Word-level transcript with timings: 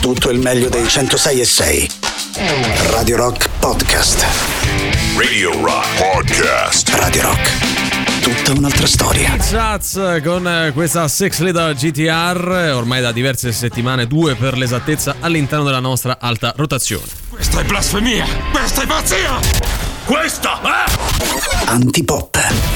tutto 0.00 0.30
il 0.30 0.38
meglio 0.38 0.68
dei 0.68 0.88
106 0.88 1.40
e 1.40 1.44
6. 1.44 1.90
Radio 2.90 3.16
Rock 3.16 3.48
Podcast. 3.58 4.24
Radio 5.16 5.52
Rock 5.62 5.86
Podcast. 5.98 6.88
Radio 6.94 7.22
Rock. 7.22 8.22
Tutta 8.22 8.58
un'altra 8.58 8.86
storia. 8.86 9.36
Chats 9.38 10.20
con 10.24 10.48
eh, 10.48 10.72
questa 10.72 11.06
Six 11.06 11.40
Leader 11.40 11.74
GTR, 11.74 12.72
ormai 12.74 13.02
da 13.02 13.12
diverse 13.12 13.52
settimane, 13.52 14.06
due 14.06 14.34
per 14.36 14.56
l'esattezza, 14.56 15.16
all'interno 15.20 15.64
della 15.64 15.80
nostra 15.80 16.16
alta 16.18 16.54
rotazione. 16.56 17.04
Questa 17.28 17.60
è 17.60 17.64
blasfemia! 17.64 18.26
Questa 18.52 18.82
è 18.82 18.86
pazzia! 18.86 19.38
Questa 20.06 20.60
è... 20.62 21.68
Antipop. 21.68 22.69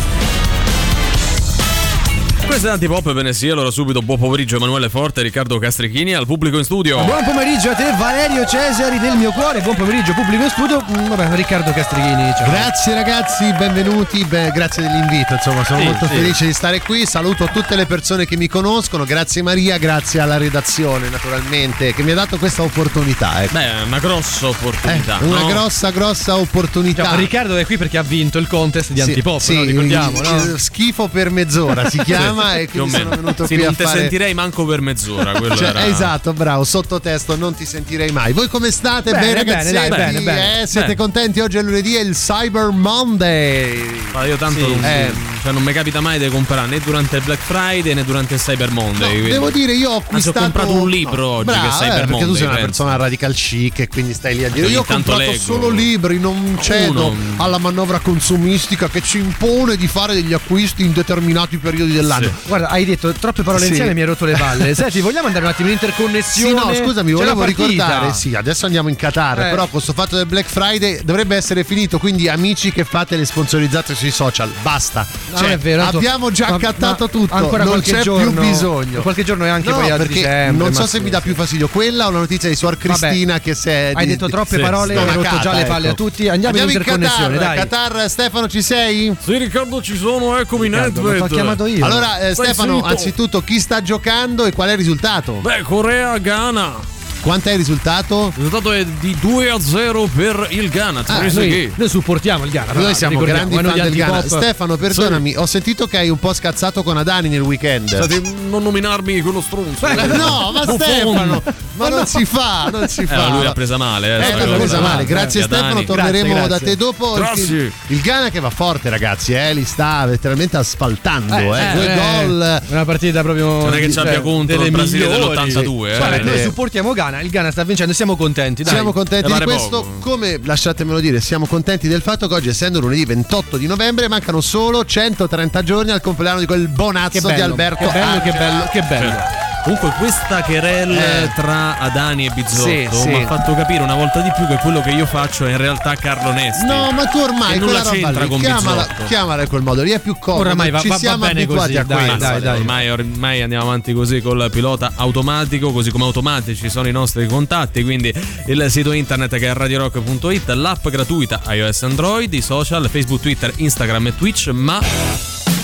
Questo 2.46 2.68
è 2.68 2.70
Antipop, 2.72 3.12
bene 3.12 3.32
sì, 3.32 3.48
allora 3.48 3.70
subito 3.70 4.00
buon 4.00 4.18
pomeriggio 4.18 4.56
Emanuele 4.56 4.88
Forte, 4.88 5.22
Riccardo 5.22 5.58
Castrichini 5.58 6.14
al 6.14 6.24
pubblico 6.27 6.56
in 6.56 6.62
studio. 6.64 7.02
Buon 7.04 7.24
pomeriggio 7.24 7.70
a 7.70 7.74
te 7.74 7.92
Valerio 7.98 8.46
Cesari 8.46 8.98
del 9.00 9.16
mio 9.16 9.32
cuore, 9.32 9.60
buon 9.60 9.74
pomeriggio 9.74 10.12
pubblico 10.12 10.45
in 10.45 10.50
studio, 10.50 10.80
mm, 10.88 11.09
vabbè 11.09 11.34
Riccardo 11.34 11.72
Castrichini. 11.72 12.33
Ciao. 12.36 12.50
Grazie 12.50 12.95
ragazzi, 12.95 13.52
benvenuti, 13.59 14.24
beh, 14.24 14.50
grazie 14.52 14.83
dell'invito, 14.83 15.33
insomma 15.33 15.64
sono 15.64 15.80
Sì, 15.80 15.84
molto 15.86 16.06
sì. 16.06 16.14
felice 16.14 16.46
di 16.46 16.52
stare 16.52 16.80
qui, 16.80 17.05
saluto 17.06 17.48
tutte 17.52 17.74
le 17.74 17.86
persone 17.86 18.24
che 18.24 18.36
mi 18.36 18.47
conoscono, 18.47 19.05
grazie 19.05 19.42
Maria, 19.42 19.77
grazie 19.78 20.20
alla 20.20 20.36
redazione 20.36 21.08
naturalmente 21.08 21.92
che 21.92 22.02
mi 22.05 22.12
ha 22.12 22.14
dato 22.14 22.36
questa 22.38 22.62
opportunità. 22.62 23.42
ecco. 23.42 23.55
Beh, 23.55 23.70
una 23.86 23.98
grossa 23.98 24.47
Eh, 24.47 24.50
opportunità. 24.50 25.19
una 25.22 25.41
no? 25.41 25.47
grossa 25.47 25.91
grossa 25.91 26.36
opportunità. 26.36 27.02
Ciao, 27.05 27.16
Riccardo 27.16 27.56
è 27.56 27.64
qui 27.66 27.78
perché 27.78 27.98
ha 27.98 28.02
vinto 28.02 28.38
il 28.38 28.47
contest 28.47 28.92
di 28.92 29.00
Sì, 29.00 29.08
Antipop, 29.08 29.41
sì, 29.41 29.55
no? 29.56 29.62
ricordiamo, 29.64 30.20
no? 30.20 30.45
eh, 30.55 30.58
Schifo 30.58 31.08
per 31.08 31.30
mezz'ora 31.30 31.88
si 31.91 31.98
chiama 32.05 32.34
e 32.55 32.66
Più 32.66 32.80
o 32.83 32.84
quindi 32.87 33.02
sono 33.02 33.16
venuto 33.16 33.47
Sì, 33.47 33.55
qui 33.55 33.62
a 33.62 33.66
non 33.66 33.77
te 33.77 33.84
fare... 33.84 33.98
sentirei 34.01 34.34
manco 34.34 34.65
per 34.65 34.80
mezz'ora. 34.80 35.33
Quello 35.33 35.56
Cioè, 35.56 35.69
era... 35.69 35.87
Esatto, 35.87 36.33
bravo, 36.33 36.65
sottotesto, 36.65 37.37
non 37.37 37.55
ti 37.55 37.65
sentirei 37.65 38.11
mai. 38.11 38.33
Voi 38.33 38.48
come 38.48 38.70
state? 38.70 39.11
Bene, 39.12 39.27
Bene, 39.27 39.45
bene, 39.45 39.52
ragazzi? 39.52 39.73
dai, 39.73 39.88
bene, 39.88 40.20
bene. 40.20 40.62
Eh, 40.62 40.66
siete 40.66 40.86
Bene. 40.89 40.97
contenti? 40.97 41.41
Oggi 41.41 41.56
è 41.58 41.62
lunedì, 41.62 41.95
è 41.97 42.00
il 42.00 42.14
Cyber 42.14 42.70
Monday. 42.70 44.00
Ma 44.12 44.25
io 44.27 44.36
tanto 44.36 44.64
Sì. 44.64 44.70
non, 44.75 44.84
Eh. 44.84 45.12
cioè, 45.42 45.53
non 45.53 45.62
mi 45.62 45.73
capita 45.73 46.00
mai 46.00 46.19
di 46.19 46.28
comprare 46.28 46.69
né 46.69 46.81
durante 46.81 47.17
il 47.17 47.23
Black 47.23 47.42
Friday 47.42 47.95
né 47.95 48.05
durante 48.05 48.34
il 48.34 48.41
Cyber 48.41 48.70
Monday. 48.70 49.11
quindi- 49.11 49.30
Devo 49.30 49.51
dire, 49.51 49.73
io 49.73 49.91
ho 49.91 49.92
Anzi, 49.95 50.05
ho 50.05 50.06
acquistato. 50.08 50.39
comprato 50.41 50.73
un 50.73 50.89
libro 50.89 51.27
oggi 51.28 51.45
Brava, 51.45 51.61
che 51.62 51.69
è 51.69 51.70
Cyber 51.70 51.86
eh, 51.86 51.91
perché 51.91 52.11
tu 52.12 52.19
Monday, 52.19 52.34
sei 52.36 52.42
una 52.47 52.55
penso. 52.55 52.67
persona 52.67 52.97
radical 52.97 53.34
chic 53.34 53.78
e 53.80 53.89
quindi 53.89 54.12
stai 54.14 54.34
lì 54.36 54.45
a 54.45 54.48
dire. 54.51 54.67
Io 54.69 54.80
ho 54.80 54.84
comprato 54.84 55.19
leggo. 55.20 55.39
solo 55.39 55.69
libri, 55.69 56.19
non 56.19 56.58
cedo 56.61 57.06
Uno. 57.08 57.17
alla 57.36 57.58
manovra 57.58 57.98
consumistica 57.98 58.89
che 58.89 59.01
ci 59.03 59.19
impone 59.19 59.77
di 59.77 59.86
fare 59.86 60.14
degli 60.14 60.33
acquisti 60.33 60.83
in 60.84 60.92
determinati 60.92 61.58
periodi 61.58 61.92
dell'anno. 61.92 62.23
Sì. 62.25 62.48
Guarda, 62.48 62.69
hai 62.69 62.84
detto 62.84 63.12
troppe 63.12 63.42
parole 63.42 63.62
Sì. 63.64 63.69
insieme 63.70 63.91
e 63.91 63.94
mi 63.94 64.00
hai 64.00 64.06
rotto 64.06 64.25
le 64.25 64.36
palle. 64.36 64.75
Senti, 64.75 65.00
vogliamo 65.00 65.27
andare 65.27 65.44
un 65.44 65.50
attimo 65.50 65.69
in 65.70 65.78
Sì, 65.78 65.84
interconnessione? 65.86 66.53
no, 66.53 66.75
scusami, 66.75 67.11
C'è 67.12 67.17
volevo 67.17 67.44
ricordare. 67.44 68.12
Sì, 68.12 68.34
adesso 68.34 68.67
andiamo 68.67 68.89
in 68.89 68.97
Qatar. 68.97 69.39
Eh. 69.47 69.50
Però 69.50 69.67
questo 69.69 69.92
fatto 69.92 70.17
del 70.17 70.27
Black 70.27 70.48
Friday 70.48 71.00
dovrebbe 71.05 71.36
essere 71.36 71.64
finito. 71.64 71.98
Quindi, 71.98 72.28
amici 72.28 72.72
che 72.72 72.84
fate 72.84 73.17
le 73.17 73.25
sponsorizzate 73.25 73.95
sui 73.95 74.11
social, 74.11 74.50
basta. 74.62 75.06
No, 75.33 75.39
Cioè, 75.39 75.58
vero, 75.58 75.83
abbiamo 75.84 76.30
già 76.30 76.48
ma- 76.50 76.56
accattato 76.56 77.05
ma 77.05 77.11
tutto. 77.11 77.34
Ancora 77.34 77.64
non 77.64 77.80
c'è 77.80 78.00
giorno, 78.00 78.30
più 78.41 78.41
bisogno. 78.50 79.00
Qualche 79.02 79.25
giorno 79.25 79.45
è 79.45 79.48
anche 79.48 79.69
No, 79.70 79.77
poi 79.77 79.91
a 79.91 79.97
perché 79.97 80.14
dicembre. 80.14 80.64
non 80.64 80.75
so 80.75 80.86
se 80.86 80.98
mi 80.98 81.05
sì. 81.06 81.11
dà 81.11 81.20
più 81.20 81.34
fastidio 81.34 81.69
quella 81.69 82.06
o 82.06 82.11
la 82.11 82.19
notizia 82.19 82.48
di 82.48 82.55
Suor 82.56 82.77
Cristina 82.78 83.41
che 83.41 83.55
si 83.55 83.69
è. 83.69 83.92
Hai 83.95 84.05
di- 84.06 84.12
detto 84.12 84.28
troppe 84.28 84.56
sì, 84.56 84.62
parole 84.62 84.95
e 84.95 84.98
hai 84.98 85.14
rotto 85.14 85.39
già 85.41 85.52
le 85.52 85.64
palle 85.64 85.89
ecco. 85.89 85.92
a 85.92 86.06
tutti. 86.06 86.28
Andiamo, 86.28 86.56
in 86.58 86.62
interconnessione, 86.69 87.36
Qatar, 87.39 87.55
dai. 87.55 87.56
Qatar, 87.69 88.11
Stefano, 88.11 88.48
ci 88.48 88.62
sei? 88.62 89.14
Sì, 89.20 89.36
Riccardo, 89.36 89.83
ci 89.83 89.97
sono, 89.97 90.39
eccomi 90.39 90.69
Nedved. 90.69 91.19
t'ho 91.19 91.27
chiamato 91.27 91.67
io. 91.67 91.84
Allora, 91.84 92.14
eh, 92.20 92.34
Stefano, 92.34 92.83
anzitutto, 92.83 93.43
chi 93.43 93.61
sta 93.61 93.83
giocando 93.83 94.45
e 94.45 94.53
qual 94.53 94.69
è 94.69 94.73
il 94.73 94.79
risultato? 94.79 95.34
Beh, 95.34 95.62
Corea-Ghana. 95.62 96.93
Quanto 97.25 97.48
è 97.48 97.53
il 97.53 97.58
risultato? 97.58 98.27
Il 98.36 98.44
risultato 98.44 98.70
è 98.72 98.84
di 98.84 99.17
2 99.19 99.48
a 99.48 99.58
0 99.58 100.06
per 100.14 100.47
il 100.50 100.69
Ghana. 100.69 101.05
Ah, 101.06 101.22
noi, 101.33 101.72
noi 101.75 101.89
supportiamo 101.89 102.44
il 102.44 102.50
Ghana. 102.50 102.72
Noi 102.75 102.83
l'altro, 102.83 102.98
siamo 102.98 103.19
grandi 103.20 103.55
eh, 103.56 103.62
fan 103.62 103.72
del 103.80 103.94
Ghana. 103.94 104.22
Stefano, 104.28 104.77
perdonami, 104.77 105.35
ho 105.35 105.46
sentito 105.46 105.86
che 105.86 105.96
hai 105.96 106.11
un 106.11 106.18
po' 106.18 106.35
scazzato 106.35 106.83
con 106.83 106.98
Adani 106.98 107.30
nel 107.30 107.40
weekend. 107.40 107.89
State, 107.89 108.20
non 108.51 108.62
nominarmi 108.62 109.23
quello 109.23 109.40
stronzo. 109.40 109.86
Eh, 109.86 110.07
no, 110.08 110.52
ma. 110.52 110.62
Stefano, 110.74 111.42
ma 111.77 111.89
non 111.89 112.05
si 112.07 112.27
fa, 112.27 112.68
non 112.70 112.89
si 112.89 113.01
Eh, 113.01 113.07
fa. 113.07 113.29
lui 113.30 113.46
ha 113.46 113.52
presa 113.52 113.79
male. 113.79 114.18
Eh, 114.18 114.29
Eh, 114.42 114.46
l'ha 114.46 114.56
presa 114.56 114.80
male. 114.80 115.02
Eh, 115.02 115.06
Grazie 115.06 115.42
Adani. 115.45 115.62
Stefano, 115.62 115.85
torneremo 115.85 116.35
Grazie, 116.35 116.41
da 116.41 116.46
grazie. 116.58 116.67
te 116.67 116.77
dopo. 116.77 117.12
Grazie. 117.14 117.56
Il, 117.56 117.73
il 117.86 118.01
Ghana 118.02 118.29
che 118.29 118.41
va 118.41 118.51
forte, 118.51 118.91
ragazzi, 118.91 119.33
eh, 119.33 119.55
li 119.55 119.64
sta 119.64 120.05
letteralmente 120.05 120.58
asfaltando. 120.58 121.35
Eh, 121.36 121.58
Eh, 121.58 121.70
eh, 121.70 121.73
Due 121.73 121.92
eh, 121.95 121.96
gol. 122.27 122.62
Una 122.68 122.85
partita 122.85 123.23
proprio. 123.23 123.46
Non 123.62 123.73
è 123.74 123.79
che 123.79 123.91
ci 123.91 123.98
abbia 123.98 124.20
contro 124.20 124.62
il 124.62 124.70
Brasile 124.70 125.06
migliori. 125.08 125.35
dell'82, 125.52 125.86
eh. 125.86 125.96
Guarda, 125.96 126.17
Eh, 126.17 126.23
noi 126.23 126.35
eh. 126.39 126.42
supportiamo 126.42 126.92
Ghana, 126.92 127.12
il 127.20 127.30
Ghana 127.30 127.51
sta 127.51 127.64
vincendo, 127.64 127.92
siamo 127.92 128.17
contenti. 128.17 128.62
Dai. 128.62 128.75
Siamo 128.75 128.93
contenti 128.93 129.32
di 129.32 129.41
questo, 129.41 129.82
poco. 129.82 129.99
come 130.00 130.41
lasciatemelo 130.43 131.00
dire, 131.00 131.20
siamo 131.20 131.47
contenti 131.47 131.88
del 131.88 132.02
fatto 132.02 132.29
che 132.29 132.35
oggi, 132.35 132.49
essendo 132.49 132.81
lunedì 132.81 133.05
28 133.05 133.56
di 133.56 133.67
novembre, 133.67 134.08
mancano 134.08 134.41
solo 134.41 134.85
130 134.85 135.62
giorni 135.62 135.91
al 135.91 136.00
compleanno 136.00 136.41
di 136.41 136.47
quel 136.47 136.67
Che 136.67 136.69
bonazzo 136.69 137.20
bello, 137.20 137.35
di 137.35 137.41
Alberto 137.41 137.87
che 137.87 137.93
bello, 137.93 138.20
che 138.20 138.31
Angela. 138.31 138.38
bello, 138.38 138.69
che 138.70 138.81
bello. 138.82 139.44
Comunque 139.64 139.94
questa 139.99 140.43
querel 140.43 140.91
Eh. 140.94 141.32
tra 141.35 141.79
Adani 141.79 142.26
e 142.26 142.31
Bizzotto 142.35 142.69
Sì, 142.69 142.87
sì. 142.93 143.08
mi 143.08 143.23
ha 143.23 143.26
fatto 143.26 143.55
capire 143.55 143.82
una 143.82 143.94
volta 143.94 144.20
di 144.20 144.31
più 144.37 144.47
che 144.47 144.56
quello 144.61 144.82
che 144.82 144.91
io 144.91 145.06
faccio 145.06 145.47
è 145.47 145.52
in 145.52 145.56
realtà 145.56 145.94
Carlo 145.94 146.32
Nesti. 146.32 146.67
No, 146.67 146.91
ma 146.91 147.06
tu 147.06 147.17
ormai 147.19 147.58
nulla 147.58 147.81
c'entra 147.81 148.25
lì, 148.25 148.29
con 148.29 148.41
chiamala, 148.41 148.82
Bizzotto. 148.82 149.05
chiamala 149.06 149.41
in 149.43 149.49
quel 149.49 149.62
modo 149.62 149.82
lì, 149.82 149.93
è 149.93 150.00
più 150.00 150.19
comodo. 150.19 150.43
Oramai 150.44 150.70
va- 150.70 150.81
Ci 150.81 150.88
va- 150.88 150.99
va 151.03 151.17
bene 151.17 151.47
così, 151.47 151.76
a 151.79 151.82
dai, 151.82 151.97
questo. 152.08 152.19
dai, 152.19 152.41
dai. 152.43 152.58
Ormai, 152.58 152.91
ormai 152.91 153.41
andiamo 153.41 153.64
avanti 153.64 153.94
così 153.94 154.20
col 154.20 154.49
pilota 154.53 154.93
automatico, 154.97 155.73
così 155.73 155.91
come 155.91 156.05
automatici 156.05 156.69
sono 156.69 156.87
i 156.87 156.93
nostri 156.93 157.26
contatti, 157.26 157.82
quindi 157.82 158.12
il 158.49 158.67
sito 158.69 158.93
internet 158.93 159.38
che 159.38 159.49
è 159.49 159.55
radiorock.it, 159.55 160.49
l'app 160.50 160.87
gratuita 160.88 161.41
iOS 161.49 161.82
Android, 161.85 162.31
i 162.35 162.43
social, 162.43 162.87
Facebook, 162.91 163.23
Twitter, 163.23 163.50
Instagram 163.56 164.08
e 164.08 164.17
Twitch, 164.17 164.49
ma 164.49 164.79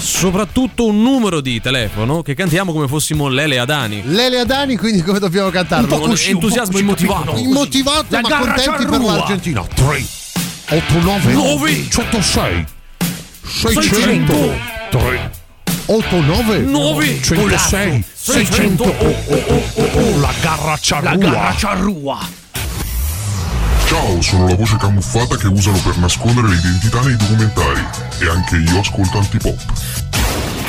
soprattutto 0.00 0.86
un 0.86 1.02
numero 1.02 1.40
di 1.40 1.60
telefono 1.60 2.22
che 2.22 2.34
cantiamo 2.34 2.72
come 2.72 2.88
fossimo 2.88 3.28
Lele 3.28 3.58
Adani. 3.58 4.02
Lele 4.04 4.40
Adani, 4.40 4.76
quindi 4.76 5.02
come 5.02 5.18
dobbiamo 5.18 5.50
cantarlo? 5.50 5.98
Con 5.98 6.14
entusiasmo 6.26 6.78
immotivato. 6.78 7.36
Immotivato 7.36 8.06
La 8.08 8.20
ma 8.20 8.28
garra 8.28 8.54
contenti 8.54 8.86
per 8.86 9.00
l'Argentina. 9.00 9.62
3 9.62 10.04
8 10.70 10.98
9 11.00 11.32
Nove. 11.32 11.88
106 11.90 12.64
600. 13.44 14.34
3 14.90 15.30
8 15.86 16.20
9 16.20 16.58
Nove. 16.58 17.20
106 17.22 18.04
600 18.12 18.82
oh, 18.82 18.86
oh, 18.88 19.24
oh, 19.28 19.72
oh, 19.74 19.90
oh, 19.92 20.20
la 20.20 20.32
garra 20.40 20.76
ciarrua. 20.78 21.54
ciarrua. 21.56 22.18
Ciao, 23.90 24.22
sono 24.22 24.46
la 24.46 24.54
voce 24.54 24.76
camuffata 24.76 25.36
che 25.36 25.48
usano 25.48 25.76
per 25.78 25.96
nascondere 25.96 26.46
l'identità 26.46 27.00
nei 27.00 27.16
documentari. 27.16 27.84
E 28.20 28.28
anche 28.28 28.54
io 28.58 28.78
ascolto 28.78 29.18
antipop. 29.18 30.59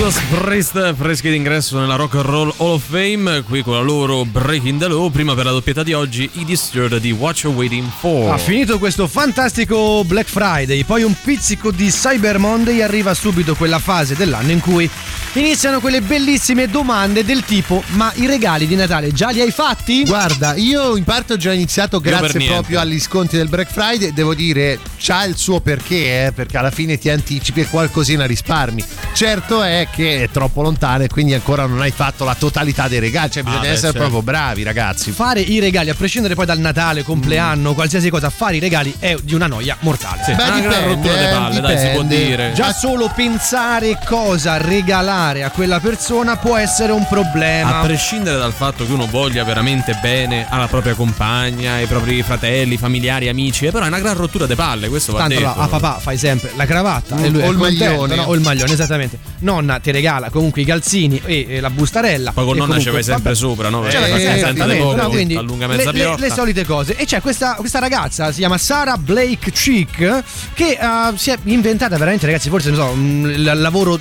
Judas 0.00 0.18
Priest 0.30 0.94
freschi 0.94 1.28
d'ingresso 1.28 1.78
nella 1.78 1.96
Rock 1.96 2.14
and 2.14 2.24
Roll 2.24 2.54
Hall 2.56 2.70
of 2.70 2.82
Fame, 2.88 3.42
qui 3.42 3.62
con 3.62 3.74
la 3.74 3.82
loro 3.82 4.24
Breaking 4.24 4.80
the 4.80 4.88
Law, 4.88 5.10
prima 5.10 5.34
per 5.34 5.44
la 5.44 5.50
doppietà 5.50 5.82
di 5.82 5.92
oggi 5.92 6.26
i 6.36 6.46
Disturbed 6.46 6.98
di 7.00 7.10
What 7.10 7.40
You're 7.40 7.58
Waiting 7.58 7.86
For. 7.98 8.32
Ha 8.32 8.38
finito 8.38 8.78
questo 8.78 9.06
fantastico 9.06 10.02
Black 10.06 10.26
Friday, 10.26 10.84
poi 10.84 11.02
un 11.02 11.14
pizzico 11.22 11.70
di 11.70 11.90
Cyber 11.90 12.38
Monday 12.38 12.80
arriva 12.80 13.12
subito 13.12 13.54
quella 13.54 13.78
fase 13.78 14.16
dell'anno 14.16 14.52
in 14.52 14.60
cui 14.60 14.88
iniziano 15.34 15.80
quelle 15.80 16.00
bellissime 16.00 16.66
domande 16.68 17.22
del 17.22 17.44
tipo 17.44 17.82
ma 17.88 18.10
i 18.16 18.26
regali 18.26 18.66
di 18.66 18.76
Natale 18.76 19.12
già 19.12 19.28
li 19.28 19.42
hai 19.42 19.50
fatti? 19.50 20.04
Guarda, 20.04 20.56
io 20.56 20.96
in 20.96 21.04
parte 21.04 21.34
ho 21.34 21.36
già 21.36 21.52
iniziato 21.52 22.00
grazie 22.00 22.42
proprio 22.46 22.80
agli 22.80 22.98
sconti 22.98 23.36
del 23.36 23.48
Black 23.48 23.70
Friday. 23.70 24.14
Devo 24.14 24.34
dire, 24.34 24.78
c'ha 24.98 25.24
il 25.24 25.36
suo 25.36 25.60
perché, 25.60 26.26
eh, 26.26 26.32
perché 26.32 26.56
alla 26.56 26.70
fine 26.70 26.96
ti 26.96 27.10
anticipi 27.10 27.60
e 27.60 27.66
qualcosina 27.66 28.24
risparmi. 28.24 28.82
Certo 29.12 29.62
è 29.62 29.88
che 29.90 30.22
è 30.24 30.30
troppo 30.30 30.62
lontano 30.62 31.04
e 31.04 31.08
quindi 31.08 31.34
ancora 31.34 31.66
non 31.66 31.80
hai 31.80 31.90
fatto 31.90 32.24
la 32.24 32.34
totalità 32.34 32.88
dei 32.88 32.98
regali. 33.00 33.30
Cioè, 33.30 33.42
bisogna 33.42 33.60
beh, 33.62 33.68
essere 33.68 33.92
certo. 33.92 33.98
proprio 33.98 34.22
bravi, 34.22 34.62
ragazzi. 34.62 35.10
Fare 35.10 35.40
i 35.40 35.58
regali, 35.60 35.90
a 35.90 35.94
prescindere 35.94 36.34
poi 36.34 36.46
dal 36.46 36.58
Natale, 36.58 37.00
Mm. 37.00 37.04
compleanno, 37.04 37.74
qualsiasi 37.74 38.10
cosa, 38.10 38.30
fare 38.30 38.56
i 38.56 38.58
regali 38.60 38.94
è 38.98 39.16
di 39.22 39.34
una 39.34 39.46
noia 39.46 39.76
mortale. 39.80 40.22
Sì, 40.24 40.32
Beh, 40.34 40.42
una 40.42 40.60
gran 40.60 40.62
dipende, 40.70 40.86
rottura 40.94 41.16
di 41.16 41.26
palle, 41.34 41.60
dai, 41.60 41.78
si 41.78 41.88
può 41.92 42.02
dipende. 42.02 42.26
dire. 42.26 42.52
Già 42.54 42.72
solo 42.72 43.12
pensare 43.14 43.98
cosa 44.06 44.56
regalare 44.58 45.42
a 45.44 45.50
quella 45.50 45.80
persona 45.80 46.36
può 46.36 46.56
essere 46.56 46.92
un 46.92 47.06
problema. 47.08 47.78
A 47.80 47.82
prescindere 47.84 48.36
dal 48.38 48.52
fatto 48.52 48.84
che 48.86 48.92
uno 48.92 49.06
voglia 49.06 49.44
veramente 49.44 49.98
bene 50.02 50.46
alla 50.48 50.66
propria 50.68 50.94
compagna, 50.94 51.74
ai 51.74 51.86
propri 51.86 52.22
fratelli, 52.22 52.76
familiari, 52.76 53.28
amici, 53.28 53.66
eh, 53.66 53.70
però 53.70 53.84
è 53.84 53.88
una 53.88 53.98
gran 54.00 54.14
rottura 54.16 54.46
di 54.46 54.54
palle, 54.54 54.88
questo 54.88 55.12
va 55.12 55.18
Tanto 55.20 55.34
detto. 55.34 55.46
là, 55.46 55.54
a 55.56 55.66
papà 55.68 55.98
fai 55.98 56.16
sempre 56.16 56.52
la 56.56 56.66
cravatta 56.66 57.16
Mm, 57.16 57.24
e 57.24 57.28
lui 57.28 57.42
o 57.42 57.50
il 57.50 57.56
contento, 57.56 57.84
maglione. 58.00 58.14
no? 58.16 58.22
o 58.24 58.34
il 58.34 58.40
maglione, 58.40 58.72
esattamente. 58.72 59.18
Nonna 59.40 59.79
ti 59.80 59.90
regala 59.90 60.30
comunque 60.30 60.62
i 60.62 60.64
calzini 60.64 61.20
e, 61.24 61.46
e 61.48 61.60
la 61.60 61.70
bustarella. 61.70 62.32
Poi 62.32 62.44
con 62.44 62.56
nonna 62.56 62.78
ci 62.78 62.90
vai 62.90 63.02
sempre 63.02 63.22
vabbè. 63.24 63.34
sopra, 63.34 63.68
no? 63.68 63.90
Cioè, 63.90 64.02
Eh, 64.02 64.22
eh, 64.22 64.34
esattamente, 64.36 64.82
poco, 64.82 64.96
no? 64.96 65.08
Quindi 65.08 65.36
allunga 65.36 65.66
le, 65.66 65.76
mezza 65.76 65.90
le- 65.92 65.98
piotta. 66.00 66.20
le 66.20 66.30
solite 66.30 66.64
cose. 66.64 66.96
E 66.96 67.04
c'è 67.04 67.20
questa, 67.20 67.54
questa 67.54 67.78
ragazza, 67.78 68.30
si 68.32 68.38
chiama 68.40 68.58
Sara 68.58 68.96
Blake 68.96 69.50
Chick, 69.50 70.22
che 70.54 70.78
eh, 70.80 71.12
si 71.16 71.30
è 71.30 71.38
inventata 71.44 71.96
veramente, 71.96 72.26
ragazzi, 72.26 72.48
forse 72.48 72.70
non 72.70 72.78
so, 72.78 72.92
un 72.92 73.32
l- 73.36 73.60
lavoro. 73.60 73.98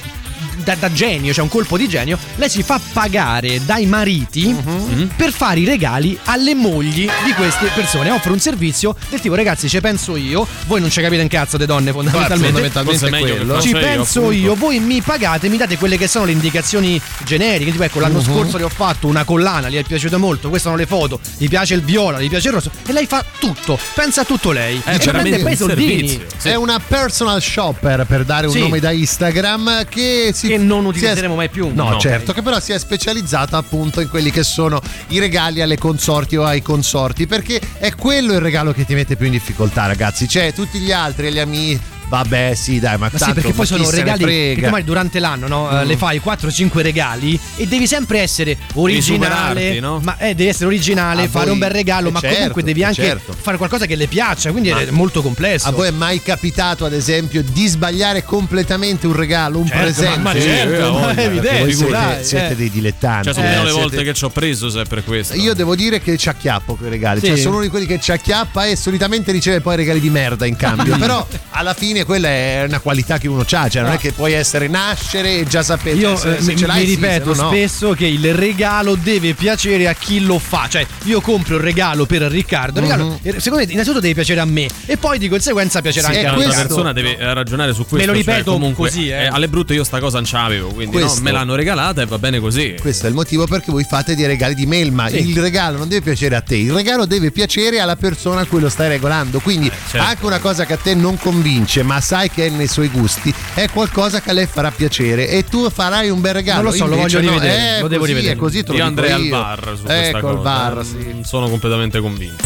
Da, 0.63 0.75
da 0.75 0.91
genio, 0.91 1.33
cioè 1.33 1.43
un 1.43 1.49
colpo 1.49 1.77
di 1.77 1.87
genio, 1.87 2.17
lei 2.35 2.49
si 2.49 2.63
fa 2.63 2.79
pagare 2.93 3.63
dai 3.65 3.85
mariti 3.85 4.47
Mhm. 4.53 5.11
per 5.15 5.31
fare 5.31 5.59
i 5.61 5.65
regali 5.65 6.17
alle 6.25 6.53
mogli 6.55 7.09
di 7.25 7.33
queste 7.35 7.69
persone. 7.73 8.09
Offre 8.11 8.31
un 8.31 8.39
servizio 8.39 8.95
del 9.09 9.19
tipo, 9.19 9.35
ragazzi, 9.35 9.69
ci 9.69 9.79
penso 9.81 10.15
io, 10.15 10.45
voi 10.67 10.81
non 10.81 10.89
ci 10.89 11.01
capite 11.01 11.21
un 11.21 11.27
cazzo, 11.27 11.57
le 11.57 11.65
donne 11.65 11.91
fondamentalmente. 11.91 12.45
fondamentalmente 12.51 12.99
Forse 12.99 13.15
è 13.17 13.21
meglio 13.21 13.35
quello. 13.37 13.53
che 13.55 13.61
Ci 13.61 13.71
penso 13.73 14.19
appunto. 14.19 14.37
io, 14.37 14.55
voi 14.55 14.79
mi 14.79 15.01
pagate, 15.01 15.49
mi 15.49 15.57
date 15.57 15.77
quelle 15.77 15.97
che 15.97 16.07
sono 16.07 16.25
le 16.25 16.31
indicazioni 16.33 16.99
generiche. 17.23 17.71
Tipo, 17.71 17.83
ecco, 17.83 17.99
l'anno 17.99 18.21
scorso 18.21 18.57
le 18.57 18.63
ho 18.63 18.69
fatto 18.69 19.07
una 19.07 19.23
collana, 19.23 19.69
gli 19.69 19.75
è 19.77 19.83
piaciuta 19.83 20.17
molto. 20.17 20.49
Queste 20.49 20.67
sono 20.67 20.79
le 20.79 20.85
foto, 20.87 21.19
gli 21.37 21.47
piace 21.47 21.73
il 21.75 21.81
viola, 21.83 22.19
gli 22.21 22.29
piace 22.29 22.47
il 22.49 22.53
rosso. 22.53 22.71
E 22.85 22.91
lei 22.91 23.05
fa 23.05 23.23
tutto, 23.39 23.79
pensa 23.93 24.21
a 24.21 24.23
tutto 24.25 24.51
lei. 24.51 24.81
È 24.83 24.95
e 24.95 24.97
prende 24.97 25.05
veramente 25.05 25.39
poi 25.43 25.55
soldini. 25.55 26.21
Sì. 26.37 26.47
È 26.49 26.55
una 26.55 26.79
personal 26.79 27.41
shopper 27.41 28.05
per 28.05 28.25
dare 28.25 28.47
un 28.47 28.53
Sì. 28.53 28.59
nome 28.59 28.79
da 28.79 28.91
Instagram 28.91 29.85
che, 29.87 30.31
si, 30.33 30.47
Che 30.49 30.57
non 30.57 30.85
è- 30.85 30.87
utilizzeremo 30.87 31.35
mai 31.35 31.49
più. 31.49 31.71
No, 31.73 31.89
No. 31.91 31.99
certo, 31.99 32.33
che 32.33 32.41
però 32.41 32.59
si 32.59 32.71
è 32.71 32.79
specializzata 32.79 33.57
appunto 33.57 34.01
in 34.01 34.09
quelli 34.09 34.31
che 34.31 34.43
sono 34.43 34.81
i 35.09 35.19
regali 35.19 35.61
alle 35.61 35.77
consorti 35.77 36.35
o 36.37 36.43
ai 36.43 36.61
consorti, 36.61 37.27
perché 37.27 37.59
è 37.77 37.93
quello 37.95 38.33
il 38.33 38.39
regalo 38.39 38.71
che 38.73 38.85
ti 38.85 38.93
mette 38.95 39.15
più 39.15 39.27
in 39.27 39.33
difficoltà, 39.33 39.85
ragazzi. 39.85 40.27
Cioè, 40.27 40.53
tutti 40.53 40.79
gli 40.79 40.91
altri, 40.91 41.31
gli 41.31 41.39
amici. 41.39 41.79
Vabbè, 42.09 42.53
sì, 42.55 42.79
dai, 42.79 42.97
ma, 42.97 43.05
Ma 43.05 43.09
sì, 43.11 43.17
tanto, 43.17 43.33
perché 43.35 43.49
poi 43.49 43.57
ma 43.59 43.65
sono 43.65 43.83
se 43.85 43.95
regali 43.97 44.23
che. 44.23 44.55
Mm. 44.57 44.63
magari 44.63 44.83
durante 44.83 45.19
l'anno 45.19 45.47
no? 45.47 45.79
Eh, 45.81 45.85
le 45.85 45.95
fai 45.95 46.19
4-5 46.23 46.81
regali 46.81 47.39
e 47.55 47.67
devi 47.67 47.85
sempre 47.87 48.19
essere 48.19 48.57
originale. 48.73 49.79
no? 49.79 49.99
Ma 50.03 50.17
eh, 50.17 50.35
devi 50.35 50.49
essere 50.49 50.65
originale, 50.65 51.23
A 51.23 51.27
fare 51.27 51.45
voi- 51.45 51.53
un 51.53 51.59
bel 51.59 51.69
regalo, 51.69 52.09
eh, 52.09 52.11
ma 52.11 52.19
certo, 52.19 52.35
comunque 52.37 52.63
devi 52.63 52.83
anche 52.83 53.03
certo. 53.03 53.33
fare 53.39 53.57
qualcosa 53.57 53.85
che 53.85 53.95
le 53.95 54.07
piaccia, 54.07 54.51
quindi 54.51 54.69
è 54.69 54.89
molto 54.91 55.21
complesso. 55.21 55.67
A 55.67 55.71
voi 55.71 55.87
è 55.87 55.91
mai 55.91 56.21
capitato, 56.21 56.85
ad 56.85 56.93
esempio, 56.93 57.43
di 57.43 57.67
sbagliare 57.67 58.23
completamente 58.23 59.07
un 59.07 59.13
regalo, 59.15 59.59
un 59.59 59.67
Certo, 59.67 59.83
presente? 59.83 60.17
ma- 60.17 60.33
ma 60.33 60.39
Sì, 60.39 60.41
certo, 60.41 60.87
eh, 60.87 60.91
ma 61.01 61.13
è 61.15 61.25
evidente, 61.25 61.59
voi 61.59 61.73
siete, 61.73 61.91
dai, 61.91 62.23
siete 62.25 62.49
eh. 62.51 62.55
dei 62.55 62.69
dilettanti. 62.69 63.23
Cioè, 63.25 63.33
sono 63.33 63.45
Eh, 63.45 63.49
le 63.49 63.55
siete- 63.57 63.71
volte 63.73 64.03
che 64.03 64.13
ci 64.13 64.25
ho 64.25 64.29
preso 64.29 64.69
sempre 64.69 65.03
questo. 65.03 65.35
Io 65.35 65.53
devo 65.53 65.75
dire 65.75 66.01
che 66.01 66.17
ci 66.17 66.29
acchiappo 66.29 66.75
quei 66.75 66.89
regali. 66.89 67.19
Sì. 67.19 67.27
Cioè, 67.27 67.37
sono 67.37 67.55
uno 67.55 67.63
di 67.63 67.69
quelli 67.69 67.85
che 67.85 67.99
ci 67.99 68.11
acchiappa 68.11 68.65
e 68.65 68.75
solitamente 68.75 69.31
riceve 69.31 69.61
poi 69.61 69.75
regali 69.75 69.99
di 69.99 70.09
merda 70.09 70.45
in 70.45 70.55
cambio. 70.55 70.97
Però 70.99 71.25
alla 71.51 71.73
fine 71.73 71.98
quella 72.05 72.29
è 72.29 72.63
una 72.67 72.79
qualità 72.79 73.17
che 73.17 73.27
uno 73.27 73.41
ha. 73.41 73.69
Cioè, 73.69 73.81
non 73.81 73.91
è 73.91 73.97
che 73.97 74.11
puoi 74.11 74.33
essere 74.33 74.67
nascere 74.67 75.39
e 75.39 75.45
già 75.45 75.63
sapere. 75.63 75.97
Io 75.97 76.15
se, 76.15 76.35
eh, 76.35 76.41
se 76.41 76.51
mi, 76.51 76.57
ce 76.57 76.65
l'hai, 76.65 76.79
mi 76.81 76.87
sì, 76.87 76.95
ripeto 76.95 77.33
se 77.33 77.41
no 77.41 77.47
no. 77.49 77.55
spesso 77.55 77.91
che 77.93 78.05
il 78.05 78.33
regalo 78.33 78.95
deve 78.95 79.33
piacere 79.33 79.87
a 79.87 79.93
chi 79.93 80.21
lo 80.21 80.39
fa. 80.39 80.67
Cioè, 80.69 80.85
io 81.03 81.21
compro 81.21 81.55
il 81.55 81.61
regalo 81.61 82.05
per 82.05 82.21
Riccardo. 82.23 82.79
Regalo, 82.79 83.19
eh, 83.21 83.39
secondo 83.39 83.65
me, 83.65 83.71
innanzitutto 83.71 83.99
deve 83.99 84.13
piacere 84.13 84.39
a 84.39 84.45
me, 84.45 84.67
e 84.85 84.97
poi 84.97 85.17
di 85.17 85.27
conseguenza 85.27 85.81
piacerà 85.81 86.09
Sì, 86.09 86.15
anche 86.15 86.27
a 86.27 86.31
L'altra 86.31 86.45
questo- 86.45 86.67
persona 86.67 86.93
deve 86.93 87.17
eh, 87.17 87.33
ragionare 87.33 87.73
su 87.73 87.85
questo. 87.85 87.97
Me 87.97 88.05
lo 88.05 88.23
cioè, 88.23 88.33
ripeto 88.35 88.51
comunque, 88.51 88.89
così, 88.89 89.09
eh. 89.09 89.27
alle 89.27 89.47
brutte 89.47 89.73
io 89.73 89.83
sta 89.83 89.99
cosa 89.99 90.17
non 90.17 90.25
ce 90.25 90.35
l'avevo, 90.35 90.69
quindi 90.69 90.97
no, 90.97 91.13
me 91.21 91.31
l'hanno 91.31 91.55
regalata 91.55 92.01
e 92.01 92.05
va 92.05 92.17
bene 92.17 92.39
così. 92.39 92.75
Questo 92.79 93.05
è 93.05 93.09
il 93.09 93.15
motivo 93.15 93.45
perché 93.45 93.71
voi 93.71 93.85
fate 93.87 94.15
dei 94.15 94.25
regali 94.25 94.55
di 94.55 94.65
melma. 94.65 95.09
Sì. 95.09 95.29
Il 95.29 95.39
regalo 95.39 95.77
non 95.77 95.87
deve 95.87 96.01
piacere 96.01 96.35
a 96.35 96.41
te, 96.41 96.55
il 96.55 96.71
regalo 96.71 97.05
deve 97.05 97.31
piacere 97.31 97.79
alla 97.79 97.95
persona 97.95 98.41
a 98.41 98.45
cui 98.45 98.59
lo 98.59 98.69
stai 98.69 98.87
regalando. 98.89 99.39
Quindi 99.39 99.71
certo. 99.89 100.07
anche 100.07 100.25
una 100.25 100.39
cosa 100.39 100.65
che 100.65 100.73
a 100.73 100.77
te 100.77 100.93
non 100.93 101.17
convince, 101.17 101.83
ma 101.89 102.01
sai 102.01 102.29
che 102.29 102.45
è 102.45 102.49
nei 102.49 102.67
suoi 102.67 102.87
gusti, 102.89 103.33
è 103.55 103.67
qualcosa 103.67 104.21
che 104.21 104.29
a 104.29 104.33
lei 104.33 104.45
farà 104.45 104.69
piacere 104.69 105.27
e 105.27 105.43
tu 105.43 105.71
farai 105.71 106.11
un 106.11 106.21
bel 106.21 106.35
regalo. 106.35 106.61
Non 106.61 106.71
lo 106.71 106.77
so, 106.77 106.85
lo 106.85 106.95
Invece 106.97 107.17
voglio 107.17 107.31
no, 107.31 107.37
rivedere, 107.39 107.77
è 107.77 107.81
lo 107.81 107.87
devo 107.87 108.01
così, 108.01 108.13
rivedere. 108.13 108.35
È 108.35 108.37
così, 108.37 108.63
te 108.63 108.71
lo 108.71 108.77
Io 108.77 108.85
andrei 108.85 109.11
al 109.11 109.27
bar 109.27 109.73
su 109.75 109.83
questa 109.83 110.17
ecco, 110.17 110.19
cosa. 110.19 110.33
il 110.33 110.39
bar, 110.39 110.77
eh, 110.77 110.83
sì. 110.83 111.21
Sono 111.23 111.49
completamente 111.49 111.99
convinto. 111.99 112.43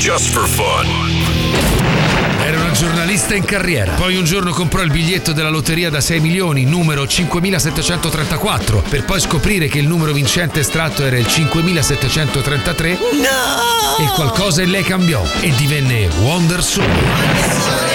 Just 0.00 0.32
for 0.32 0.48
fun. 0.48 0.86
Era 2.42 2.60
una 2.60 2.72
giornalista 2.72 3.36
in 3.36 3.44
carriera. 3.44 3.92
Poi 3.92 4.16
un 4.16 4.24
giorno 4.24 4.50
comprò 4.50 4.82
il 4.82 4.90
biglietto 4.90 5.32
della 5.32 5.50
lotteria 5.50 5.88
da 5.88 6.00
6 6.00 6.18
milioni, 6.18 6.64
numero 6.64 7.06
5734, 7.06 8.82
per 8.88 9.04
poi 9.04 9.20
scoprire 9.20 9.68
che 9.68 9.78
il 9.78 9.86
numero 9.86 10.12
vincente 10.12 10.58
estratto 10.58 11.04
era 11.04 11.16
il 11.16 11.28
5733. 11.28 12.90
No! 12.90 14.04
E 14.04 14.08
qualcosa 14.16 14.62
in 14.62 14.70
lei 14.70 14.82
cambiò 14.82 15.22
e 15.42 15.52
divenne 15.54 16.08
Wonder 16.22 16.60
Soul. 16.60 17.87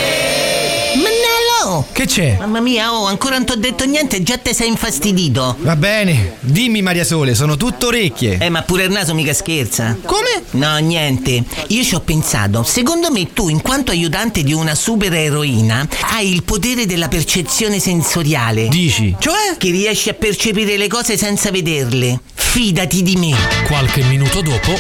Mannello! 1.64 1.88
Che 1.92 2.06
c'è? 2.06 2.36
Mamma 2.40 2.60
mia, 2.60 2.94
oh, 2.94 3.06
ancora 3.06 3.38
non 3.38 3.46
ti 3.46 3.54
ho 3.54 3.56
detto 3.56 3.86
niente, 3.86 4.22
già 4.22 4.38
te 4.38 4.54
sei 4.54 4.68
infastidito. 4.68 5.56
Va 5.60 5.76
bene, 5.76 6.36
dimmi 6.42 6.82
Maria 6.82 7.04
Sole, 7.04 7.34
sono 7.36 7.56
tutto 7.56 7.88
orecchie. 7.88 8.38
Eh, 8.40 8.50
ma 8.50 8.62
pure 8.64 8.84
il 8.84 8.92
naso 8.92 9.14
mica 9.14 9.34
scherza. 9.34 9.98
Come? 10.04 10.44
No, 10.52 10.78
niente. 10.78 11.44
Io 11.68 11.84
ci 11.84 11.96
ho 11.96 12.02
pensato. 12.02 12.64
Secondo 12.64 13.12
me 13.12 13.32
tu, 13.34 13.50
in 13.50 13.62
quanto 13.62 13.92
aiutante 13.92 14.44
di 14.44 14.54
una 14.54 14.76
supereroina, 14.76 15.88
hai 16.12 16.32
il 16.32 16.44
potere 16.44 16.86
della 16.86 17.08
percezione 17.08 17.80
sensoriale. 17.80 18.68
Dici? 18.68 19.16
Cioè? 19.18 19.56
Che 19.58 19.70
riesci 19.70 20.10
a 20.10 20.14
percepire 20.14 20.78
le 20.78 20.88
cose 20.88 21.18
senza 21.18 21.52
vederle. 21.52 22.20
Fidati 22.34 23.02
di 23.02 23.16
me. 23.16 23.36
Qualche 23.66 24.04
minuto 24.04 24.42
dopo, 24.42 24.74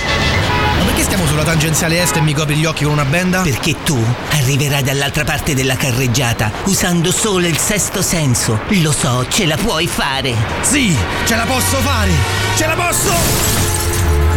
perché 0.86 1.04
stiamo 1.04 1.25
sulla 1.25 1.44
tangenziale 1.44 2.02
est 2.02 2.16
e 2.16 2.22
mi 2.22 2.34
copri 2.34 2.56
gli 2.56 2.66
occhi 2.66 2.84
con 2.84 2.94
una 2.94 3.06
benda? 3.06 3.42
Perché 3.42 3.75
tu 3.84 4.02
arriverai 4.32 4.84
dall'altra 4.84 5.24
parte 5.24 5.54
della 5.54 5.75
carreggiata 5.75 6.52
usando 6.66 7.12
solo 7.12 7.48
il 7.48 7.58
sesto 7.58 8.02
senso. 8.02 8.60
Lo 8.82 8.92
so, 8.92 9.25
ce 9.30 9.46
la 9.46 9.58
puoi 9.58 9.88
fare. 9.88 10.34
Sì, 10.62 10.96
ce 11.25 11.36
la 11.36 11.46
posso 11.46 11.78
fare! 11.78 12.12
Ce 12.56 12.66
la 12.66 12.75
posso! 12.75 13.12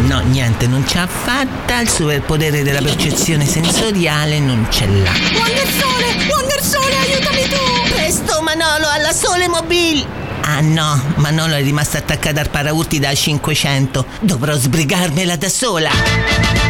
No, 0.06 0.20
niente, 0.20 0.66
non 0.66 0.86
ce 0.86 0.98
l'ha 0.98 1.06
fatta. 1.06 1.80
Il 1.80 1.88
superpotere 1.88 2.62
della 2.62 2.80
percezione 2.80 3.46
sensoriale 3.46 4.38
non 4.38 4.66
ce 4.70 4.86
l'ha. 4.86 5.10
Wonder 5.34 5.66
Sole! 5.78 6.26
Wonder 6.28 6.62
Sole, 6.62 6.96
aiutami 6.96 7.42
tu! 7.48 7.94
Presto, 7.94 8.42
Manolo, 8.42 8.88
alla 8.88 9.12
Sole 9.12 9.48
Mobile! 9.48 10.25
Ah 10.48 10.60
no, 10.60 11.02
Manolo 11.16 11.54
è 11.54 11.62
rimasta 11.62 11.98
attaccata 11.98 12.40
al 12.40 12.50
paraurti 12.50 13.00
da 13.00 13.12
500. 13.12 14.06
Dovrò 14.20 14.54
sbrigarmela 14.54 15.34
da 15.34 15.48
sola. 15.48 16.65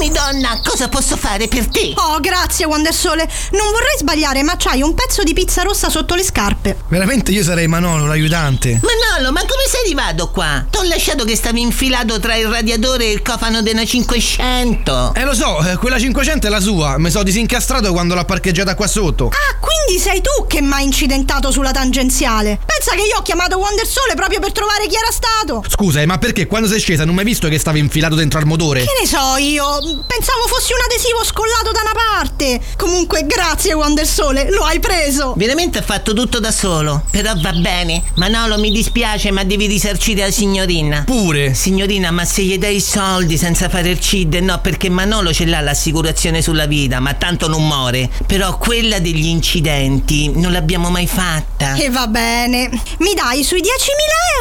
Eccomi, 0.00 0.16
donna, 0.16 0.58
cosa 0.64 0.88
posso 0.88 1.14
fare 1.14 1.46
per 1.46 1.66
te? 1.66 1.92
Oh, 1.94 2.20
grazie, 2.20 2.64
Wonder 2.64 2.94
Sole. 2.94 3.28
Non 3.50 3.70
vorrei 3.70 3.98
sbagliare, 3.98 4.42
ma 4.42 4.54
c'hai 4.56 4.80
un 4.80 4.94
pezzo 4.94 5.22
di 5.22 5.34
pizza 5.34 5.60
rossa 5.60 5.90
sotto 5.90 6.14
le 6.14 6.22
scarpe. 6.24 6.74
Veramente 6.88 7.32
io 7.32 7.42
sarei 7.42 7.66
Manolo, 7.66 8.06
l'aiutante. 8.06 8.80
Manolo, 8.80 9.30
ma 9.30 9.40
come 9.40 9.64
sei 9.68 9.82
arrivato 9.82 10.30
qua? 10.30 10.64
T'ho 10.70 10.84
lasciato 10.84 11.24
che 11.24 11.36
stavi 11.36 11.60
infilato 11.60 12.18
tra 12.18 12.34
il 12.34 12.46
radiatore 12.46 13.04
e 13.04 13.10
il 13.10 13.20
cofano 13.20 13.60
della 13.60 13.84
500. 13.84 15.12
Eh 15.16 15.24
lo 15.24 15.34
so, 15.34 15.62
eh, 15.66 15.76
quella 15.76 15.98
500 15.98 16.46
è 16.46 16.50
la 16.50 16.60
sua. 16.60 16.96
Mi 16.96 17.10
sono 17.10 17.24
disincastrato 17.24 17.92
quando 17.92 18.14
l'ha 18.14 18.24
parcheggiata 18.24 18.74
qua 18.74 18.86
sotto. 18.86 19.26
Ah, 19.26 19.58
quindi 19.60 20.02
sei 20.02 20.22
tu 20.22 20.46
che 20.46 20.62
mi 20.62 20.72
hai 20.72 20.84
incidentato 20.84 21.50
sulla 21.50 21.72
tangenziale. 21.72 22.58
Pensa 22.64 22.92
che 22.92 23.06
io 23.06 23.18
ho 23.18 23.22
chiamato 23.22 23.58
Wonder 23.58 23.86
Sole 23.86 24.14
proprio 24.14 24.40
per 24.40 24.52
trovare 24.52 24.86
chi 24.86 24.94
era 24.94 25.10
stato. 25.10 25.62
Scusa, 25.68 26.00
eh, 26.00 26.06
ma 26.06 26.16
perché 26.16 26.46
quando 26.46 26.68
sei 26.68 26.80
scesa 26.80 27.04
non 27.04 27.12
mi 27.12 27.20
hai 27.20 27.26
visto 27.26 27.48
che 27.48 27.58
stavi 27.58 27.78
infilato 27.78 28.14
dentro 28.14 28.38
al 28.38 28.46
motore? 28.46 28.80
Che 28.80 28.96
ne 28.98 29.06
so 29.06 29.36
io? 29.36 29.88
Pensavo 30.06 30.46
fossi 30.46 30.72
un 30.72 30.78
adesivo 30.84 31.24
scollato 31.24 31.72
da 31.72 31.80
una 31.80 31.92
parte. 31.94 32.60
Comunque, 32.76 33.26
grazie 33.26 33.72
Wonder 33.72 34.06
Sole, 34.06 34.50
lo 34.50 34.62
hai 34.62 34.78
preso. 34.78 35.34
Veramente 35.36 35.78
ha 35.78 35.82
fatto 35.82 36.12
tutto 36.12 36.38
da 36.38 36.52
solo. 36.52 37.02
Però 37.10 37.32
va 37.40 37.52
bene. 37.52 38.02
Manolo, 38.14 38.58
mi 38.58 38.70
dispiace, 38.70 39.30
ma 39.30 39.42
devi 39.42 39.66
risarcire 39.66 40.22
la 40.22 40.30
signorina. 40.30 41.02
Pure. 41.04 41.54
Signorina, 41.54 42.10
ma 42.10 42.24
se 42.24 42.42
gli 42.42 42.56
dai 42.58 42.76
i 42.76 42.80
soldi 42.80 43.36
senza 43.36 43.68
fare 43.68 43.90
il 43.90 43.98
CID, 43.98 44.34
no, 44.36 44.60
perché 44.60 44.88
Manolo 44.88 45.32
ce 45.32 45.46
l'ha 45.46 45.60
l'assicurazione 45.60 46.40
sulla 46.40 46.66
vita, 46.66 47.00
ma 47.00 47.14
tanto 47.14 47.48
non 47.48 47.66
muore. 47.66 48.08
Però 48.26 48.56
quella 48.58 49.00
degli 49.00 49.26
incidenti 49.26 50.30
non 50.32 50.52
l'abbiamo 50.52 50.90
mai 50.90 51.06
fatta. 51.06 51.74
E 51.74 51.90
va 51.90 52.06
bene. 52.06 52.68
Mi 52.98 53.14
dai 53.14 53.42
sui 53.42 53.60
10.000 53.60 53.64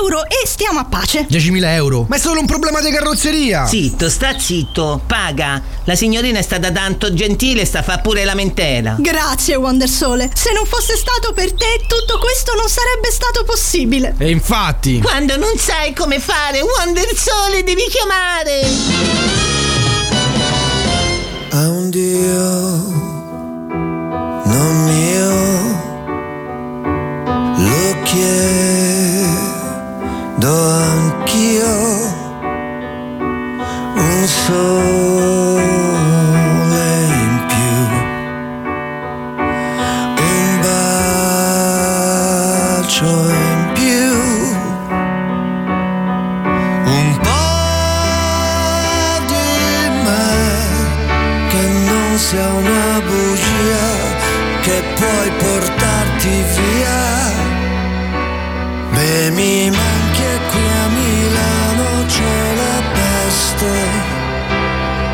euro 0.01 0.25
e 0.25 0.45
stiamo 0.45 0.79
a 0.79 0.85
pace. 0.85 1.25
10.000 1.29 1.63
euro? 1.73 2.05
Ma 2.07 2.17
è 2.17 2.19
solo 2.19 2.39
un 2.39 2.45
problema 2.45 2.81
di 2.81 2.91
carrozzeria. 2.91 3.65
Zitto, 3.65 4.09
sta 4.09 4.37
zitto, 4.37 5.01
paga. 5.05 5.38
La 5.85 5.95
signorina 5.95 6.39
è 6.39 6.41
stata 6.41 6.71
tanto 6.71 7.13
gentile, 7.13 7.65
sta 7.65 7.79
a 7.79 7.83
fa 7.83 7.99
pure 7.99 8.25
lamentela. 8.25 8.95
Grazie 8.99 9.55
Wonder 9.55 9.87
Sole. 9.87 10.29
Se 10.33 10.51
non 10.51 10.65
fosse 10.65 10.95
stato 10.97 11.33
per 11.33 11.53
te, 11.53 11.81
tutto 11.87 12.17
questo 12.19 12.53
non 12.55 12.67
sarebbe 12.67 13.09
stato 13.11 13.43
possibile. 13.43 14.15
E 14.17 14.29
infatti. 14.29 14.99
Quando 14.99 15.37
non 15.37 15.57
sai 15.57 15.93
come 15.93 16.19
fare, 16.19 16.61
Wonder 16.61 17.15
Sole 17.15 17.63
devi 17.63 17.87
chiamare. 17.89 19.27
a 21.51 21.67
un 21.69 21.89
Dio 21.89 23.07
non 24.45 24.83
mio 24.85 25.29
lo 27.57 28.01
chiedo 28.03 29.37
anch'io 30.85 31.77
un 33.95 34.27
sole 34.27 35.08
sia 52.19 52.47
una 52.47 53.01
bugia 53.07 53.87
che 54.61 54.83
puoi 54.95 55.29
portarti 55.37 56.43
via. 56.53 57.01
Beh, 58.91 59.29
mi 59.31 59.69
manchi 59.69 60.21
e 60.21 60.39
qui 60.51 60.65
a 60.83 60.87
Milano 60.97 62.05
c'è 62.13 62.39
la 62.61 62.77
peste. 62.97 63.71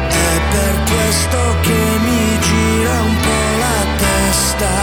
È 0.10 0.34
per 0.54 0.76
questo 0.92 1.40
che 1.62 1.80
mi 2.06 2.40
gira 2.48 2.94
un 3.10 3.16
po' 3.26 3.50
la 3.66 3.82
testa. 4.06 4.74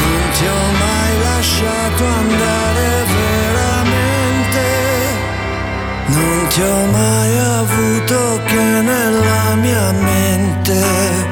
Non 0.00 0.20
ti 0.36 0.44
ho 0.54 0.64
mai 0.84 1.12
lasciato 1.28 2.04
andare 2.04 2.88
veramente. 3.16 4.66
Non 6.06 6.46
ti 6.48 6.60
ho 6.60 6.84
mai 6.98 7.38
avuto 7.38 8.40
che 8.44 8.62
nella 8.82 9.54
mia 9.54 9.92
mente 9.92 10.57
un 10.70 11.27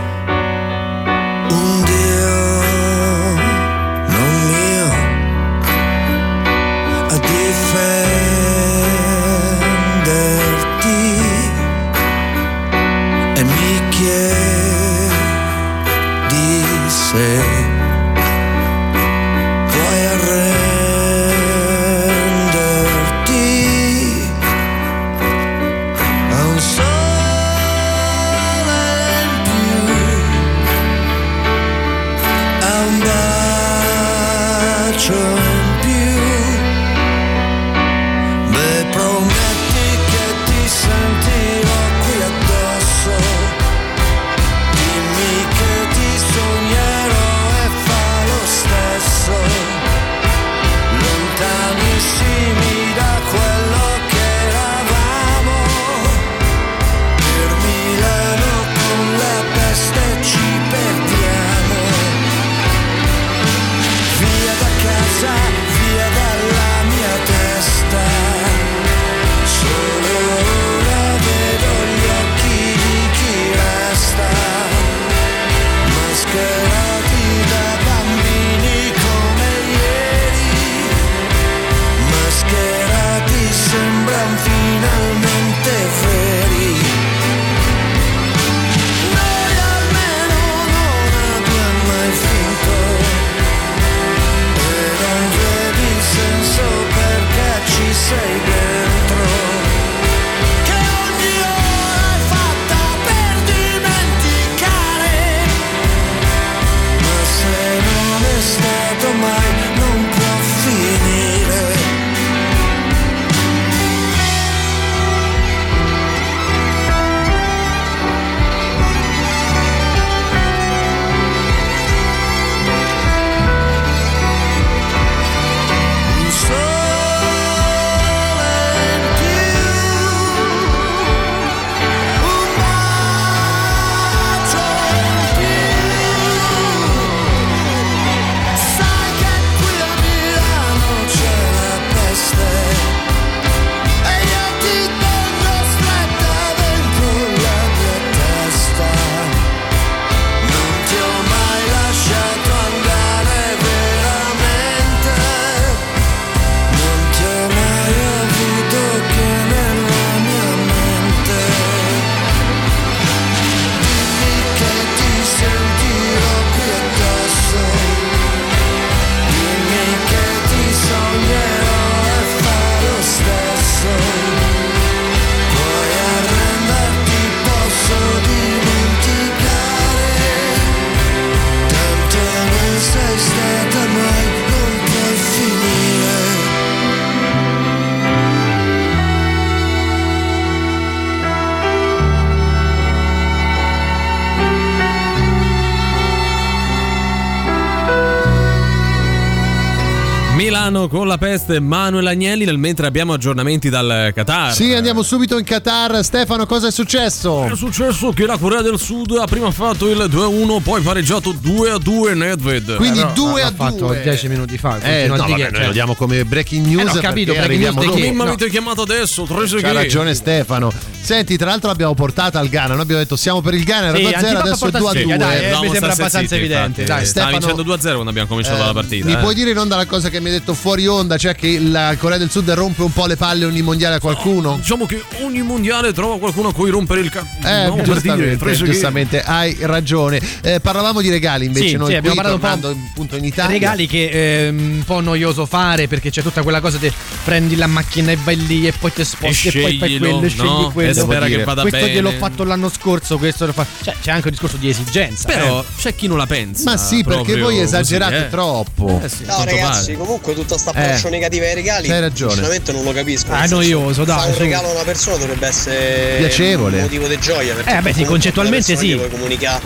Milano 200.76 200.88
con 200.88 201.06
la 201.06 201.16
peste 201.16 201.58
Manuel 201.58 202.06
Agnelli, 202.06 202.44
nel 202.44 202.58
mentre 202.58 202.86
abbiamo 202.86 203.14
aggiornamenti 203.14 203.70
dal 203.70 204.12
Qatar. 204.14 204.52
Sì, 204.52 204.74
andiamo 204.74 205.02
subito 205.02 205.38
in 205.38 205.44
Qatar. 205.44 206.04
Stefano, 206.04 206.44
cosa 206.44 206.66
è 206.66 206.70
successo? 206.70 207.44
È 207.44 207.56
successo 207.56 208.12
che 208.12 208.26
la 208.26 208.36
Corea 208.36 208.60
del 208.60 208.78
Sud 208.78 209.16
ha 209.18 209.24
prima 209.24 209.50
fatto 209.50 209.88
il 209.88 209.96
2-1, 209.96 210.60
poi 210.62 210.82
pareggiato 210.82 211.32
2-2 211.32 212.14
Nedved. 212.14 212.76
Quindi 212.76 212.98
Però 212.98 213.12
2 213.12 213.42
a 213.42 213.44
l'ha 213.46 213.52
fatto 213.56 213.86
2. 213.86 214.02
10 214.02 214.28
minuti 214.28 214.58
fa. 214.58 214.78
Eh, 214.80 215.06
no, 215.06 215.16
vabbè, 215.16 215.34
che- 215.34 215.50
noi 215.50 215.66
lo 215.66 215.72
diamo 215.72 215.94
come 215.94 216.24
breaking 216.26 216.66
news. 216.66 216.94
Eh, 216.94 216.98
ho 216.98 217.00
capito, 217.00 217.32
breaking 217.32 217.58
news 217.60 217.78
di 217.78 217.90
chi? 218.02 218.10
Mi 218.10 218.16
no. 218.16 218.22
avete 218.24 218.50
chiamato 218.50 218.82
adesso, 218.82 219.26
secondi. 219.26 219.62
ragione 219.62 220.14
Stefano. 220.14 220.70
Senti, 221.00 221.36
tra 221.36 221.46
l'altro 221.50 221.68
l'abbiamo 221.68 221.94
portata 221.94 222.38
al 222.38 222.48
Ghana. 222.48 222.74
Noi 222.74 222.82
abbiamo 222.82 223.00
detto 223.00 223.16
siamo 223.16 223.40
per 223.40 223.54
il 223.54 223.64
Ghana, 223.64 223.86
era 223.86 223.96
Sì, 223.96 224.02
2-0, 224.02 224.14
Antipapa 224.16 224.40
adesso 224.40 224.54
è 224.54 224.58
porta 224.58 224.78
2 224.78 224.88
a 224.88 224.90
sfiga, 224.90 225.16
2. 225.16 225.16
dai, 225.16 225.36
eh, 225.36 225.60
mi 225.60 225.70
sembra 225.70 225.92
abbastanza 225.92 226.34
evidente. 226.36 226.80
infatti. 226.80 226.84
Dai, 226.84 227.06
Stava 227.06 227.26
Stefano- 227.28 227.38
vincendo 227.38 227.62
2-0 227.62 227.92
quando 227.92 228.10
abbiamo 228.10 228.28
cominciato 228.28 228.64
la 228.64 228.72
partita. 228.72 229.06
Mi 229.06 229.12
eh. 229.12 229.16
puoi 229.18 229.34
dire 229.34 229.52
non 229.52 229.68
dalla 229.68 229.86
cosa 229.86 230.08
che 230.10 230.20
mi 230.20 230.26
hai 230.26 230.38
detto 230.38 230.52
fuori 230.66 230.88
onda, 230.88 231.16
cioè 231.16 231.36
che 231.36 231.60
la 231.60 231.94
Corea 231.96 232.18
del 232.18 232.28
Sud 232.28 232.50
rompe 232.50 232.82
un 232.82 232.92
po' 232.92 233.06
le 233.06 233.14
palle 233.14 233.44
ogni 233.44 233.62
mondiale 233.62 233.94
a 233.94 234.00
qualcuno? 234.00 234.56
Diciamo 234.56 234.84
che 234.84 235.00
ogni 235.20 235.40
mondiale 235.42 235.92
trova 235.92 236.18
qualcuno 236.18 236.48
a 236.48 236.52
cui 236.52 236.70
rompere 236.70 237.02
il 237.02 237.08
cazzo. 237.08 237.46
Eh, 237.46 237.82
giustamente, 237.84 238.52
giustamente, 238.56 239.22
hai 239.22 239.56
ragione. 239.60 240.20
Eh, 240.42 240.58
parlavamo 240.58 241.00
di 241.00 241.08
regali 241.08 241.46
invece 241.46 241.68
Sì, 241.68 241.76
noi 241.76 241.92
sì, 241.92 241.98
qui, 242.00 242.08
abbiamo 242.10 242.36
parlato 242.38 242.76
un 242.96 243.06
po' 243.06 243.14
in 243.16 243.24
Italia. 243.26 243.52
regali 243.52 243.86
che 243.86 244.10
è 244.10 244.48
un 244.48 244.82
po' 244.84 244.98
noioso 244.98 245.46
fare 245.46 245.86
perché 245.86 246.10
c'è 246.10 246.22
tutta 246.22 246.42
quella 246.42 246.60
cosa 246.60 246.78
di 246.78 246.92
prendi 247.22 247.54
la 247.54 247.68
macchina 247.68 248.10
e 248.10 248.18
vai 248.24 248.44
lì 248.44 248.66
e 248.66 248.72
poi 248.72 248.92
ti 248.92 249.04
sposti 249.04 249.46
e, 249.48 249.60
poi 249.60 249.78
fai 249.78 249.98
quello 249.98 250.20
e 250.22 250.28
scegli 250.28 250.46
no? 250.46 250.70
quello 250.72 250.90
E 250.90 250.94
spera 250.94 251.26
dire, 251.26 251.38
che 251.38 251.44
vada 251.44 251.60
questo 251.62 251.78
bene. 251.78 251.92
gliel'ho 251.92 252.10
fatto 252.10 252.42
l'anno 252.42 252.68
scorso 252.68 253.18
questo 253.18 253.46
lo 253.46 253.52
fa 253.52 253.64
cioè 253.84 253.94
c'è 254.02 254.10
anche 254.10 254.26
un 254.26 254.32
discorso 254.32 254.56
di 254.56 254.68
esigenza 254.68 255.28
Però 255.28 255.60
eh. 255.60 255.64
c'è 255.78 255.94
chi 255.94 256.08
non 256.08 256.16
la 256.16 256.26
pensa. 256.26 256.64
Ma 256.70 256.76
sì, 256.76 257.04
perché 257.04 257.38
voi 257.38 257.60
esagerate 257.60 258.14
così, 258.14 258.24
eh. 258.24 258.28
troppo. 258.30 259.00
Eh 259.02 259.08
sì, 259.08 259.24
No 259.26 259.44
ragazzi, 259.44 259.92
pare. 259.92 259.96
comunque 259.96 260.34
tutta 260.34 260.55
sta 260.58 260.70
approccio 260.70 261.06
Eh, 261.08 261.10
negativa 261.10 261.44
ai 261.46 261.54
regali, 261.54 261.88
c'hai 261.88 262.00
ragione. 262.00 262.30
sinceramente 262.32 262.72
non 262.72 262.84
lo 262.84 262.92
capisco. 262.92 263.32
Ah, 263.32 263.44
è 263.44 263.48
noioso, 263.48 264.04
dai, 264.04 264.16
Fare 264.16 264.28
un 264.28 264.34
su. 264.34 264.40
regalo 264.42 264.68
a 264.68 264.72
una 264.72 264.82
persona 264.84 265.16
dovrebbe 265.16 265.46
essere 265.46 266.16
Piacevole. 266.18 266.76
un 266.76 266.82
motivo 266.82 267.06
di 267.06 267.18
gioia. 267.18 267.54
Eh, 267.64 267.80
beh, 267.80 267.92
sì, 267.92 268.04
concettualmente 268.04 268.76
sì. 268.76 268.94
Puoi 268.94 269.10
comunicare. 269.10 269.62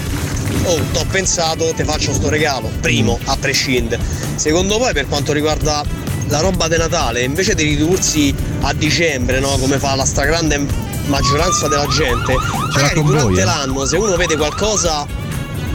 Oh, 0.65 0.79
t'ho 0.93 1.05
pensato, 1.11 1.73
ti 1.75 1.85
faccio 1.85 2.13
sto 2.13 2.29
regalo. 2.29 2.71
Primo, 2.81 3.19
a 3.25 3.37
prescindere. 3.37 4.03
Secondo 4.35 4.79
poi, 4.79 4.93
per 4.93 5.07
quanto 5.07 5.33
riguarda 5.33 5.83
la 6.29 6.39
roba 6.41 6.69
di 6.69 6.77
Natale, 6.77 7.23
invece 7.23 7.55
di 7.55 7.63
ridursi 7.65 8.35
a 8.61 8.73
dicembre, 8.75 9.41
no? 9.41 9.57
Come 9.59 9.79
fa 9.79 9.95
la 9.95 10.05
stragrande 10.05 10.65
maggioranza 11.07 11.67
della 11.67 11.87
gente, 11.89 12.35
magari 12.75 12.95
con 12.95 13.05
durante 13.07 13.29
voi, 13.33 13.39
eh. 13.41 13.45
l'anno, 13.45 13.85
se 13.87 13.97
uno 13.97 14.15
vede 14.17 14.37
qualcosa 14.37 15.05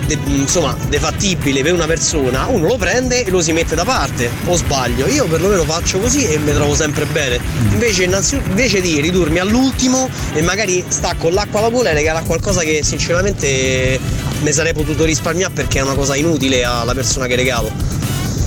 de- 0.05 0.17
insomma, 0.25 0.75
de 0.87 0.99
fattibile 0.99 1.61
per 1.61 1.73
una 1.73 1.85
persona, 1.85 2.45
uno 2.47 2.67
lo 2.67 2.77
prende 2.77 3.23
e 3.23 3.29
lo 3.29 3.41
si 3.41 3.51
mette 3.51 3.75
da 3.75 3.83
parte. 3.83 4.29
O 4.45 4.55
sbaglio? 4.55 5.07
Io 5.07 5.25
perlomeno 5.25 5.63
faccio 5.63 5.99
così 5.99 6.25
e 6.25 6.37
mi 6.37 6.53
trovo 6.53 6.75
sempre 6.75 7.05
bene. 7.05 7.39
Invece, 7.71 8.03
innanzitutto, 8.03 8.49
invece 8.49 8.81
di 8.81 8.99
ridurmi 8.99 9.39
all'ultimo 9.39 10.09
e 10.33 10.41
magari 10.41 10.83
stacco 10.87 11.29
l'acqua 11.29 11.59
alla 11.59 11.69
gola 11.69 11.89
e 11.89 11.93
regalare 11.93 12.25
qualcosa 12.25 12.61
che 12.61 12.81
sinceramente 12.83 13.99
mi 14.41 14.51
sarei 14.51 14.73
potuto 14.73 15.05
risparmiare 15.05 15.53
perché 15.53 15.79
è 15.79 15.81
una 15.81 15.95
cosa 15.95 16.15
inutile 16.15 16.63
alla 16.63 16.93
persona 16.93 17.27
che 17.27 17.35
regalo. 17.35 18.04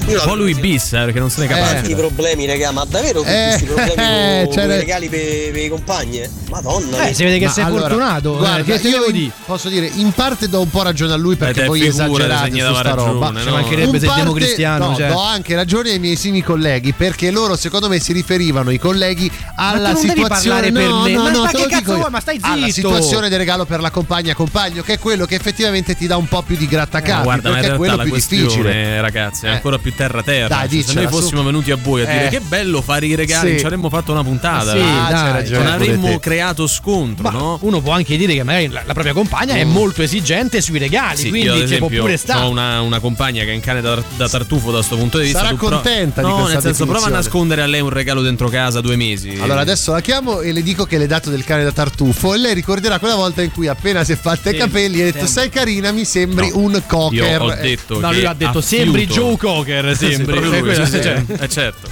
Io 0.09 0.17
la 0.17 0.23
Un 0.23 0.29
po' 0.29 0.35
lui 0.37 0.55
bis, 0.55 0.93
eh, 0.93 0.97
perché 1.05 1.19
non 1.19 1.31
se 1.31 1.41
ne 1.43 1.47
capace. 1.49 1.95
problemi, 1.95 2.47
raga, 2.47 2.71
ma 2.71 2.85
davvero 2.85 3.21
tutti 3.21 3.31
Eh, 3.31 3.47
questi 3.49 3.65
problemi 3.67 4.03
eh, 4.03 4.49
con, 4.49 4.67
le- 4.67 4.75
i 4.75 4.79
regali 4.79 5.09
per, 5.09 5.51
per 5.53 5.63
i 5.63 5.69
compagni? 5.69 6.23
Madonna. 6.49 7.09
Eh, 7.09 7.15
si 7.15 7.25
vede 7.25 7.39
che 7.39 7.45
Ma 7.47 7.51
sei 7.51 7.65
allora, 7.65 7.81
fortunato 7.89 8.35
eh, 8.35 8.39
Guarda, 8.39 8.63
che 8.63 8.81
te 8.81 8.89
io 8.89 9.11
dire 9.11 9.31
posso 9.45 9.69
dire, 9.69 9.91
in 9.97 10.13
parte 10.13 10.49
do 10.49 10.61
un 10.61 10.71
po' 10.71 10.83
ragione 10.83 11.13
a 11.13 11.17
lui 11.17 11.37
perché 11.37 11.61
Eh, 11.61 11.63
figura, 11.65 11.85
esagerate 12.25 12.51
su 12.51 12.75
sta 12.75 12.95
roba. 12.95 13.27
ragione, 13.27 13.45
no? 13.45 13.51
mancherebbe 13.53 13.91
se 13.91 13.97
il 13.97 14.07
parte- 14.07 14.23
democristiano 14.23 14.89
no, 14.89 14.97
cioè. 14.97 15.09
do 15.09 15.21
anche 15.21 15.55
ragione 15.55 15.91
ai 15.91 15.99
miei 15.99 16.17
simili 16.17 16.43
colleghi 16.43 16.93
perché 16.95 17.31
loro 17.31 17.55
secondo 17.57 17.89
me 17.89 17.99
si 18.01 18.13
riferivano 18.15 18.71
i 18.71 18.79
colleghi 18.79 19.31
alla 19.57 19.95
situazione 19.95 20.71
no, 20.71 20.81
no, 20.81 21.23
ma- 21.23 21.31
no, 21.31 21.43
ma 21.43 21.51
che 21.51 21.67
cazzo 21.67 21.97
vuoi? 21.97 22.11
Ma 22.11 22.21
stai 22.21 22.39
alla 22.41 22.67
zitto. 22.71 22.89
situazione 22.89 23.29
del 23.29 23.39
regalo 23.39 23.67
per 23.67 23.81
la 23.81 23.91
compagna 23.91 24.33
compagno 24.35 24.83
che 24.83 24.95
è 24.95 24.99
quello 24.99 25.27
che 25.27 25.35
effettivamente 25.35 25.95
ti 25.97 26.07
dà 26.07 26.17
un 26.17 26.29
po' 26.29 26.41
più 26.43 26.57
di 26.57 26.67
grattacapi 26.67 27.23
Guarda, 27.25 27.43
perché 27.43 27.59
è 27.59 27.61
realtà 27.63 27.77
quello 27.77 27.97
la 27.97 28.03
più 28.05 28.13
difficile 28.15 28.45
questione, 28.63 29.01
ragazzi, 29.03 29.45
è 29.45 29.49
Eh. 29.49 29.53
ancora 29.53 29.79
più 29.79 29.95
terra 29.99 30.23
terra. 30.23 30.49
Dai, 30.49 30.69
Cioè, 30.71 30.83
se 30.83 30.95
noi 30.95 31.05
su. 31.07 31.11
fossimo 31.11 31.43
venuti 31.43 31.71
a 31.73 31.77
voi 31.77 32.03
a 32.03 32.05
dire 32.07 32.27
Eh. 32.27 32.29
che 32.31 32.41
bello 32.41 32.81
fare 32.83 33.07
i 33.07 33.15
regali, 33.15 33.53
Sì. 33.53 33.59
ci 33.59 33.65
avremmo 33.65 33.89
fatto 33.89 34.13
una 34.13 34.23
puntata. 34.23 34.71
Sì, 34.73 34.79
eh. 34.79 34.83
dai, 34.83 35.33
ragione 35.33 35.59
non 35.65 35.73
pure 35.77 35.85
avremmo 35.91 36.07
te. 36.09 36.19
creato 36.21 36.67
scontro, 36.67 37.23
Ma 37.25 37.31
no? 37.31 37.59
uno 37.63 37.81
può 37.81 37.93
anche 37.93 38.17
dire 38.17 38.35
che 38.35 38.43
magari 38.45 38.69
la, 38.69 38.83
la 38.87 38.93
propria 38.93 39.13
compagna 39.13 39.55
è 39.55 39.65
molto 39.65 40.03
esigente 40.03 40.61
sui 40.61 40.79
regali, 40.79 41.17
Sì, 41.17 41.29
quindi 41.31 41.67
ci 41.69 41.77
può 41.79 41.89
pure 41.89 42.13
ho 42.15 42.17
stare. 42.17 42.47
una, 42.47 42.81
una 42.81 43.01
compagna 43.01 43.43
che 43.45 43.51
è 43.51 43.55
in 43.55 43.61
cane 43.61 43.81
da, 43.81 44.01
da 44.17 44.29
tartufo 44.29 44.71
da 44.71 44.77
questo 44.79 44.97
punto 44.97 45.19
di 45.19 45.25
vista. 45.25 45.39
Sarà 45.41 45.51
tu 45.51 45.57
pro- 45.57 45.69
contenta 45.71 46.21
di 46.23 46.27
no, 46.29 46.35
questa 46.37 46.53
nel 46.55 46.63
senso, 46.63 46.87
prova 46.87 47.07
a 47.07 47.11
nascondere 47.11 47.63
a 47.63 47.67
lei 47.67 47.81
un 47.81 47.91
regalo 47.91 48.23
dentro 48.23 48.49
casa 48.49 48.81
due 48.81 48.97
mesi. 48.97 49.37
Allora 49.41 49.61
adesso 49.61 49.93
la 49.93 50.01
chiamo 50.01 50.41
e 50.41 50.53
le 50.53 50.63
dico 50.63 50.85
che 50.85 50.99
le 50.99 51.07
dato 51.07 51.31
del 51.31 51.45
cane 51.45 51.65
da 51.65 51.73
tartufo 51.73 52.35
e 52.35 52.39
lei 52.39 52.55
ricorderà 52.55 52.99
quella 52.99 53.17
volta 53.17 53.43
in 53.43 53.51
cui 53.53 53.67
appena 53.69 54.05
si 54.05 54.13
è 54.13 54.17
fatta 54.17 54.51
i 54.51 54.57
capelli 54.57 55.01
ha 55.01 55.05
detto 55.11 55.27
sei 55.27 55.49
carina 55.49 55.91
mi 55.93 56.05
sembri 56.05 56.51
No, 56.51 56.59
un 56.59 56.83
cocker 56.87 57.41
Io 57.41 57.43
ho 57.43 57.53
Eh, 57.53 57.61
detto 57.61 57.99
No, 58.01 58.09
che 58.11 58.15
lui 58.17 58.25
ha 58.27 58.35
detto 58.35 58.61
sembri 58.61 59.07
Joe 59.07 59.37
Cocker, 59.37 59.88
Sì, 59.95 60.13
sembri. 60.13 60.39
Eh, 60.39 60.61
lui, 60.61 60.75
sì, 60.75 60.87
sì, 60.87 61.03
cioè. 61.03 61.23
eh, 61.27 61.49
certo. 61.49 61.89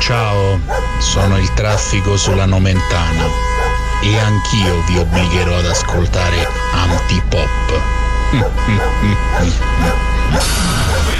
Ciao, 0.00 0.58
sono 0.98 1.38
il 1.38 1.52
traffico 1.54 2.16
sulla 2.16 2.44
Nomentana 2.46 3.26
e 4.02 4.18
anch'io 4.18 4.82
vi 4.86 4.98
obbligherò 4.98 5.56
ad 5.56 5.66
ascoltare 5.66 6.46
Antipop. 6.72 7.82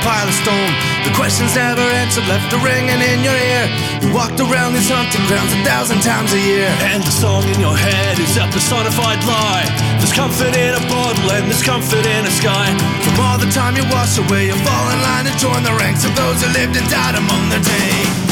your 0.00 0.12
pile 0.12 0.28
of 0.28 0.34
stone. 0.34 0.72
The 1.04 1.12
questions 1.14 1.54
never 1.54 1.82
answered 2.00 2.26
left 2.28 2.52
a 2.52 2.58
ringing 2.64 3.00
in 3.00 3.20
your 3.22 3.36
ear. 3.36 3.64
You 4.00 4.12
walked 4.14 4.40
around 4.40 4.72
these 4.72 4.88
hunting 4.88 5.24
grounds 5.28 5.52
a 5.52 5.60
thousand 5.64 6.00
times 6.00 6.32
a 6.32 6.40
year. 6.40 6.68
And 6.92 7.02
the 7.02 7.10
song 7.10 7.44
in 7.44 7.60
your 7.60 7.76
head 7.76 8.18
is 8.18 8.36
a 8.36 8.46
personified 8.48 9.20
lie. 9.24 9.68
There's 9.98 10.12
comfort 10.12 10.56
in 10.56 10.74
a 10.74 10.82
bottle 10.88 11.30
and 11.32 11.46
there's 11.48 11.62
comfort 11.62 12.04
in 12.06 12.24
a 12.24 12.32
sky. 12.32 12.72
From 13.04 13.20
all 13.20 13.38
the 13.38 13.50
time 13.52 13.76
you 13.76 13.84
wash 13.92 14.16
away, 14.18 14.46
you 14.46 14.56
fall 14.64 14.86
in 14.90 15.00
line 15.02 15.26
and 15.26 15.36
join 15.38 15.62
the 15.62 15.74
ranks 15.76 16.04
of 16.04 16.14
those 16.16 16.40
who 16.42 16.48
lived 16.52 16.76
and 16.76 16.88
died 16.88 17.16
among 17.16 17.50
their 17.50 17.62
day. 17.62 18.29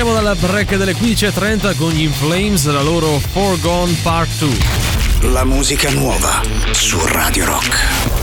Entriamo 0.00 0.18
dalla 0.18 0.34
break 0.34 0.76
delle 0.76 0.94
15.30 0.94 1.76
con 1.76 1.90
gli 1.90 2.00
Inflames, 2.00 2.64
la 2.68 2.80
loro 2.80 3.18
Foregone 3.18 3.94
Part 4.02 4.30
2. 4.38 5.28
La 5.30 5.44
musica 5.44 5.90
nuova 5.90 6.40
su 6.70 6.98
Radio 7.04 7.44
Rock. 7.44 8.19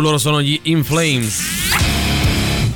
Loro 0.00 0.18
sono 0.18 0.40
gli 0.40 0.58
In 0.64 0.84
Flames. 0.84 1.91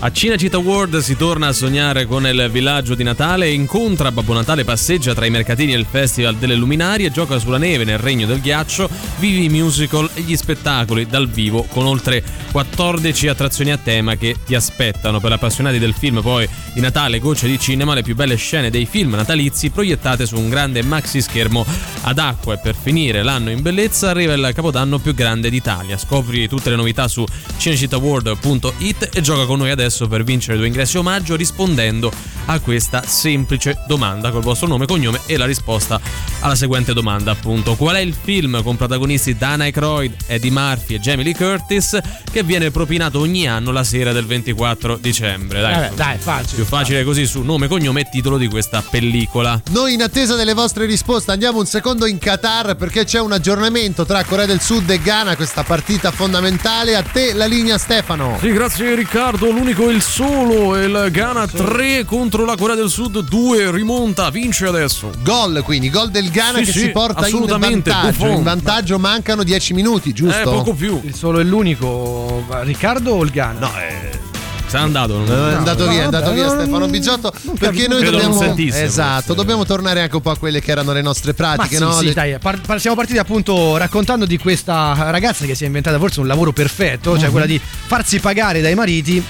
A 0.07 0.13
Cinecittà 0.13 0.59
World 0.59 0.99
si 0.99 1.17
torna 1.17 1.49
a 1.49 1.53
sognare 1.53 2.07
con 2.07 2.25
il 2.29 2.49
villaggio 2.53 2.95
di 2.95 3.03
Natale, 3.03 3.51
incontra 3.51 4.13
Babbo 4.13 4.35
Natale, 4.35 4.63
passeggia 4.63 5.15
tra 5.15 5.27
i 5.27 5.31
mercatini 5.31 5.75
e 5.75 5.77
il 5.77 5.85
Festival 5.85 6.37
delle 6.37 6.55
Luminarie, 6.55 7.11
gioca 7.11 7.41
sulla 7.41 7.59
neve 7.59 7.83
nel 7.83 7.99
Regno 7.99 8.25
del 8.25 8.41
Ghiaccio, 8.41 8.89
vivi 9.19 9.47
i 9.47 9.49
musical 9.49 10.09
e 10.15 10.21
gli 10.21 10.37
spettacoli 10.37 11.07
dal 11.07 11.29
vivo 11.29 11.65
con 11.65 11.87
oltre 11.87 12.23
14 12.53 13.27
attrazioni 13.27 13.73
a 13.73 13.79
tema 13.79 14.15
che 14.15 14.37
ti 14.47 14.55
aspettano. 14.55 15.19
Per 15.19 15.33
appassionati 15.33 15.81
del 15.81 15.93
film 15.93 16.23
poi 16.23 16.49
di 16.73 16.81
Natale, 16.81 17.19
gocce 17.19 17.49
di 17.49 17.59
cinema, 17.59 17.93
le 17.93 18.03
più 18.03 18.15
belle 18.15 18.37
scene 18.37 18.71
dei 18.71 18.87
film 18.87 19.15
natalizi 19.15 19.71
proiettate 19.71 20.25
su 20.25 20.39
un 20.39 20.49
grande 20.49 20.83
maxi 20.83 21.21
schermo 21.21 21.67
ad 22.03 22.21
acqua 22.21 22.55
e 22.55 22.59
per 22.59 22.77
finire 22.81 23.25
l'anno 23.25 23.51
in 23.51 23.61
bellezza 23.61 24.11
arriva 24.11 24.35
il 24.35 24.53
capodanno 24.55 25.01
più 25.01 25.15
grande 25.15 25.51
d'Italia. 25.51 25.99
Scopri 25.99 26.47
tutte 26.47 26.71
le 26.71 26.77
novità 26.77 27.09
su 27.09 27.25
cinecittàworld.it 27.59 29.11
e 29.13 29.21
gioca 29.21 29.47
con 29.47 29.59
noi 29.59 29.71
adesso 29.71 29.96
per 30.07 30.23
vincere 30.23 30.59
due 30.59 30.67
ingressi 30.67 30.99
omaggio 30.99 31.35
rispondendo 31.37 32.13
a 32.49 32.61
questa 32.61 33.03
semplice 33.07 33.79
domanda 33.89 34.31
col 34.31 34.43
vostro 34.43 34.69
nome, 34.69 34.87
cognome 34.87 35.21
e 35.27 35.37
la 35.37 35.47
risposta 35.47 35.99
alla 36.41 36.55
seguente 36.55 36.93
domanda 36.93 37.31
appunto. 37.33 37.75
Qual 37.75 37.97
è 37.97 38.01
il 38.01 38.15
film 38.21 38.63
con 38.63 38.77
protagonisti 38.77 39.37
Dan 39.37 39.63
Aykroyd, 39.63 40.15
Eddie 40.27 40.51
Murphy 40.51 40.95
e 40.95 41.01
Jamie 41.01 41.25
Lee 41.25 41.35
Curtis 41.35 41.99
che 42.31 42.43
viene 42.43 42.71
propinato 42.71 43.19
ogni 43.21 43.49
anno 43.49 43.73
la 43.73 43.83
sera 43.83 44.13
del 44.13 44.27
24 44.27 44.99
dicembre? 44.99 45.61
Dai, 45.61 45.73
Vabbè, 45.73 45.91
dai, 45.95 46.19
facile. 46.19 46.55
più 46.57 46.65
facile 46.65 47.03
così 47.05 47.27
su 47.27 47.43
nome, 47.43 47.67
cognome 47.69 48.03
e 48.03 48.09
titolo 48.11 48.37
di 48.39 48.49
questa 48.49 48.83
pellicola. 48.89 49.61
Noi 49.71 49.95
in 49.95 50.03
attesa 50.03 50.35
delle 50.37 50.53
vostre 50.55 50.85
risposte 50.87 51.31
andiamo 51.33 51.59
un 51.59 51.67
secondo 51.67 52.07
in 52.07 52.19
Qatar 52.19 52.77
perché 52.77 53.05
c'è 53.05 53.19
un 53.19 53.33
aggiornamento 53.33 54.05
tra 54.05 54.23
Corea 54.25 54.47
del 54.47 54.61
Sud 54.61 54.89
e 54.91 55.01
Ghana, 55.01 55.35
questa 55.37 55.65
partita 55.65 56.11
fondamentale. 56.11 56.95
A 56.97 57.03
te 57.03 57.33
la 57.33 57.47
linea 57.47 57.79
Stefano. 57.79 58.37
Sì, 58.41 58.53
grazie 58.53 58.95
Riccardo. 58.95 59.51
L'unico 59.51 59.86
è 59.89 59.93
il 59.93 60.03
solo. 60.03 60.77
Il 60.77 61.09
Ghana 61.11 61.47
3 61.47 62.05
contro 62.05 62.45
la 62.45 62.57
Corea 62.57 62.75
del 62.75 62.89
Sud 62.89 63.21
2. 63.21 63.71
Rimonta, 63.71 64.31
vince 64.31 64.67
adesso. 64.67 65.11
Gol 65.23 65.63
quindi, 65.65 65.91
gol 65.91 66.11
del 66.11 66.31
Ghana 66.31 66.59
Sì, 66.59 66.65
che 66.65 66.73
sì, 66.73 66.79
si 66.81 66.91
porta 66.91 67.21
in 67.21 67.25
assolutamente, 67.35 67.91
vantaggio. 67.91 68.27
In 68.27 68.43
vantaggio 68.43 68.99
mancano 68.99 69.43
10 69.43 69.75
minuti, 69.75 70.13
giusto? 70.13 70.39
Eh, 70.39 70.43
poco 70.43 70.75
più. 70.75 71.01
Il 71.05 71.15
solo 71.15 71.41
è 71.41 71.45
l'unico. 71.45 72.45
Riccardo 72.63 73.13
o 73.15 73.23
il 73.25 73.31
Ghana? 73.31 73.59
No, 73.59 73.71
eh. 73.79 74.25
Se 74.67 74.77
n'è 74.77 74.83
andato. 74.83 75.19
non- 75.19 75.29
Eh, 75.29 75.53
È 75.53 75.55
andato 75.55 75.85
no, 75.85 75.91
via, 75.91 76.01
è 76.01 76.05
andato 76.05 76.33
via 76.33 76.49
Stefano 76.49 76.87
Bigiotto 76.89 77.33
perché 77.59 77.87
noi 77.87 78.03
dobbiamo 78.03 78.57
esatto, 78.57 79.33
dobbiamo 79.35 79.65
tornare 79.65 80.01
anche 80.03 80.17
un 80.17 80.23
po' 80.23 80.31
a 80.31 80.37
quelle 80.37 80.61
che 80.61 80.73
erano 80.73 80.93
le 80.93 81.03
nostre 81.03 81.35
pratiche, 81.35 81.77
sì, 81.77 81.83
no? 81.83 81.93
sì, 81.93 82.07
Le- 82.07 82.13
dai, 82.13 82.39
par- 82.41 82.61
par- 82.61 82.81
siamo 82.81 82.97
partiti 82.97 83.19
appunto 83.19 83.77
raccontando 83.77 84.27
di 84.27 84.39
questa 84.39 85.11
ragazza 85.11 85.45
che 85.47 85.55
si 85.55 85.63
è 85.63 85.67
inventata 85.67 85.99
forse 85.99 86.19
un 86.19 86.27
lavoro 86.27 86.51
perfetto, 86.53 87.17
cioè 87.17 87.31
quella 87.31 87.47
di 87.47 87.61
farsi 87.61 88.19
pagare 88.19 88.61
dai 88.61 88.75
mariti 88.75 89.23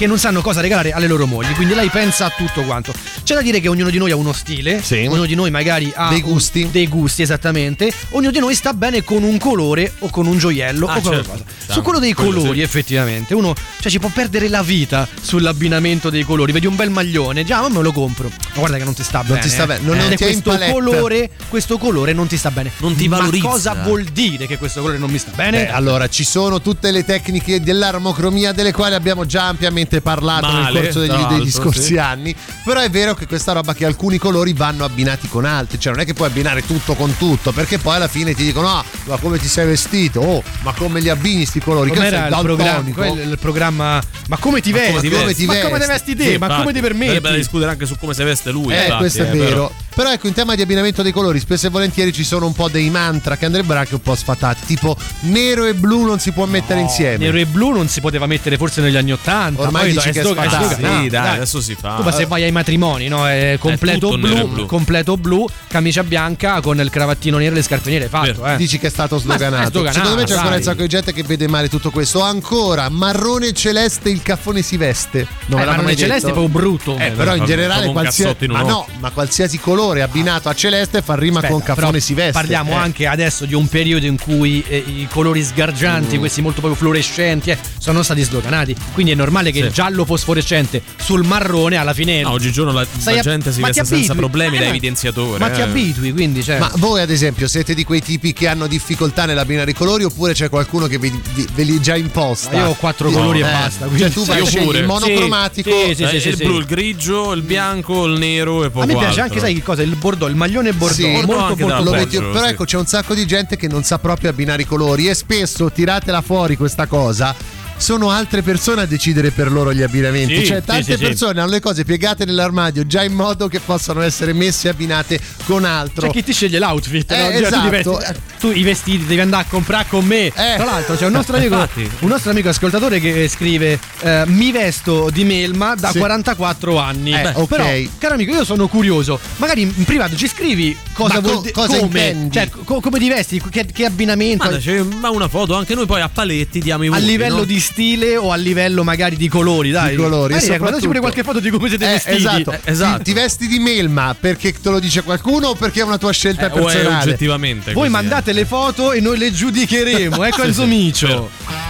che 0.00 0.06
non 0.06 0.18
sanno 0.18 0.40
cosa 0.40 0.62
regalare 0.62 0.92
alle 0.92 1.06
loro 1.06 1.26
mogli, 1.26 1.52
quindi 1.52 1.74
lei 1.74 1.90
pensa 1.90 2.24
a 2.24 2.32
tutto 2.34 2.62
quanto. 2.62 2.90
C'è 3.22 3.34
da 3.34 3.42
dire 3.42 3.60
che 3.60 3.68
ognuno 3.68 3.90
di 3.90 3.98
noi 3.98 4.10
ha 4.12 4.16
uno 4.16 4.32
stile, 4.32 4.80
Sì. 4.82 5.04
ognuno 5.06 5.26
di 5.26 5.34
noi 5.34 5.50
magari 5.50 5.92
ha 5.94 6.08
Dei 6.08 6.22
un- 6.22 6.30
gusti. 6.30 6.70
dei 6.70 6.88
gusti 6.88 7.20
esattamente, 7.20 7.92
ognuno 8.12 8.30
di 8.30 8.38
noi 8.38 8.54
sta 8.54 8.72
bene 8.72 9.04
con 9.04 9.22
un 9.24 9.36
colore 9.36 9.92
o 9.98 10.08
con 10.08 10.26
un 10.26 10.38
gioiello 10.38 10.86
Ah, 10.86 10.96
o 10.96 11.00
con 11.02 11.12
certo. 11.12 11.28
qualcosa. 11.28 11.50
Sì, 11.66 11.72
Su 11.72 11.82
quello 11.82 11.98
dei 11.98 12.14
quello 12.14 12.38
colori 12.40 12.58
sì. 12.60 12.64
effettivamente, 12.64 13.34
uno 13.34 13.54
cioè, 13.78 13.92
ci 13.92 13.98
può 13.98 14.08
perdere 14.08 14.48
la 14.48 14.62
vita 14.62 15.06
sull'abbinamento 15.20 16.08
dei 16.08 16.22
colori, 16.24 16.52
vedi 16.52 16.66
un 16.66 16.76
bel 16.76 16.88
maglione, 16.88 17.44
già 17.44 17.60
ma 17.60 17.68
me 17.68 17.82
lo 17.82 17.92
compro, 17.92 18.28
ma 18.28 18.58
guarda 18.58 18.78
che 18.78 18.84
non 18.84 18.94
ti 18.94 19.02
sta 19.02 19.18
Non 19.18 19.26
bene. 19.28 19.40
ti 19.42 19.48
sta 19.50 19.64
eh. 19.64 19.66
bene, 19.66 19.80
non- 19.84 19.96
non 19.98 20.12
Eh, 20.12 20.16
ti 20.16 20.24
è 20.24 20.28
in 20.30 20.42
questo 20.42 20.72
colore, 20.72 21.30
questo 21.48 21.76
colore 21.78 22.12
non 22.14 22.26
ti 22.26 22.38
sta 22.38 22.50
bene. 22.50 22.70
Non 22.78 22.94
ti 22.96 23.06
Ma 23.06 23.18
valorizza. 23.18 23.48
cosa 23.48 23.74
vuol 23.74 24.04
dire 24.04 24.46
che 24.46 24.56
questo 24.56 24.80
colore 24.80 24.98
non 24.98 25.10
mi 25.10 25.18
sta 25.18 25.30
bene? 25.34 25.64
Beh, 25.66 25.70
allora, 25.70 26.08
ci 26.08 26.24
sono 26.24 26.60
tutte 26.62 26.90
le 26.90 27.04
tecniche 27.04 27.60
dell'armocromia 27.60 28.52
delle 28.52 28.72
quali 28.72 28.94
abbiamo 28.94 29.26
già 29.26 29.46
ampiamente 29.48 29.89
parlato 30.00 30.46
nel 30.46 30.62
Male, 30.62 30.80
corso 30.82 31.00
degli, 31.00 31.24
degli 31.26 31.50
scorsi 31.50 31.82
sì. 31.82 31.96
anni. 31.98 32.34
Però 32.64 32.80
è 32.80 32.88
vero 32.88 33.14
che 33.14 33.26
questa 33.26 33.52
roba 33.52 33.74
che 33.74 33.84
alcuni 33.84 34.18
colori 34.18 34.52
vanno 34.52 34.84
abbinati 34.84 35.28
con 35.28 35.44
altri, 35.44 35.80
cioè 35.80 35.92
non 35.92 36.02
è 36.02 36.04
che 36.04 36.14
puoi 36.14 36.28
abbinare 36.28 36.64
tutto 36.64 36.94
con 36.94 37.16
tutto, 37.16 37.50
perché 37.50 37.78
poi 37.78 37.96
alla 37.96 38.08
fine 38.08 38.34
ti 38.34 38.44
dicono: 38.44 38.68
Ah, 38.68 38.84
ma 39.04 39.16
come 39.16 39.38
ti 39.38 39.48
sei 39.48 39.66
vestito? 39.66 40.20
Oh, 40.20 40.42
ma 40.62 40.72
come 40.72 41.00
li 41.00 41.08
abbini 41.08 41.44
sti 41.44 41.60
colori? 41.60 41.90
Che 41.90 41.96
Com'era 41.96 42.28
sei 42.28 42.38
il 42.38 42.44
programma, 42.44 42.90
quel- 42.92 43.18
il 43.18 43.38
programma 43.38 44.00
Ma 44.28 44.36
come 44.36 44.60
ti 44.60 44.70
vesti? 44.70 44.92
come 44.92 45.00
ti 45.00 45.08
vesti? 45.08 45.46
Ma 45.46 45.58
come 45.60 45.80
ti 45.80 45.86
vesti 45.86 46.16
te? 46.16 46.38
ma 46.38 46.56
come 46.56 46.72
ti 46.72 46.80
permetti? 46.80 47.06
Sarebbe 47.08 47.30
da 47.30 47.36
discutere 47.36 47.70
anche 47.72 47.86
su 47.86 47.96
come 47.98 48.14
si 48.14 48.22
veste 48.22 48.50
lui. 48.50 48.72
Eh, 48.72 48.82
infatti, 48.82 48.98
questo 48.98 49.22
è 49.22 49.28
eh, 49.28 49.32
vero. 49.32 49.46
però. 49.46 49.72
Però. 49.94 50.12
ecco, 50.12 50.26
in 50.28 50.34
tema 50.34 50.54
di 50.54 50.62
abbinamento 50.62 51.02
dei 51.02 51.12
colori, 51.12 51.40
spesso 51.40 51.66
e 51.66 51.70
volentieri 51.70 52.12
ci 52.12 52.24
sono 52.24 52.46
un 52.46 52.52
po' 52.52 52.68
dei 52.68 52.90
mantra 52.90 53.36
che 53.36 53.46
andrebbero 53.46 53.78
anche 53.78 53.94
un 53.94 54.02
po' 54.02 54.14
sfatati. 54.14 54.66
Tipo 54.66 54.96
nero 55.20 55.64
e 55.64 55.74
blu 55.74 56.04
non 56.04 56.18
si 56.18 56.32
può 56.32 56.46
mettere 56.46 56.80
insieme. 56.80 57.24
Nero 57.24 57.38
e 57.38 57.46
blu 57.46 57.70
non 57.70 57.88
si 57.88 58.00
poteva 58.00 58.26
mettere 58.26 58.56
forse 58.56 58.80
negli 58.80 58.96
anni 58.96 59.12
Ottanta. 59.12 59.62
Ormai 59.78 59.92
dici 59.92 60.08
è 60.08 60.12
che 60.12 60.20
è 60.20 60.22
sloganato, 60.22 60.74
Sì, 61.02 61.08
dai, 61.08 61.34
adesso 61.36 61.60
si 61.60 61.74
fa. 61.74 61.94
Tu 61.96 62.02
ma 62.02 62.12
se 62.12 62.26
vai 62.26 62.42
ai 62.44 62.52
matrimoni, 62.52 63.08
no? 63.08 63.26
È 63.28 63.56
completo 63.58 64.14
e 64.14 64.18
blu, 64.18 64.46
blu. 64.48 64.66
completo 64.66 65.16
blu, 65.16 65.46
camicia 65.68 66.02
bianca 66.04 66.60
con 66.60 66.78
il 66.80 66.90
cravattino 66.90 67.38
nero 67.38 67.52
e 67.52 67.56
le 67.56 67.62
scarpe 67.62 67.90
nere 67.90 68.08
fatto, 68.08 68.46
eh. 68.46 68.56
Dici 68.56 68.78
che 68.78 68.88
è 68.88 68.90
stato 68.90 69.20
Ma 69.24 69.34
è 69.34 69.38
Secondo 69.38 70.16
me 70.16 70.24
c'è 70.24 70.32
ancora 70.34 70.48
dai. 70.50 70.58
un 70.58 70.62
sacco 70.62 70.82
di 70.82 70.88
gente 70.88 71.12
che 71.12 71.22
vede 71.22 71.48
male 71.48 71.68
tutto 71.68 71.90
questo. 71.90 72.20
Ancora, 72.20 72.88
marrone 72.88 73.48
e 73.48 73.52
celeste, 73.52 74.08
il 74.10 74.22
caffone 74.22 74.62
si 74.62 74.76
veste. 74.76 75.26
Non 75.46 75.60
Eh, 75.60 75.64
marrone 75.64 75.92
e 75.92 75.96
celeste 75.96 76.28
è 76.30 76.32
proprio 76.32 76.48
brutto. 76.48 76.96
Eh, 76.98 77.06
Eh, 77.06 77.10
però 77.12 77.34
in 77.34 77.44
generale 77.44 77.90
qualsiasi, 77.90 78.44
in 78.44 78.50
un 78.50 78.56
ma 78.56 78.62
no, 78.62 78.86
ma 78.98 79.10
qualsiasi 79.10 79.58
colore 79.58 80.02
abbinato 80.02 80.48
a 80.48 80.54
celeste 80.54 81.02
fa 81.02 81.14
rima 81.14 81.36
Aspetta, 81.38 81.52
con 81.54 81.62
caffone 81.62 82.00
si 82.00 82.14
veste. 82.14 82.32
Parliamo 82.32 82.72
Eh. 82.72 82.74
anche 82.76 83.06
adesso 83.06 83.44
di 83.46 83.54
un 83.54 83.66
periodo 83.68 84.06
in 84.06 84.18
cui 84.18 84.62
eh, 84.66 84.76
i 84.76 85.06
colori 85.10 85.42
sgargianti, 85.42 86.16
Mm. 86.16 86.18
questi 86.18 86.40
molto 86.42 86.60
proprio 86.60 86.78
fluorescenti, 86.80 87.50
eh, 87.50 87.58
sono 87.78 88.02
stati 88.02 88.22
sloganati. 88.22 88.74
Quindi 88.92 89.12
è 89.12 89.14
normale 89.14 89.50
che 89.52 89.59
Sì. 89.60 89.66
il 89.66 89.72
giallo 89.72 90.04
fosforescente 90.04 90.82
sul 90.96 91.24
marrone 91.24 91.76
alla 91.76 91.94
fine. 91.94 92.22
No, 92.22 92.30
oggigiorno 92.32 92.72
la, 92.72 92.86
la 93.04 93.10
a- 93.12 93.20
gente 93.20 93.50
si 93.52 93.58
ti 93.60 93.64
veste 93.64 93.84
senza 93.84 94.14
problemi 94.14 94.56
Eh, 94.56 94.58
da 94.58 94.64
ma- 94.64 94.70
evidenziatore. 94.70 95.38
Ma 95.38 95.50
ti 95.50 95.60
eh. 95.60 95.64
abitui, 95.64 96.12
quindi 96.12 96.42
cioè. 96.42 96.58
Ma 96.58 96.70
voi, 96.76 97.00
ad 97.00 97.10
esempio, 97.10 97.48
siete 97.48 97.74
di 97.74 97.84
quei 97.84 98.00
tipi 98.02 98.32
che 98.32 98.46
hanno 98.48 98.66
difficoltà 98.66 99.24
nell'abbinare 99.26 99.70
i 99.70 99.74
colori 99.74 100.04
oppure 100.04 100.32
c'è 100.32 100.48
qualcuno 100.48 100.86
che 100.86 100.98
vi- 100.98 101.20
vi- 101.34 101.48
ve 101.54 101.62
li 101.62 101.80
già 101.80 101.96
imposta? 101.96 102.50
Ma 102.52 102.58
io 102.58 102.68
ho 102.70 102.74
quattro 102.74 103.08
Io- 103.10 103.16
colori 103.18 103.40
e 103.40 103.46
eh, 103.46 103.50
basta, 103.50 103.78
Cioè, 103.80 103.88
quindi 103.88 104.12
tu 104.12 104.22
sì. 104.22 104.28
vai 104.28 104.42
pure. 104.64 104.78
il 104.78 104.86
monocromatico. 104.86 105.70
Sì, 105.70 105.94
sì, 105.94 106.02
Eh, 106.02 106.20
sì, 106.20 106.28
il 106.28 106.36
sì. 106.36 106.44
blu, 106.44 106.58
il 106.58 106.64
grigio, 106.66 107.32
il 107.32 107.42
bianco, 107.42 108.06
il 108.06 108.18
nero 108.18 108.64
e 108.64 108.70
poco 108.70 108.84
A 108.84 108.86
me 108.86 108.92
piace 108.94 109.06
altro. 109.08 109.22
anche, 109.24 109.38
sai 109.40 109.54
che 109.54 109.62
cosa? 109.62 109.82
Il 109.82 109.94
bordeaux, 109.96 110.30
il 110.30 110.36
maglione 110.36 110.72
bordeaux. 110.72 110.94
Sì, 111.20 111.26
molto, 111.26 111.56
molto 111.56 111.90
bello. 111.90 112.30
però 112.32 112.44
sì. 112.44 112.50
ecco 112.50 112.64
c'è 112.64 112.76
un 112.76 112.86
sacco 112.86 113.14
di 113.14 113.26
gente 113.26 113.56
che 113.56 113.68
non 113.68 113.82
sa 113.84 113.98
proprio 113.98 114.30
abbinare 114.30 114.62
i 114.62 114.66
colori 114.66 115.08
e 115.08 115.14
spesso 115.14 115.70
tiratela 115.70 116.20
fuori 116.22 116.56
questa 116.56 116.86
cosa 116.86 117.34
sono 117.80 118.10
altre 118.10 118.42
persone 118.42 118.82
a 118.82 118.86
decidere 118.86 119.30
per 119.30 119.50
loro 119.50 119.72
gli 119.72 119.82
abbinamenti 119.82 120.36
Sì, 120.40 120.46
cioè 120.46 120.62
tante 120.62 120.82
sì, 120.84 120.92
sì. 120.92 120.98
persone 120.98 121.40
hanno 121.40 121.50
le 121.50 121.60
cose 121.60 121.84
piegate 121.84 122.24
nell'armadio 122.26 122.86
già 122.86 123.02
in 123.02 123.14
modo 123.14 123.48
che 123.48 123.58
possano 123.60 124.02
essere 124.02 124.32
messe 124.34 124.68
e 124.68 124.70
abbinate 124.70 125.18
con 125.44 125.64
altro 125.64 126.06
C'è 126.06 126.12
chi 126.12 126.22
ti 126.22 126.32
sceglie 126.32 126.58
l'outfit, 126.58 127.10
Eh, 127.10 127.16
no? 127.16 127.22
Cioè, 127.30 127.38
tu, 127.38 127.44
esatto. 127.46 127.68
vesti- 127.96 128.20
tu 128.38 128.50
i 128.50 128.62
vestiti 128.62 129.06
devi 129.06 129.20
andare 129.20 129.44
a 129.44 129.46
comprare 129.48 129.86
con 129.88 130.04
me. 130.04 130.26
Eh. 130.26 130.32
Tra 130.32 130.64
l'altro, 130.64 130.94
c'è 130.96 131.06
un 131.06 131.12
nostro 131.12 131.36
amico, 131.36 131.56
un 132.00 132.08
nostro 132.08 132.30
amico 132.30 132.48
ascoltatore 132.50 133.00
che 133.00 133.28
scrive: 133.28 133.78
eh, 134.00 134.22
Mi 134.26 134.50
vesto 134.52 135.08
di 135.10 135.24
melma 135.24 135.74
da 135.74 135.90
Sì. 135.90 135.98
44 135.98 136.78
anni. 136.78 137.12
Eh, 137.12 137.32
ok. 137.34 137.46
Però, 137.48 137.64
caro 137.98 138.14
amico, 138.14 138.32
io 138.32 138.44
sono 138.44 138.66
curioso. 138.68 139.18
Magari 139.36 139.62
in 139.62 139.84
privato 139.84 140.16
ci 140.16 140.26
scrivi 140.28 140.76
cosa 140.92 141.14
Ma 141.14 141.20
vuol 141.20 141.34
co- 141.36 141.40
dire. 141.40 141.52
cosa 141.52 141.78
come, 141.78 142.00
intendi? 142.06 142.34
cioè, 142.34 142.48
co- 142.64 142.80
come 142.80 142.98
ti 142.98 143.08
vesti, 143.08 143.42
che, 143.50 143.66
che 143.66 143.84
abbinamento. 143.84 144.44
Mandaci 144.44 144.70
ma 145.00 145.10
una 145.10 145.28
foto, 145.28 145.54
anche 145.54 145.74
noi 145.74 145.86
poi 145.86 146.00
a 146.00 146.08
paletti 146.08 146.60
diamo 146.60 146.84
i 146.84 146.88
a 146.88 146.90
voti, 146.92 147.04
livello 147.04 147.36
no? 147.38 147.44
di 147.44 147.60
stile 147.70 148.16
o 148.16 148.32
a 148.32 148.36
livello 148.36 148.82
magari 148.84 149.16
di 149.16 149.28
colori, 149.28 149.70
dai. 149.70 149.90
di 149.90 149.96
colori 149.96 150.34
Magari, 150.34 150.50
e 150.50 150.54
ecco, 150.54 150.64
mandaci 150.64 150.86
pure 150.86 151.00
qualche 151.00 151.22
foto 151.22 151.40
di 151.40 151.50
come 151.50 151.68
siete 151.68 151.86
Eh, 151.86 151.92
vestiti. 151.92 152.16
esatto. 152.16 152.52
Eh, 152.52 152.60
esatto. 152.64 152.96
Ti, 152.98 153.04
ti 153.04 153.12
vesti 153.12 153.46
di 153.46 153.58
melma 153.58 154.16
perché 154.18 154.52
te 154.52 154.70
lo 154.70 154.78
dice 154.80 155.02
qualcuno 155.02 155.48
o 155.48 155.54
perché 155.54 155.80
è 155.80 155.84
una 155.84 155.98
tua 155.98 156.12
scelta 156.12 156.46
Eh, 156.52 156.58
o 156.58 156.68
è 156.68 156.72
personale 156.72 157.02
oggettivamente 157.04 157.72
Voi 157.72 157.74
così, 157.74 157.86
eh. 157.86 157.90
mandate 158.02 158.32
le 158.32 158.44
foto 158.44 158.92
e 158.92 159.00
noi 159.00 159.18
le 159.18 159.32
giudicheremo, 159.32 160.24
ecco 160.24 160.42
Enzo 160.42 160.66
Micio. 160.66 161.30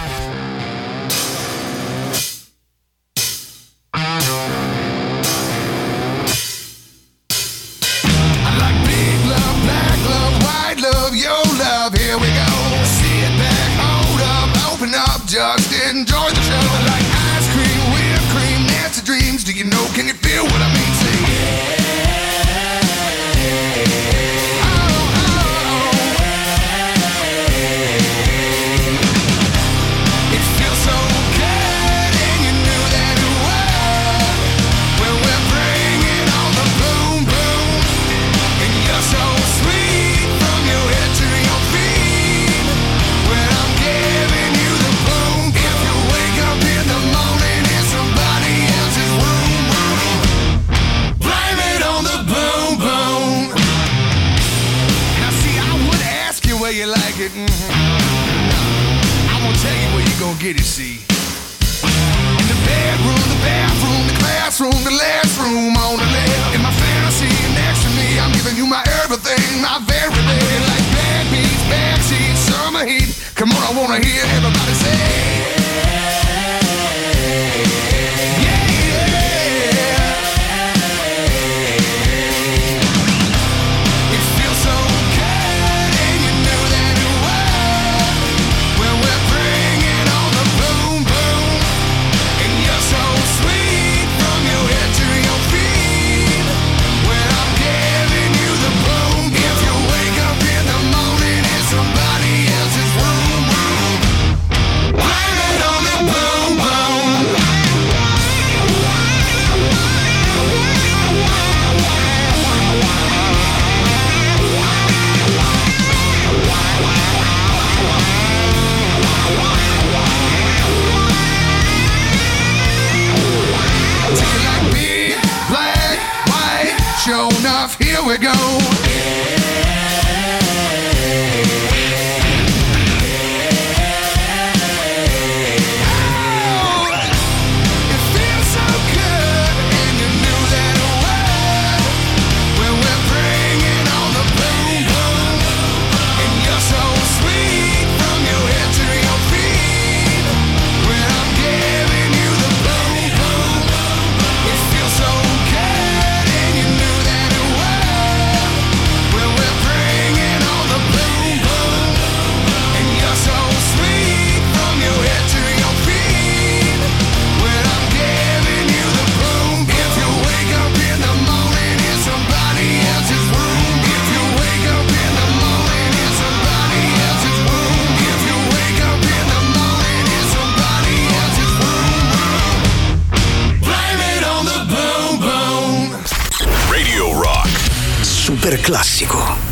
classico. 188.71 189.50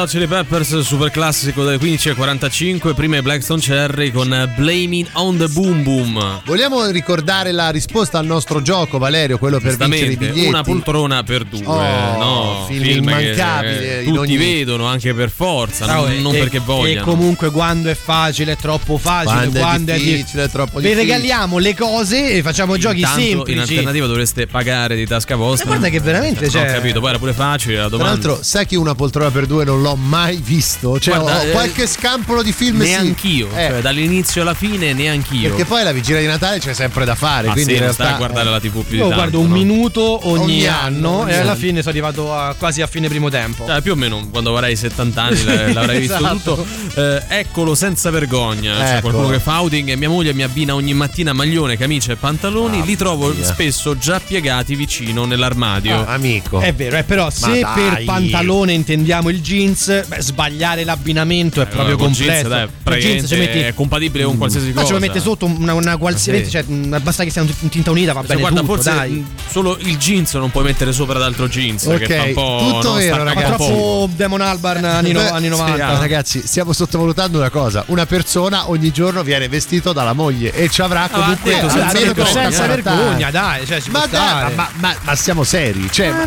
Hot 0.00 0.08
Chili 0.08 0.26
Peppers, 0.26 0.78
super 0.80 1.10
classico 1.10 1.62
delle 1.62 1.76
15.45, 1.78 2.94
prima 2.94 3.18
i 3.18 3.22
Blackstone 3.22 3.60
Cherry 3.60 4.10
con 4.10 4.50
Blaming 4.56 5.06
on 5.12 5.36
the 5.36 5.46
Boom 5.48 5.82
Boom. 5.82 6.40
Vogliamo 6.46 6.86
ricordare 6.86 7.52
la 7.52 7.68
risposta 7.68 8.18
al 8.18 8.24
nostro 8.24 8.62
gioco, 8.62 8.96
Valerio, 8.96 9.36
quello 9.36 9.60
per 9.60 9.76
vincere 9.76 10.12
i 10.12 10.16
biglietti? 10.16 10.46
una 10.48 10.62
poltrona 10.62 11.22
per 11.22 11.44
due, 11.44 11.64
Oh, 11.66 12.16
no? 12.18 12.64
film 12.68 12.82
che, 12.82 12.90
immancabile 12.92 14.00
eh, 14.00 14.04
tutti 14.04 14.16
ogni- 14.18 14.36
vedono 14.38 14.86
anche 14.86 15.12
per 15.12 15.28
forza, 15.30 15.84
Ah, 15.84 15.94
non, 15.96 16.10
e- 16.12 16.18
non 16.20 16.32
perché 16.32 16.60
vogliano. 16.60 17.00
E 17.00 17.04
comunque 17.04 17.50
quando 17.50 17.90
è 17.90 17.94
facile 17.94 18.52
è 18.52 18.56
troppo 18.56 18.96
facile, 18.96 19.34
Quando 19.34 19.58
quando, 19.58 19.92
è 19.92 19.98
di- 19.98 20.04
difficile, 20.14 20.44
è 20.44 20.48
troppo 20.50 20.78
Vi 20.78 20.86
difficile. 20.88 21.02
regaliamo 21.12 21.58
le 21.58 21.74
cose 21.76 22.30
e 22.32 22.42
facciamo 22.42 22.78
giochi 22.78 23.00
Intanto, 23.00 23.20
semplici. 23.20 23.52
in 23.52 23.58
alternativa 23.60 24.06
dovreste 24.06 24.46
pagare 24.46 24.96
di 24.96 25.06
tasca 25.06 25.36
vostra. 25.36 25.68
Ma 25.68 25.76
guarda 25.76 25.94
che 25.94 26.02
veramente, 26.02 26.44
No, 26.46 26.50
cioè- 26.50 26.70
Ho 26.70 26.72
capito, 26.72 27.00
poi 27.00 27.10
era 27.10 27.18
pure 27.18 27.32
facile 27.34 27.74
la 27.74 27.80
Tra 27.80 27.88
domanda. 27.90 28.12
l'altro, 28.12 28.38
sai 28.42 28.64
che 28.66 28.76
una 28.76 28.94
poltrona 28.94 29.30
per 29.30 29.46
due 29.46 29.64
non 29.64 29.82
l'ho 29.82 29.88
mai 29.96 30.36
visto? 30.36 30.98
Cioè, 30.98 31.18
Guarda, 31.18 31.40
ho 31.40 31.44
eh, 31.46 31.50
qualche 31.50 31.86
scampolo 31.86 32.42
di 32.42 32.52
film 32.52 32.82
sì. 32.82 32.88
Neanch'io, 32.90 33.48
Eh, 33.54 33.68
cioè 33.68 33.80
dall'inizio 33.80 34.42
alla 34.42 34.54
fine 34.54 34.92
neanch'io. 34.92 35.48
Perché 35.48 35.64
poi 35.64 35.82
la 35.82 35.92
vigilia 35.92 36.20
di 36.20 36.26
Natale 36.26 36.58
c'è 36.58 36.72
sempre 36.74 37.04
da 37.04 37.14
fare. 37.14 37.48
Ah, 37.48 37.52
quindi 37.52 37.72
sì, 37.72 37.76
in 37.78 37.84
non 37.84 37.94
realtà, 37.94 38.02
stai 38.04 38.14
a 38.14 38.16
guardare 38.16 38.50
la 38.50 38.60
TV 38.60 38.72
più 38.72 38.82
di 38.90 38.96
Io 38.96 39.00
tanto, 39.02 39.14
guardo 39.16 39.40
un 39.40 39.48
no? 39.48 39.54
minuto 39.54 40.28
ogni, 40.28 40.42
Ogni 40.42 40.66
anno, 40.66 41.20
anno, 41.20 41.28
e 41.28 41.32
ogni 41.32 41.40
alla 41.40 41.54
fine 41.54 41.78
sono 41.80 41.90
arrivato 41.90 42.34
a- 42.34 42.54
quasi 42.58 42.82
a 42.82 42.86
fine 42.86 43.08
primo 43.08 43.28
tempo. 43.30 43.66
Eh, 43.74 43.80
più 43.82 43.92
o 43.92 43.96
meno 43.96 44.26
quando 44.30 44.50
avrai 44.50 44.76
70 44.76 45.22
anni 45.22 45.44
l'avrai 45.72 45.98
visto 46.00 46.16
Esatto. 46.16 46.54
tutto. 46.54 47.00
Eh, 47.00 47.22
eccolo 47.40 47.74
senza 47.74 48.10
vergogna. 48.10 48.76
C'è 48.76 48.96
Eccolo. 48.96 49.00
qualcuno 49.14 49.28
che 49.28 49.40
fa 49.40 49.60
outing 49.60 49.88
e 49.90 49.96
mia 49.96 50.08
moglie 50.08 50.32
mi 50.34 50.42
abbina 50.42 50.74
ogni 50.74 50.94
mattina 50.94 51.32
maglione, 51.32 51.76
camicia 51.76 52.12
e 52.12 52.16
pantaloni. 52.16 52.84
Li 52.84 52.96
trovo 52.96 53.32
mia. 53.32 53.44
spesso 53.44 53.96
già 53.96 54.20
piegati 54.20 54.74
vicino 54.74 55.24
nell'armadio. 55.24 56.04
Ah, 56.06 56.12
amico. 56.14 56.60
È 56.60 56.72
vero, 56.74 56.96
eh, 56.96 57.02
però 57.04 57.30
se 57.30 57.60
dai. 57.60 57.74
per 57.74 58.04
pantalone 58.04 58.72
intendiamo 58.72 59.28
il 59.30 59.40
jeans, 59.40 59.79
beh, 59.86 60.20
sbagliare 60.20 60.84
l'abbinamento 60.84 61.60
è 61.62 61.66
proprio 61.66 61.94
Eh, 61.94 61.98
con 61.98 62.06
complesso. 62.06 62.48
jeans, 62.48 62.68
dai, 62.84 63.00
jeans 63.00 63.28
ci 63.28 63.36
metti- 63.36 63.58
è 63.60 63.74
compatibile 63.74 64.24
con 64.24 64.36
qualsiasi 64.38 64.66
Ma 64.68 64.72
cosa. 64.72 64.84
ci 64.84 64.90
puoi 64.90 65.00
mettere 65.00 65.20
sotto 65.20 65.46
una, 65.46 65.74
una 65.74 65.96
qualsiasi, 65.96 66.44
Sì. 66.44 66.50
cioè, 66.50 66.62
mh, 66.64 67.02
basta 67.02 67.24
che 67.24 67.30
sia 67.30 67.42
in 67.42 67.68
tinta 67.68 67.90
unita, 67.90 68.12
va 68.12 68.20
Se 68.20 68.26
bene 68.28 68.40
guarda, 68.40 68.60
tutto, 68.60 68.74
forse 68.74 68.90
dai. 68.94 69.10
mh, 69.10 69.26
solo 69.50 69.76
il 69.80 69.96
jeans 69.96 70.34
non 70.34 70.50
puoi 70.50 70.64
mettere 70.64 70.92
sopra 70.92 71.16
ad 71.16 71.22
altro 71.22 71.48
jeans. 71.48 71.84
Ok, 71.86 71.98
che 71.98 72.16
fa 72.16 72.22
un 72.24 72.32
po'. 72.34 72.58
tutto 72.60 72.88
no, 72.88 72.94
vero, 72.94 73.16
Ma 73.16 73.22
ragazzi. 73.24 73.50
po'. 73.56 73.56
troppo 73.64 74.10
Demon 74.16 74.40
Albarn 74.40 74.84
anni, 74.84 75.12
no- 75.12 75.20
anni 75.30 75.44
sì, 75.44 75.48
90. 75.50 75.86
ah, 75.86 75.98
ragazzi, 75.98 76.42
stiamo 76.46 76.72
sottovalutando 76.72 77.38
una 77.38 77.50
cosa. 77.50 77.84
Una 77.86 78.06
persona 78.06 78.68
ogni 78.70 78.90
giorno 78.92 79.22
viene 79.22 79.48
vestito 79.48 79.92
dalla 79.92 80.12
moglie 80.12 80.52
e 80.52 80.68
ci 80.68 80.82
avrà 80.82 81.04
Ah, 81.04 81.08
comunque 81.08 81.50
detto, 81.52 81.68
Senza, 81.68 81.92
vergogna, 81.92 82.12
30 82.14 82.24
senza 82.26 82.62
anni. 82.64 82.82
vergogna, 82.82 83.30
dai, 83.30 83.66
cioè, 83.66 83.80
ci 83.80 83.90
Ma, 83.90 84.06
dai, 84.06 84.54
ma, 84.54 84.68
ma- 84.78 84.96
ma 85.02 85.14
siamo 85.14 85.44
seri, 85.44 85.88
cioè, 85.90 86.10
ma, 86.10 86.26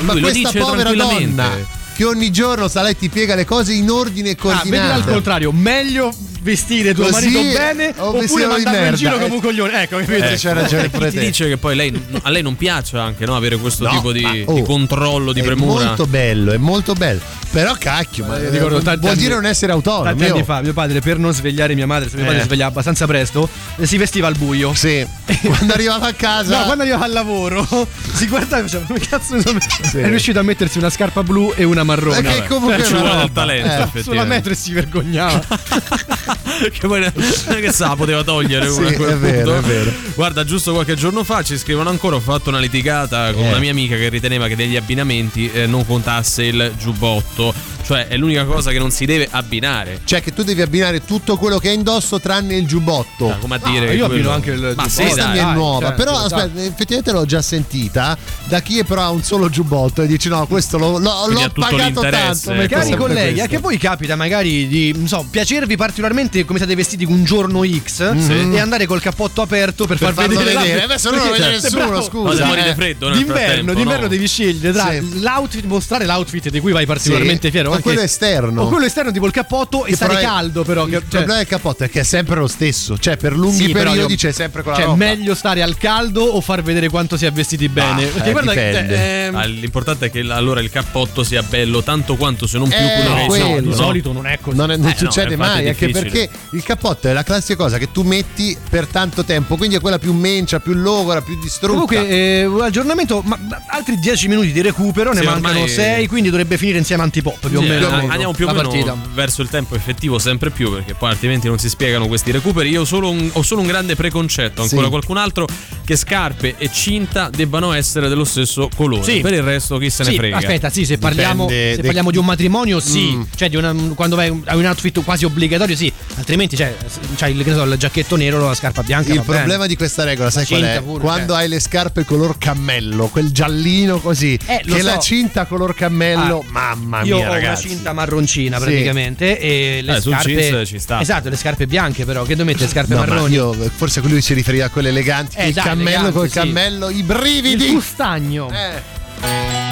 ma 0.00 0.20
questa 0.20 0.50
povera 0.52 0.92
donna 0.92 1.76
che 1.98 2.04
ogni 2.04 2.30
giorno 2.30 2.68
sta 2.68 2.80
lei 2.82 2.96
ti 2.96 3.08
piega 3.08 3.34
le 3.34 3.44
cose 3.44 3.72
in 3.72 3.90
ordine 3.90 4.30
e 4.30 4.32
Ah, 4.32 4.36
vedila 4.36 4.54
al 4.54 4.62
coordinato. 4.62 5.10
contrario, 5.10 5.50
meglio 5.50 6.14
vestire 6.40 6.94
tuo 6.94 7.04
Così, 7.08 7.28
marito 7.30 7.58
bene 7.58 7.94
o 7.98 8.08
oppure 8.08 8.46
mandarlo 8.46 8.56
in 8.58 8.64
merda, 8.82 8.96
giro 8.96 9.16
eh. 9.16 9.20
come 9.20 9.34
un 9.34 9.40
coglione. 9.40 9.82
Ecco, 9.82 9.96
capito? 9.98 10.24
Eh, 10.24 10.36
c'hai 10.36 10.54
ragione 10.54 10.82
Chi 10.84 10.88
pure 10.90 11.10
ti 11.10 11.16
te. 11.18 11.24
dice 11.24 11.48
che 11.48 11.56
poi 11.56 11.76
lei, 11.76 12.02
a 12.22 12.30
lei 12.30 12.42
non 12.42 12.56
piaccia 12.56 13.02
anche 13.02 13.24
no, 13.26 13.36
avere 13.36 13.56
questo 13.56 13.84
No, 13.84 13.90
tipo 13.90 14.12
di, 14.12 14.20
ma, 14.20 14.32
di 14.32 14.44
oh, 14.46 14.62
controllo, 14.62 15.32
di 15.32 15.40
è 15.40 15.44
premura? 15.44 15.84
molto 15.86 16.06
bello, 16.06 16.52
è 16.52 16.56
molto 16.56 16.92
bello. 16.94 17.20
Però 17.50 17.74
cacchio, 17.78 18.26
ma 18.26 18.36
ricordo 18.36 18.76
eh, 18.78 18.82
tanti 18.82 19.00
vuol 19.00 19.12
anni- 19.12 19.22
dire 19.22 19.34
non 19.34 19.46
essere 19.46 19.72
autonomo. 19.72 20.04
Tanti 20.04 20.24
anni 20.24 20.44
fa, 20.44 20.60
mio 20.60 20.74
padre, 20.74 21.00
per 21.00 21.18
non 21.18 21.32
svegliare 21.32 21.74
mia 21.74 21.86
madre, 21.86 22.10
se 22.10 22.16
mia 22.16 22.24
madre 22.26 22.38
Eh. 22.40 22.42
si 22.42 22.46
svegliava 22.48 22.70
abbastanza 22.70 23.06
presto, 23.06 23.48
eh, 23.76 23.86
si 23.86 23.96
vestiva 23.96 24.26
al 24.26 24.36
buio. 24.36 24.74
Sì, 24.74 25.06
quando 25.42 25.72
arrivava 25.72 26.06
a 26.08 26.12
casa 26.12 26.58
No, 26.58 26.64
quando 26.64 26.82
arrivava 26.82 27.04
al 27.06 27.12
lavoro, 27.12 27.66
si 28.12 28.26
guardava 28.26 28.58
e 28.58 28.68
faceva: 28.68 28.84
Come 28.84 28.98
cazzo 29.00 29.34
ne 29.34 29.40
so 29.40 29.52
mettere?" 29.54 29.88
Sì. 29.88 29.98
È 29.98 30.08
riuscito 30.08 30.38
a 30.38 30.42
mettersi 30.42 30.76
una 30.76 30.90
scarpa 30.90 31.22
blu 31.22 31.52
e 31.56 31.64
una 31.64 31.84
marrone. 31.84 32.20
Perché 32.20 32.46
comunque 32.48 32.84
ci 32.84 32.92
è 32.92 32.96
una 32.96 32.98
vuole 33.00 33.08
roba. 33.14 33.20
del 33.22 33.32
talento, 33.32 33.98
Eh. 33.98 34.02
Sulla 34.02 34.24
metro 34.24 34.52
e 34.52 34.54
si 34.54 34.72
vergognava. 34.74 35.42
che 36.72 36.86
poi 36.86 37.00
ne- 37.00 37.12
che 37.60 37.72
sa, 37.72 37.94
poteva 37.96 38.22
togliere 38.22 38.68
Sì, 38.70 38.80
una 38.80 38.88
è 38.88 39.16
vero, 39.16 39.52
punto. 39.52 39.54
è 39.56 39.60
vero. 39.60 39.92
Guarda, 40.14 40.44
giusto 40.44 40.72
qualche 40.72 40.94
giorno 40.94 41.24
fa 41.24 41.42
ci 41.42 41.56
scrivono 41.58 41.88
ancora: 41.90 42.16
ho 42.16 42.20
fatto 42.20 42.48
una 42.48 42.58
litigata 42.58 43.32
con 43.32 43.44
Eh. 43.44 43.48
una 43.48 43.58
mia 43.58 43.70
amica 43.70 43.96
che 43.96 44.08
riteneva 44.08 44.48
che 44.48 44.56
degli 44.56 44.76
abbinamenti 44.76 45.50
eh, 45.50 45.66
non 45.66 45.86
contasse 45.86 46.44
il 46.44 46.72
giubbotto. 46.78 47.54
Cioè, 47.88 48.06
è 48.08 48.18
l'unica 48.18 48.44
cosa 48.44 48.70
che 48.70 48.78
non 48.78 48.90
si 48.90 49.06
deve 49.06 49.26
abbinare. 49.30 50.00
Cioè 50.04 50.20
che 50.22 50.34
tu 50.34 50.42
devi 50.42 50.60
abbinare 50.60 51.02
tutto 51.06 51.38
quello 51.38 51.56
che 51.58 51.70
hai 51.70 51.74
indosso 51.74 52.20
tranne 52.20 52.54
il 52.56 52.66
giubbotto. 52.66 53.30
Ah, 53.30 53.36
come 53.36 53.54
a 53.54 53.60
dire, 53.66 53.94
io 53.94 54.04
quello- 54.04 54.04
abbino 54.04 54.30
anche 54.30 54.50
il 54.50 54.60
Ma 54.60 54.68
giubbotto. 54.68 54.88
sì, 54.90 55.02
Questa 55.02 55.22
dai. 55.22 55.32
mi 55.32 55.38
è 55.38 55.42
dai, 55.42 55.54
nuova, 55.54 55.86
certo, 55.86 56.02
però 56.04 56.16
esatto. 56.18 56.34
aspetta, 56.34 56.62
effettivamente 56.64 57.12
l'ho 57.12 57.24
già 57.24 57.40
sentita 57.42 58.18
da 58.44 58.60
chi 58.60 58.84
però 58.84 59.02
ha 59.04 59.10
un 59.10 59.22
solo 59.22 59.48
giubbotto 59.48 60.02
e 60.02 60.06
dice 60.06 60.28
no, 60.28 60.46
questo 60.46 60.76
lo- 60.76 60.98
lo- 60.98 61.22
Quindi 61.24 61.42
l'ho 61.44 61.50
pagato 61.54 62.00
tanto. 62.02 62.50
eh, 62.52 62.54
metto 62.56 62.74
Cari 62.76 62.94
colleghi, 62.96 63.22
questo. 63.24 63.42
anche 63.42 63.58
voi 63.58 63.78
capita 63.78 64.16
magari 64.16 64.68
di, 64.68 64.92
non 64.94 65.08
so, 65.08 65.26
piacervi 65.30 65.76
particolarmente 65.76 66.44
come 66.44 66.58
siete 66.58 66.74
vestiti 66.74 67.04
un 67.04 67.24
giorno 67.24 67.62
X 67.64 68.14
Sì. 68.18 68.32
e 68.52 68.58
andare 68.60 68.84
col 68.84 69.00
cappotto 69.00 69.40
aperto 69.40 69.86
per, 69.86 69.96
Per 69.96 70.12
far 70.12 70.26
vedere, 70.28 70.44
vedere. 70.52 70.54
l'abito. 70.66 70.84
Eh 70.84 70.86
beh, 70.88 70.98
se 70.98 71.10
no 71.10 71.16
non 71.16 71.24
lo 71.26 71.32
vede 71.32 71.44
cioè, 71.44 71.52
nessuno, 71.72 72.02
scusa. 72.02 72.28
Ma 72.28 72.34
se 72.36 72.44
muori 72.44 72.60
eh. 72.60 72.64
di 72.64 72.74
freddo 72.74 73.10
D'inverno, 73.10 73.72
d'inverno 73.72 74.02
no? 74.02 74.08
devi 74.08 74.26
scegliere 74.28 74.72
tra 74.74 74.92
l'outfit, 74.92 75.64
mostrare 75.64 76.04
l'outfit 76.04 76.50
di 76.50 76.60
cui 76.60 76.72
vai 76.72 76.84
particolarmente 76.84 77.50
fiero. 77.50 77.76
Anche- 77.78 77.82
quello 77.82 78.00
esterno. 78.00 78.62
O 78.62 78.68
quello 78.68 78.84
esterno, 78.86 79.10
tipo 79.12 79.26
il 79.26 79.32
cappotto 79.32 79.84
e 79.84 79.90
Che 79.90 79.96
stare 79.96 80.14
però 80.14 80.24
è- 80.26 80.30
caldo, 80.30 80.62
però. 80.64 80.84
Il 80.86 80.92
cioè- 80.92 81.00
problema 81.08 81.36
del 81.36 81.46
cappotto 81.46 81.84
è 81.84 81.90
che 81.90 82.00
è 82.00 82.02
sempre 82.04 82.36
lo 82.36 82.46
stesso, 82.46 82.98
cioè 82.98 83.16
per 83.16 83.36
lunghi 83.36 83.64
Sì, 83.66 83.72
periodi 83.72 84.12
io- 84.12 84.16
c'è 84.18 84.32
sempre 84.32 84.62
quella 84.62 84.76
Cioè, 84.78 84.86
roba. 84.86 84.96
meglio 84.96 85.34
stare 85.34 85.62
al 85.62 85.76
caldo 85.76 86.22
o 86.24 86.40
far 86.40 86.62
vedere 86.62 86.88
quanto 86.88 87.16
si 87.16 87.26
è 87.26 87.32
vestiti 87.32 87.68
bene? 87.68 88.04
Ah, 88.04 88.08
Perché 88.08 88.28
eh, 88.28 88.32
guarda, 88.32 88.52
cioè, 88.52 88.86
ehm, 89.28 89.34
Ah, 89.34 89.44
l'importante 89.44 90.06
è 90.06 90.10
che 90.10 90.20
allora 90.20 90.60
il 90.60 90.70
cappotto 90.70 91.22
sia 91.24 91.42
bello 91.42 91.82
tanto 91.82 92.16
quanto 92.16 92.46
se 92.46 92.58
non 92.58 92.68
più 92.68 92.76
Eh, 92.78 92.92
quello 93.00 93.14
che 93.14 93.26
quello. 93.26 93.68
no? 93.70 93.74
solito 93.76 94.12
non 94.12 94.26
è 94.26 94.38
così. 94.40 94.56
Non, 94.56 94.70
è- 94.70 94.76
non 94.76 94.86
Eh, 94.88 94.92
no, 94.92 94.96
succede 94.98 95.34
infatti 95.34 95.52
mai, 95.56 95.64
è 95.64 95.68
anche 95.68 95.88
perché 95.90 96.28
il 96.52 96.62
cappotto 96.62 97.08
è 97.08 97.12
la 97.12 97.22
classica 97.22 97.56
cosa 97.56 97.78
che 97.78 97.90
tu 97.92 98.02
metti 98.02 98.56
per 98.68 98.86
tanto 98.86 99.24
tempo, 99.24 99.56
quindi 99.56 99.76
è 99.76 99.80
quella 99.80 99.98
più 99.98 100.12
mencia, 100.12 100.60
più 100.60 100.72
logora, 100.74 101.20
più 101.22 101.38
distrutta. 101.40 101.66
Comunque, 101.72 102.08
eh, 102.08 102.44
un 102.46 102.60
aggiornamento, 102.62 103.22
ma, 103.24 103.38
altri 103.68 103.98
10 103.98 104.28
minuti 104.28 104.52
di 104.52 104.60
recupero, 104.62 105.12
ne 105.12 105.20
Sì, 105.20 105.26
mancano 105.26 105.48
ormai- 105.60 105.68
6, 105.68 106.06
quindi 106.06 106.30
dovrebbe 106.30 106.56
finire 106.58 106.78
insieme 106.78 107.02
Antipop 107.02 107.48
più 107.48 107.58
o 107.58 107.62
meno. 107.68 108.00
eh, 108.02 108.06
andiamo 108.08 108.32
più 108.32 108.46
o 108.46 108.52
meno 108.52 108.68
partita. 108.68 108.96
verso 109.14 109.42
il 109.42 109.48
tempo 109.48 109.74
effettivo 109.74 110.18
sempre 110.18 110.50
più 110.50 110.70
perché 110.72 110.94
poi 110.94 111.10
altrimenti 111.10 111.46
non 111.48 111.58
si 111.58 111.68
spiegano 111.68 112.06
questi 112.06 112.30
recuperi 112.30 112.70
io 112.70 112.84
solo 112.84 113.10
un- 113.10 113.30
ho 113.32 113.42
solo 113.42 113.60
un 113.60 113.66
grande 113.66 113.94
preconcetto 113.96 114.62
ancora 114.62 114.84
Sì. 114.84 114.88
qualcun 114.90 115.16
altro 115.16 115.46
che 115.84 115.96
scarpe 115.96 116.54
e 116.58 116.70
cinta 116.72 117.30
debbano 117.30 117.72
essere 117.72 118.08
dello 118.08 118.24
stesso 118.24 118.68
colore 118.76 119.02
Sì. 119.02 119.20
per 119.20 119.32
il 119.32 119.42
resto 119.42 119.78
chi 119.78 119.88
se 119.90 120.04
ne 120.04 120.10
Sì, 120.10 120.16
frega 120.16 120.36
aspetta, 120.36 120.70
sì, 120.70 120.84
se 120.84 120.98
parliamo, 120.98 121.48
se 121.48 121.76
de- 121.76 121.82
parliamo 121.82 122.10
di 122.10 122.18
un 122.18 122.24
matrimonio, 122.26 122.78
sì. 122.80 123.12
Mm. 123.14 123.22
Cioè, 123.34 123.48
di 123.48 123.56
una- 123.56 123.74
quando 123.94 124.14
vai 124.16 124.28
a 124.44 124.56
un 124.56 124.64
outfit 124.66 125.02
quasi 125.02 125.24
obbligatorio, 125.24 125.74
sì. 125.76 125.90
Altrimenti, 126.16 126.56
cioè, 126.56 126.74
c'hai 127.16 127.32
il, 127.34 127.42
che 127.42 127.50
ne 127.50 127.56
so, 127.56 127.62
il 127.64 127.76
giacchetto 127.78 128.16
nero, 128.16 128.44
la 128.44 128.54
scarpa 128.54 128.82
bianca. 128.82 129.10
Il 129.12 129.18
va 129.18 129.24
bene. 129.24 129.38
problema 129.38 129.66
di 129.66 129.76
questa 129.76 130.04
regola, 130.04 130.30
sai 130.30 130.46
qual 130.46 130.62
è? 130.62 130.82
pure, 130.82 131.00
Quando 131.02 131.32
cioè. 131.32 131.42
hai 131.42 131.48
le 131.48 131.60
scarpe 131.60 132.04
color 132.04 132.36
cammello, 132.38 133.06
quel 133.08 133.30
giallino 133.32 133.98
così, 134.00 134.38
Eh, 134.46 134.62
che 134.64 134.80
so. 134.80 134.84
la 134.84 134.98
cinta 134.98 135.46
color 135.46 135.74
cammello, 135.74 136.44
Ah, 136.52 136.74
mamma 136.74 137.02
mia, 137.02 137.28
ragazzi. 137.28 137.57
Cinta 137.58 137.92
marroncina 137.92 138.58
Sì. 138.58 138.64
praticamente 138.64 139.38
e 139.38 139.80
le 139.82 139.96
Eh, 139.96 140.00
scarpe 140.00 140.66
ci 140.66 140.78
sta. 140.78 141.00
Esatto, 141.00 141.28
le 141.28 141.36
scarpe 141.36 141.66
bianche 141.66 142.04
però, 142.04 142.22
che 142.24 142.34
mettere 142.44 142.64
le 142.64 142.70
scarpe 142.70 142.94
No, 142.94 143.00
ma 143.00 143.06
marroni? 143.06 143.34
io, 143.34 143.52
forse 143.76 144.00
lui 144.08 144.20
si 144.22 144.34
riferiva 144.34 144.66
a 144.66 144.70
quelle 144.70 144.88
eleganti. 144.90 145.36
Eh, 145.36 145.48
il 145.48 145.54
dai, 145.54 145.64
cammello 145.64 145.88
eleganti, 145.90 146.12
col 146.12 146.28
sì. 146.28 146.34
cammello, 146.38 146.88
i 146.90 146.96
il 146.98 147.04
brividi. 147.04 147.68
fustagno. 147.68 148.50
Eh. 148.50 149.67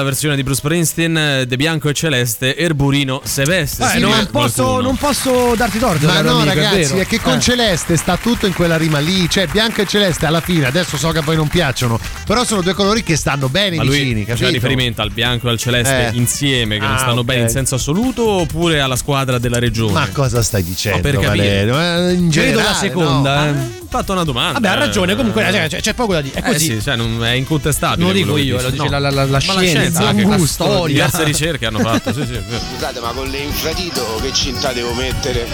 Nella 0.00 0.12
versione 0.12 0.36
di 0.36 0.42
Bruce 0.42 0.60
Springsteen, 0.60 1.44
De 1.46 1.56
Bianco 1.56 1.90
e 1.90 1.92
Celeste, 1.92 2.56
Erburino 2.56 3.20
Seveste. 3.22 3.84
Eh, 3.84 3.88
Sì, 3.88 3.98
non, 3.98 4.28
posso, 4.30 4.80
non 4.80 4.96
posso 4.96 5.52
darti 5.54 5.78
torto, 5.78 6.06
Ma 6.06 6.22
no, 6.22 6.36
amico, 6.38 6.46
ragazzi, 6.54 6.76
vero. 6.92 6.96
è, 7.00 7.06
che 7.06 7.20
con 7.20 7.34
Eh. 7.34 7.40
celeste 7.40 7.96
sta 7.98 8.16
tutto 8.16 8.46
in 8.46 8.54
quella 8.54 8.78
rima 8.78 8.98
lì. 8.98 9.28
Cioè, 9.28 9.46
bianco 9.48 9.82
e 9.82 9.86
celeste 9.86 10.24
alla 10.24 10.40
fine. 10.40 10.64
Adesso 10.64 10.96
so 10.96 11.10
che 11.10 11.18
a 11.18 11.22
voi 11.22 11.36
non 11.36 11.48
piacciono, 11.48 12.00
però 12.24 12.44
sono 12.44 12.62
due 12.62 12.72
colori 12.72 13.02
che 13.02 13.16
stanno 13.16 13.50
bene 13.50 13.76
Ma 13.76 13.82
vicini. 13.82 14.24
capito? 14.24 14.48
riferimento 14.48 15.02
al 15.02 15.10
bianco 15.10 15.48
e 15.48 15.50
al 15.50 15.58
celeste 15.58 16.08
Eh. 16.08 16.16
insieme, 16.16 16.78
che 16.78 16.86
non 16.86 16.94
Ah, 16.94 16.98
stanno 16.98 17.20
ok. 17.20 17.26
bene 17.26 17.42
in 17.42 17.48
senso 17.50 17.74
assoluto, 17.74 18.26
oppure 18.26 18.80
alla 18.80 18.96
squadra 18.96 19.38
della 19.38 19.58
regione? 19.58 19.92
Ma 19.92 20.08
cosa 20.08 20.42
stai 20.42 20.62
dicendo? 20.64 20.96
Ma 20.96 21.02
per 21.02 21.20
capire. 21.20 21.66
Valerio? 21.66 22.08
Eh, 22.08 22.12
in 22.14 22.30
Credo 22.30 22.46
generale, 22.58 22.62
la 22.62 22.74
seconda. 22.74 23.44
no. 23.44 23.50
eh. 23.50 23.79
Fatto 23.90 24.12
una 24.12 24.22
domanda. 24.22 24.52
Vabbè, 24.60 24.68
ha 24.68 24.74
ragione. 24.78 25.12
eh. 25.12 25.16
Comunque 25.16 25.48
eh, 25.48 25.66
c'è, 25.68 25.80
c'è 25.80 25.94
poco 25.94 26.12
da 26.12 26.20
dire. 26.20 26.36
È 26.40 26.48
Eh 26.48 26.52
così. 26.52 26.64
sì, 26.76 26.80
cioè, 26.82 26.94
non 26.94 27.24
è 27.24 27.32
incontestabile. 27.32 27.98
Non 28.06 28.12
lo 28.12 28.18
dico 28.18 28.36
io, 28.36 28.60
lo 28.62 28.70
dice 28.70 28.84
No. 28.84 28.88
la, 28.90 28.98
la- 29.00 29.10
la- 29.10 29.24
la 29.24 29.38
scienza, 29.40 30.06
anche 30.06 30.22
la 30.22 30.36
la 30.36 30.46
storia. 30.46 30.94
Diverse 30.94 31.24
ricerche 31.24 31.66
hanno 31.66 31.80
fatto, 31.80 32.12
sì, 32.12 32.24
sì. 32.24 32.34
sì. 32.34 32.56
Scusate, 32.74 33.00
ma 33.00 33.08
con 33.10 33.28
le 33.28 33.38
infradito 33.38 34.18
che 34.22 34.32
cinta 34.32 34.72
devo 34.72 34.94
mettere? 34.94 35.48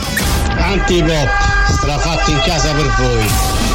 Antipop, 0.59 1.28
strafatti 1.78 2.30
in 2.32 2.41
casa 2.45 2.72
per 2.74 2.95
voi. 2.99 3.65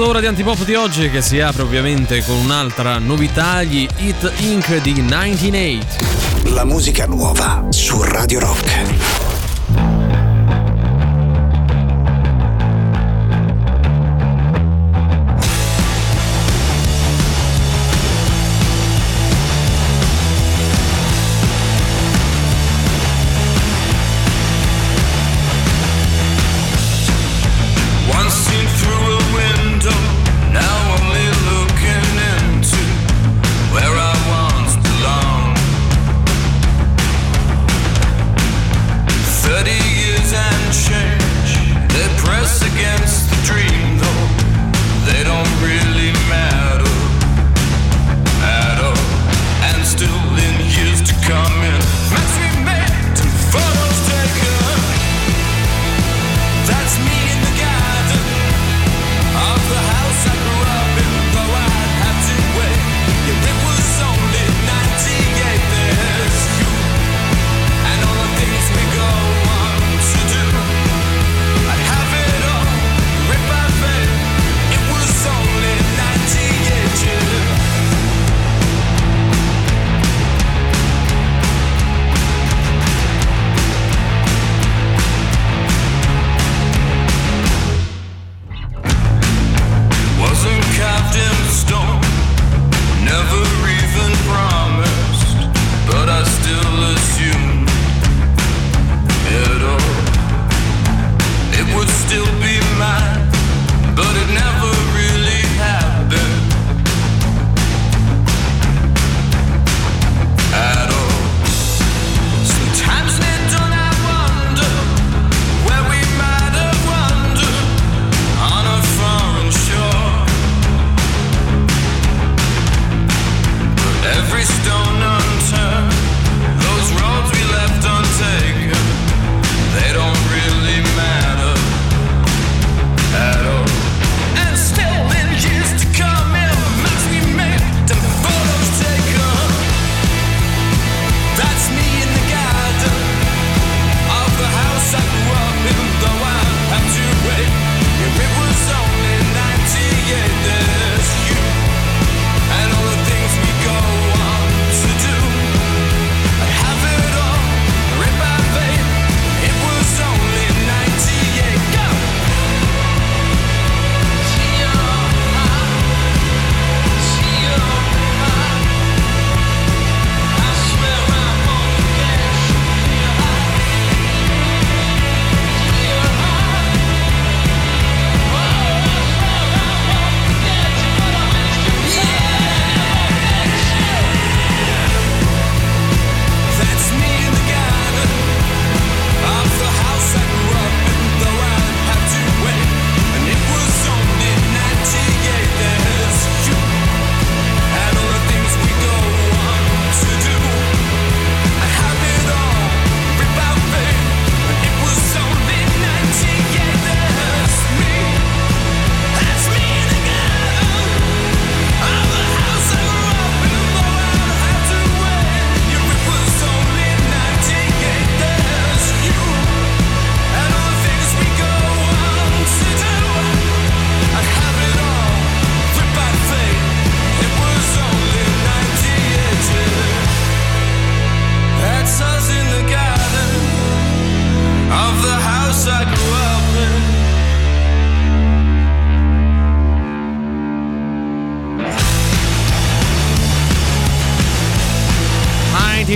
seconda 0.00 0.18
ora 0.18 0.20
di 0.20 0.26
Antipop 0.26 0.64
di 0.64 0.74
oggi 0.74 1.10
che 1.10 1.20
si 1.20 1.40
apre 1.40 1.62
ovviamente 1.62 2.24
con 2.24 2.36
un'altra 2.36 2.98
novità, 2.98 3.62
gli 3.62 3.86
Hit 3.98 4.32
Inc. 4.38 4.80
di 4.80 4.92
1998. 4.92 6.54
La 6.54 6.64
musica 6.64 7.04
nuova 7.06 7.66
su 7.68 8.02
Radio 8.02 8.40
Rock. 8.40 9.19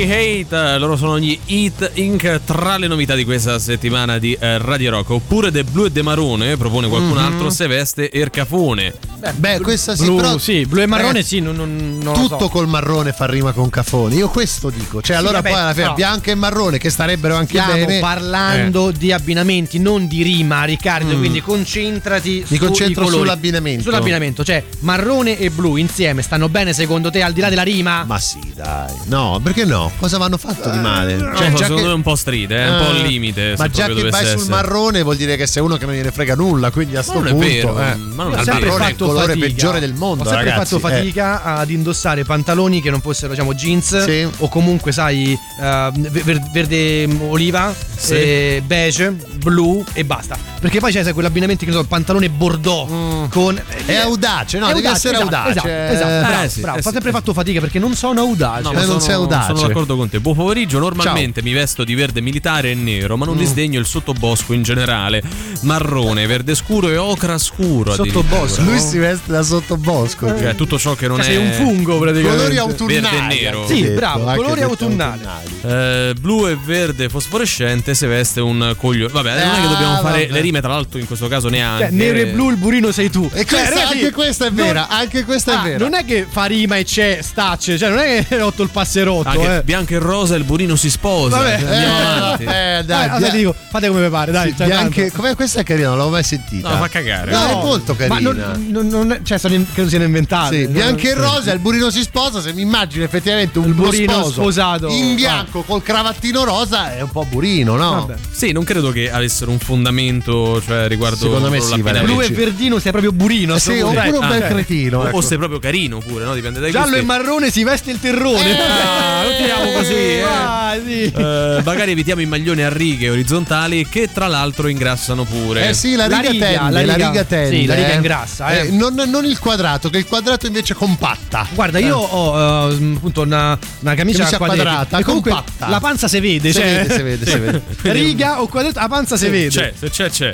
Hate, 0.02 0.78
loro 0.78 0.96
sono 0.96 1.18
gli 1.18 1.38
Hit 1.46 1.92
Inc. 1.94 2.40
Tra 2.44 2.76
le 2.76 2.86
novità 2.86 3.14
di 3.14 3.24
questa 3.24 3.58
settimana 3.58 4.18
di 4.18 4.36
eh, 4.38 4.58
Radio 4.58 4.90
Rock, 4.90 5.10
oppure 5.10 5.50
The 5.50 5.64
Blue 5.64 5.86
e 5.86 5.92
The 5.92 6.02
Marone, 6.02 6.56
propone 6.56 6.88
qualcun 6.88 7.16
mm-hmm. 7.16 7.24
altro 7.24 7.50
se 7.50 7.66
veste 7.66 8.10
Ercafone. 8.10 8.94
Beh, 9.18 9.32
Beh 9.36 9.60
questa 9.60 9.96
sì, 9.96 10.04
blu, 10.04 10.16
però, 10.16 10.38
sì, 10.38 10.66
blu 10.66 10.82
e 10.82 10.86
marrone 10.86 11.20
eh, 11.20 11.22
sì, 11.22 11.40
non, 11.40 11.56
non, 11.56 11.98
non 12.02 12.14
tutto 12.14 12.38
so. 12.40 12.48
col 12.48 12.68
marrone 12.68 13.12
fa 13.12 13.26
rima 13.26 13.52
con 13.52 13.70
cafone. 13.70 14.16
Io 14.16 14.28
questo 14.28 14.68
dico, 14.68 15.00
cioè 15.00 15.16
sì, 15.16 15.22
allora 15.22 15.40
vabbè, 15.40 15.50
poi 15.50 15.60
alla 15.60 15.72
fine 15.72 15.86
no. 15.86 15.94
bianca 15.94 16.30
e 16.30 16.34
marrone 16.34 16.78
che 16.78 16.90
starebbero 16.90 17.34
anche 17.34 17.58
Stiamo 17.58 17.86
bene. 17.86 18.00
parlando 18.00 18.90
eh. 18.90 18.92
di 18.92 19.12
abbinamenti, 19.12 19.78
non 19.78 20.06
di 20.06 20.22
rima, 20.22 20.64
Riccardo, 20.64 21.14
mm. 21.14 21.18
quindi 21.18 21.40
concentrati 21.40 22.44
Mi 22.48 22.58
concentro 22.58 23.06
sull'abbinamento. 23.06 23.82
Sull'abbinamento, 23.82 24.44
cioè 24.44 24.62
marrone 24.80 25.38
e 25.38 25.50
blu 25.50 25.76
insieme 25.76 26.20
stanno 26.20 26.48
bene 26.48 26.72
secondo 26.72 27.10
te 27.10 27.22
al 27.22 27.32
di 27.32 27.40
là 27.40 27.48
della 27.48 27.62
rima? 27.62 28.04
Ma 28.04 28.18
sì, 28.18 28.52
dai. 28.54 28.92
No, 29.06 29.40
perché 29.42 29.64
no? 29.64 29.83
No? 29.84 29.92
Cosa 29.98 30.18
vanno 30.18 30.36
fatto 30.36 30.68
di 30.70 30.78
male? 30.78 31.18
Cioè, 31.18 31.34
Cioè, 31.36 31.50
già 31.50 31.56
secondo 31.56 31.74
che- 31.76 31.82
me 31.82 31.90
è 31.90 31.94
un 31.94 32.02
po' 32.02 32.16
stride, 32.16 32.56
è 32.56 32.68
un 32.70 32.78
po' 32.78 32.90
al 32.90 32.96
Eh, 32.96 33.02
limite. 33.06 33.54
Ma 33.56 33.64
se 33.64 33.70
già 33.70 33.86
che 33.86 33.92
vai 33.94 34.02
dovesse 34.02 34.26
sul 34.26 34.34
essere. 34.40 34.50
marrone 34.50 35.02
vuol 35.02 35.16
dire 35.16 35.36
che 35.36 35.46
sei 35.46 35.62
uno 35.62 35.76
che 35.76 35.86
non 35.86 35.94
gliene 35.94 36.10
frega 36.10 36.34
nulla, 36.34 36.70
quindi 36.70 36.96
a 36.96 37.02
sto 37.02 37.14
non 37.14 37.26
è 37.26 37.30
punto 37.30 37.46
vero, 37.46 37.80
eh. 37.80 37.94
ma 37.96 38.22
non 38.24 38.34
è 38.34 38.40
ho 38.40 38.42
sempre 38.44 38.60
vero. 38.70 38.76
il 38.76 38.82
fatto 38.82 39.06
colore 39.06 39.26
fatica. 39.28 39.46
peggiore 39.46 39.80
del 39.80 39.94
mondo, 39.94 40.22
Ho 40.24 40.26
sempre 40.26 40.44
ragazzi, 40.50 40.74
fatto 40.74 40.78
fatica 40.88 41.42
ad 41.42 41.70
indossare 41.70 42.24
pantaloni 42.24 42.80
che 42.82 42.90
non 42.90 43.00
fossero, 43.00 43.30
diciamo, 43.32 43.54
jeans 43.54 44.04
Sì. 44.04 44.28
o 44.38 44.48
comunque, 44.48 44.92
sai, 44.92 45.32
eh, 45.60 45.90
ver- 45.94 46.50
verde 46.52 47.06
mm, 47.06 47.20
oliva, 47.30 47.74
Sì. 47.96 48.14
eh, 48.14 48.62
beige, 48.64 49.10
blu 49.36 49.84
e 49.92 50.04
basta. 50.04 50.36
Perché 50.60 50.80
poi 50.80 50.92
c'è 50.92 51.02
sai, 51.02 51.12
quell'abbinamento 51.12 51.64
che 51.64 51.72
so, 51.72 51.84
pantalone 51.84 52.28
bordeaux 52.30 53.28
con 53.30 53.54
Mm. 53.54 53.72
È 53.88 53.94
audace, 53.96 54.58
no, 54.58 54.68
È 54.68 54.74
devi 54.74 54.86
essere 54.86 55.14
esatto, 55.16 55.36
audace. 55.36 55.50
Esatto, 55.50 55.68
Eh, 55.68 55.92
esatto, 55.92 56.26
bravo, 56.26 56.48
sì, 56.48 56.60
bravo. 56.60 56.76
eh 56.76 56.80
Ho 56.80 56.90
sempre 56.90 57.10
sì. 57.10 57.16
fatto 57.16 57.32
fatica 57.32 57.60
perché 57.60 57.78
non 57.78 57.94
sono 57.94 58.20
audace. 58.20 58.62
No, 58.62 58.72
Eh, 58.72 58.74
ma 58.74 58.84
non 58.84 59.00
sei 59.00 59.12
audace. 59.14 59.52
D'accordo 59.74 59.96
con 59.96 60.08
te. 60.08 60.20
Buon 60.20 60.36
pomeriggio. 60.36 60.78
Normalmente 60.78 61.42
mi 61.42 61.52
vesto 61.52 61.82
di 61.84 61.94
verde 61.94 62.20
militare 62.20 62.70
e 62.70 62.74
nero, 62.74 63.16
Mm. 63.16 63.18
ma 63.18 63.24
non 63.26 63.36
disdegno 63.36 63.78
il 63.80 63.86
sottobosco 63.86 64.52
in 64.52 64.62
generale. 64.62 65.20
Marrone, 65.62 66.26
verde 66.26 66.54
scuro 66.54 66.88
e 66.88 66.96
ocra 66.96 67.36
scuro. 67.38 67.92
Sottobosco? 67.94 68.62
Lui 68.62 68.78
si 68.78 68.98
veste 68.98 69.32
da 69.32 69.42
sottobosco. 69.42 70.28
Cioè, 70.28 70.54
tutto 70.54 70.78
ciò 70.78 70.94
che 70.94 71.08
non 71.08 71.16
Cioè, 71.20 71.26
è. 71.26 71.34
sei 71.34 71.44
un 71.44 71.52
fungo 71.52 71.98
praticamente. 71.98 72.36
Colori 72.42 72.58
autunnali. 72.58 73.00
Verde 73.00 73.16
e 73.16 73.40
nero. 73.42 73.66
Sì, 73.66 73.82
detto, 73.82 73.94
bravo, 73.96 74.34
colori 74.34 74.62
autunnali. 74.62 75.20
Eh, 75.62 76.14
blu 76.20 76.46
e 76.46 76.56
verde 76.62 77.08
fosforescente 77.08 77.94
se 77.94 78.06
veste 78.06 78.40
un 78.40 78.74
coglione. 78.78 79.12
Vabbè, 79.12 79.30
non 79.30 79.38
è 79.54 79.60
che 79.60 79.66
Ah, 79.66 79.68
dobbiamo 79.68 79.96
fare 79.96 80.20
vabbè. 80.22 80.32
le 80.32 80.40
rime, 80.40 80.60
tra 80.60 80.70
l'altro, 80.72 80.98
in 81.00 81.06
questo 81.06 81.26
caso 81.28 81.48
neanche. 81.48 81.84
Cioè, 81.86 81.92
nero 81.92 82.18
e 82.18 82.26
blu, 82.28 82.50
il 82.50 82.56
burino 82.56 82.92
sei 82.92 83.10
tu. 83.10 83.28
E 83.32 83.38
Cioè, 83.38 83.46
questa- 83.46 83.68
ragazzi, 83.70 83.92
anche 83.94 84.10
questa 84.12 84.44
è 84.46 84.50
non- 84.50 84.56
vera, 84.66 84.88
anche 84.88 85.24
questa 85.24 85.52
è 85.52 85.56
Ah, 85.56 85.62
vera. 85.62 85.78
Non 85.78 85.94
è 85.94 86.04
che 86.04 86.26
fa 86.28 86.44
rima 86.44 86.76
e 86.76 86.84
c'è 86.84 87.18
stacce, 87.22 87.78
cioè 87.78 87.88
non 87.88 87.98
è 87.98 88.24
che 88.26 88.34
hai 88.34 88.40
rotto 88.40 88.62
il 88.62 88.68
passerotto, 88.70 89.28
Anche 89.28 89.56
eh. 89.58 89.62
Bianco 89.64 89.94
e 89.94 89.98
rosa, 89.98 90.34
il 90.36 90.44
burino 90.44 90.76
si 90.76 90.90
sposa. 90.90 91.38
Vabbè. 91.38 91.52
Andiamo 91.54 91.74
Eh, 91.98 92.02
avanti. 92.02 92.42
eh, 92.44 92.46
dai, 92.46 92.84
Dai, 92.84 93.02
allora 93.04 93.18
bia- 93.18 93.30
ti 93.30 93.36
dico, 93.38 93.54
fate 93.70 93.88
come 93.88 94.02
vi 94.04 94.08
pare, 94.10 94.30
dai. 94.32 94.50
sì, 94.50 94.56
cioè, 94.56 94.66
bianche- 94.66 95.00
tanto. 95.02 95.16
com'è 95.16 95.34
questa 95.34 95.60
è 95.60 95.64
carina, 95.64 95.88
non 95.88 95.96
l'avevo 95.96 96.14
mai 96.14 96.24
sentita. 96.24 96.68
No, 96.68 96.76
fa 96.76 96.88
cagare. 96.88 97.30
No, 97.32 97.46
è 97.48 97.50
No, 97.52 97.60
molto 97.62 97.96
Ma 97.98 98.06
carina. 98.08 98.30
non, 98.32 98.66
non, 98.70 98.86
non 98.88 99.12
è- 99.12 99.20
cioè, 99.22 99.38
sono 99.38 99.54
in- 99.54 99.66
credo 99.72 99.88
siano 99.88 100.04
inventate. 100.04 100.60
Sì, 100.62 100.68
bianco 100.68 101.06
e 101.06 101.14
rosa, 101.14 101.52
il 101.52 101.58
burino 101.60 101.90
si 101.90 102.02
sposa. 102.02 102.40
Se 102.40 102.52
mi 102.52 102.62
immagino 102.62 103.04
effettivamente 103.04 103.58
un 103.58 103.74
burino 103.74 104.12
sposo 104.12 104.30
sposato. 104.32 104.88
in 104.88 105.14
bianco 105.14 105.62
col 105.62 105.82
cravattino 105.82 106.44
rosa, 106.44 106.94
è 106.96 107.00
un 107.00 107.10
po' 107.10 107.24
burino, 107.28 107.76
no? 107.76 108.06
Vabbè. 108.06 108.14
Sì, 108.30 108.52
non 108.52 108.64
credo 108.64 108.90
che 108.90 109.10
avessero 109.10 109.50
un 109.50 109.58
fondamento, 109.58 110.60
cioè 110.62 110.86
riguardo 110.88 111.16
Secondo 111.16 111.48
me 111.50 111.60
sì. 111.60 111.80
Blu 111.80 112.20
e 112.20 112.28
verdino 112.28 112.78
sei 112.78 112.90
proprio 112.90 113.12
burino. 113.12 113.54
Eh 113.54 113.60
sì, 113.60 113.80
oppure 113.80 114.10
un 114.10 114.22
Ah, 114.24 114.28
bel 114.28 114.42
eh. 114.42 114.48
cretino. 114.48 115.00
O 115.00 115.08
ecco. 115.08 115.20
sei 115.20 115.38
proprio 115.38 115.58
carino 115.58 115.98
pure, 115.98 116.24
no? 116.24 116.34
Dipende 116.34 116.60
dai 116.60 116.70
Giallo 116.70 116.96
e 116.96 117.02
marrone 117.02 117.50
si 117.50 117.62
veste 117.64 117.90
il 117.90 118.00
terrone. 118.00 118.32
Ah, 118.74 119.22
non 119.56 119.64
tiriamo 119.66 119.78
così, 119.78 119.94
eh. 119.94 120.22
Ah, 120.22 120.76
sì. 120.84 121.02
Eh, 121.16 121.62
magari 121.64 121.90
evitiamo 121.92 122.20
i 122.20 122.26
maglioni 122.26 122.62
a 122.62 122.68
righe 122.72 123.10
orizzontali 123.10 123.86
che 123.88 124.08
tra 124.12 124.26
l'altro 124.26 124.68
ingrassano 124.68 125.24
pure. 125.24 125.68
Eh 125.68 125.74
sì, 125.74 125.94
la 125.94 126.06
La 126.08 126.18
riga, 126.18 126.30
riga, 126.30 126.46
tende, 126.46 126.70
la 126.72 126.80
riga- 126.94 127.08
riga 127.10 127.24
tende. 127.24 127.56
sì, 127.56 127.66
la 127.66 127.74
riga 127.74 127.90
eh. 127.92 127.94
ingrassa, 127.94 128.48
eh. 128.58 128.70
non, 128.70 128.94
non 128.94 129.24
il 129.24 129.38
quadrato, 129.38 129.90
che 129.90 129.98
il 129.98 130.06
quadrato 130.06 130.46
invece 130.46 130.74
compatta. 130.74 131.46
Guarda, 131.52 131.78
io 131.78 131.96
ho 131.98 132.70
eh, 132.70 132.92
appunto 132.96 133.22
una, 133.22 133.58
una 133.80 133.94
camicia, 133.94 134.18
Camicia 134.24 134.36
quadrata, 134.38 134.98
e 134.98 135.02
comunque 135.02 135.30
compatta. 135.30 135.68
la 135.68 135.80
panza 135.80 136.08
si 136.08 136.20
vede, 136.20 136.52
Si 136.52 136.58
cioè, 136.58 136.64
vede, 136.86 136.94
si 136.94 137.02
vede, 137.02 137.26
si 137.26 137.38
vede. 137.38 137.62
riga 137.92 138.40
o 138.42 138.46
quadretto, 138.46 138.80
la 138.80 138.88
panza 138.88 139.16
si 139.16 139.28
vede. 139.28 139.48
C'è, 139.48 139.72
se 139.78 139.90
c'è, 139.90 140.10
c'è. 140.10 140.32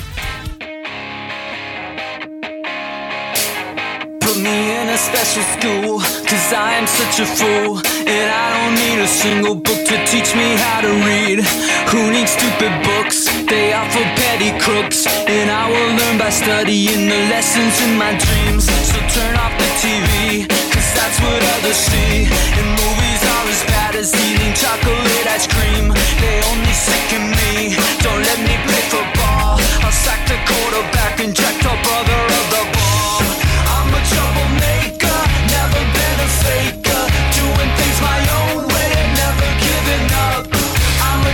Me 4.43 4.73
in 4.81 4.89
a 4.89 4.97
special 4.97 5.45
school, 5.57 6.01
cause 6.25 6.49
I 6.53 6.77
am 6.81 6.87
such 6.87 7.21
a 7.21 7.27
fool. 7.27 7.81
And 8.05 8.27
I 8.29 8.47
don't 8.57 8.75
need 8.75 8.99
a 9.01 9.07
single 9.07 9.55
book 9.55 9.81
to 9.91 9.97
teach 10.09 10.35
me 10.35 10.57
how 10.57 10.81
to 10.81 10.93
read. 11.05 11.45
Who 11.93 12.11
needs 12.11 12.33
stupid 12.33 12.73
books? 12.85 13.29
They 13.49 13.73
are 13.73 13.89
for 13.91 14.07
petty 14.21 14.53
crooks. 14.61 15.07
And 15.29 15.51
I 15.51 15.69
will 15.69 15.93
learn 15.99 16.17
by 16.19 16.31
studying 16.31 17.09
the 17.09 17.21
lessons 17.29 17.75
in 17.85 17.97
my 17.97 18.13
dreams. 18.17 18.65
So 18.65 18.99
turn 19.13 19.35
off 19.37 19.55
the 19.61 19.71
TV, 19.85 20.49
cause 20.49 20.91
that's 20.97 21.19
what 21.21 21.41
others 21.59 21.77
see. 21.77 22.29
And 22.59 22.69
movies 22.81 23.23
are 23.35 23.47
as 23.49 23.63
bad 23.69 23.93
as 23.97 24.11
eating 24.27 24.55
chocolate 24.57 25.27
ice 25.29 25.47
cream. 25.47 25.93
They 26.23 26.37
only 26.51 26.75
sicken 26.75 27.25
me, 27.31 27.77
don't 28.05 28.23
let 28.25 28.41
me 28.41 28.55
play 28.65 28.83
football. 28.89 29.61
I'll 29.85 29.97
sack 30.05 30.25
the 30.27 30.39
quarterback 30.49 31.21
and 31.21 31.35
jack 31.35 31.57
the 31.61 31.75
brother 31.85 32.30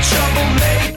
troublemaker, 0.02 0.95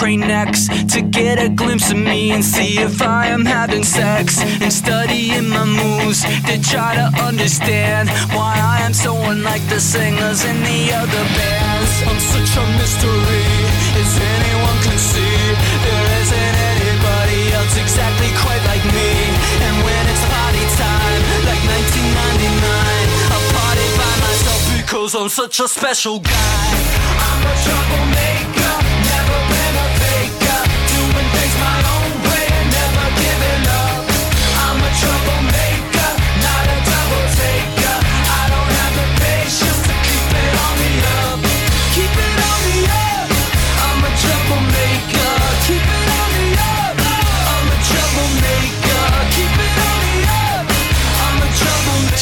crane 0.00 0.20
necks 0.20 0.66
to 0.88 1.02
get 1.02 1.36
a 1.38 1.50
glimpse 1.50 1.90
of 1.90 1.98
me 1.98 2.30
and 2.30 2.42
see 2.42 2.78
if 2.80 3.02
I 3.02 3.26
am 3.26 3.44
having 3.44 3.84
sex. 3.84 4.40
And 4.62 4.72
studying 4.72 5.46
my 5.50 5.66
moves 5.66 6.24
to 6.48 6.56
try 6.72 6.96
to 6.96 7.06
understand 7.28 8.08
why 8.32 8.56
I 8.56 8.80
am 8.80 8.94
so 8.94 9.12
unlike 9.28 9.60
the 9.68 9.78
singers 9.78 10.40
in 10.50 10.56
the 10.64 10.80
other 10.96 11.24
bands. 11.36 11.92
I'm 12.08 12.20
such 12.32 12.52
a 12.56 12.64
mystery, 12.80 13.44
as 14.00 14.12
anyone 14.36 14.78
can 14.88 14.96
see. 14.96 15.36
There 15.84 16.06
isn't 16.20 16.56
anybody 16.72 17.40
else 17.60 17.74
exactly 17.76 18.32
quite 18.40 18.64
like 18.72 18.84
me. 18.96 19.10
And 19.68 19.74
when 19.84 20.02
it's 20.08 20.24
party 20.32 20.64
time, 20.80 21.22
like 21.44 21.62
1999, 21.76 23.36
I 23.36 23.38
party 23.52 23.88
by 24.00 24.12
myself 24.24 24.60
because 24.80 25.12
I'm 25.12 25.28
such 25.28 25.60
a 25.60 25.68
special 25.68 26.24
guy. 26.24 26.64
I'm 27.20 27.42
a 27.44 27.54
troublemaker, 27.60 28.29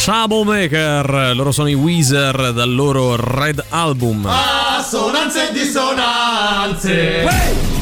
troublemaker. 0.09 1.33
Loro 1.35 1.53
sono 1.53 1.69
i 1.69 1.75
Weezer 1.75 2.55
dal 2.55 2.75
loro 2.75 3.15
Red 3.15 3.63
Album. 3.69 4.25
Assonanze 4.25 5.51
e 5.51 5.53
dissonanze. 5.53 7.27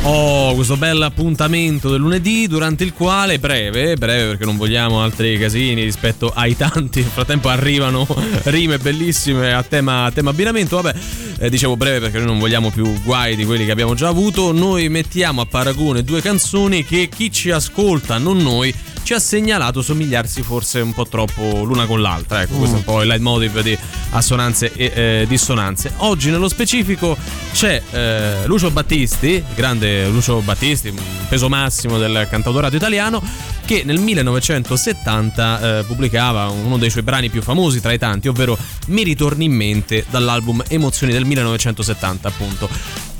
Oh, 0.02 0.52
questo 0.56 0.76
bel 0.76 1.02
appuntamento 1.02 1.88
del 1.88 2.00
lunedì 2.00 2.48
durante 2.48 2.82
il 2.82 2.92
quale, 2.92 3.38
breve, 3.38 3.94
breve 3.94 4.30
perché 4.30 4.44
non 4.44 4.56
vogliamo 4.56 5.02
altri 5.02 5.38
casini 5.38 5.84
rispetto 5.84 6.32
ai 6.34 6.56
tanti, 6.56 7.00
nel 7.00 7.10
frattempo 7.10 7.48
arrivano 7.48 8.04
rime 8.46 8.78
bellissime 8.78 9.52
a 9.52 9.62
tema, 9.62 10.04
a 10.04 10.10
tema 10.10 10.30
abbinamento, 10.30 10.80
vabbè, 10.80 10.98
eh, 11.38 11.48
dicevo 11.48 11.76
breve 11.76 12.00
perché 12.00 12.18
noi 12.18 12.26
non 12.26 12.38
vogliamo 12.40 12.70
più 12.70 13.02
guai 13.02 13.36
di 13.36 13.44
quelli 13.44 13.64
che 13.64 13.70
abbiamo 13.70 13.94
già 13.94 14.08
avuto, 14.08 14.50
noi 14.50 14.88
mettiamo 14.88 15.42
a 15.42 15.46
paragone 15.46 16.02
due 16.02 16.20
canzoni 16.20 16.84
che 16.84 17.08
chi 17.08 17.30
ci 17.30 17.50
ascolta, 17.50 18.18
non 18.18 18.38
noi, 18.38 18.74
ci 19.06 19.14
ha 19.14 19.20
segnalato 19.20 19.82
somigliarsi 19.82 20.42
forse 20.42 20.80
un 20.80 20.92
po' 20.92 21.06
troppo 21.06 21.62
l'una 21.62 21.86
con 21.86 22.00
l'altra. 22.02 22.42
Ecco, 22.42 22.56
questo 22.56 22.74
è 22.74 22.78
un 22.80 22.84
po' 22.84 23.02
il 23.02 23.06
leitmotiv 23.06 23.62
di 23.62 23.78
assonanze 24.10 24.72
e 24.72 24.92
eh, 24.92 25.26
dissonanze. 25.28 25.92
Oggi 25.98 26.28
nello 26.28 26.48
specifico 26.48 27.16
c'è 27.52 27.80
eh, 27.92 28.46
Lucio 28.46 28.72
Battisti, 28.72 29.40
grande 29.54 30.08
Lucio 30.08 30.40
Battisti, 30.40 30.92
peso 31.28 31.48
massimo 31.48 31.98
del 31.98 32.26
cantautorato 32.28 32.74
italiano, 32.74 33.22
che 33.64 33.82
nel 33.84 34.00
1970 34.00 35.60
eh, 35.78 35.84
pubblicava 35.84 36.48
uno 36.48 36.76
dei 36.76 36.90
suoi 36.90 37.04
brani 37.04 37.28
più 37.28 37.42
famosi 37.42 37.80
tra 37.80 37.92
i 37.92 37.98
tanti, 37.98 38.26
ovvero 38.26 38.58
Mi 38.86 39.04
ritorni 39.04 39.44
in 39.44 39.52
mente 39.52 40.04
dall'album 40.10 40.64
Emozioni 40.66 41.12
del 41.12 41.24
1970 41.24 42.26
appunto. 42.26 42.68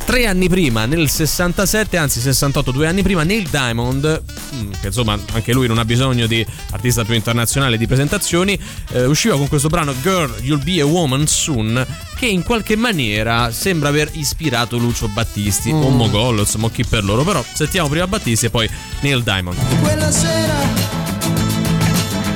Tre 0.07 0.24
anni 0.24 0.49
prima, 0.49 0.87
nel 0.87 1.11
67, 1.11 1.97
anzi 1.97 2.20
68, 2.20 2.70
due 2.70 2.87
anni 2.87 3.03
prima, 3.03 3.24
Neil 3.24 3.49
Diamond, 3.49 4.22
mm, 4.55 4.72
che 4.80 4.87
insomma 4.87 5.18
anche 5.32 5.53
lui 5.53 5.66
non 5.66 5.76
ha 5.79 5.85
bisogno 5.85 6.27
di 6.27 6.45
artista 6.70 7.05
più 7.05 7.14
internazionale 7.14 7.77
di 7.77 7.87
presentazioni, 7.87 8.59
eh, 8.93 9.05
usciva 9.05 9.37
con 9.37 9.49
questo 9.49 9.68
brano 9.68 9.95
Girl, 10.01 10.35
You'll 10.41 10.62
Be 10.62 10.81
a 10.81 10.87
Woman 10.87 11.27
Soon, 11.27 11.85
che 12.16 12.27
in 12.27 12.43
qualche 12.43 12.77
maniera 12.77 13.51
sembra 13.53 13.89
aver 13.89 14.11
ispirato 14.12 14.77
Lucio 14.77 15.09
Battisti, 15.09 15.70
o 15.70 15.91
Mm. 15.91 15.97
Mogol, 15.97 16.39
insomma 16.41 16.70
chi 16.70 16.85
per 16.85 17.05
loro, 17.05 17.22
però 17.22 17.45
sentiamo 17.53 17.89
prima 17.89 18.07
Battisti 18.07 18.47
e 18.47 18.51
poi 18.51 18.68
Neil 19.01 19.22
Diamond. 19.22 19.57
Quella 19.81 20.11
sera 20.11 20.55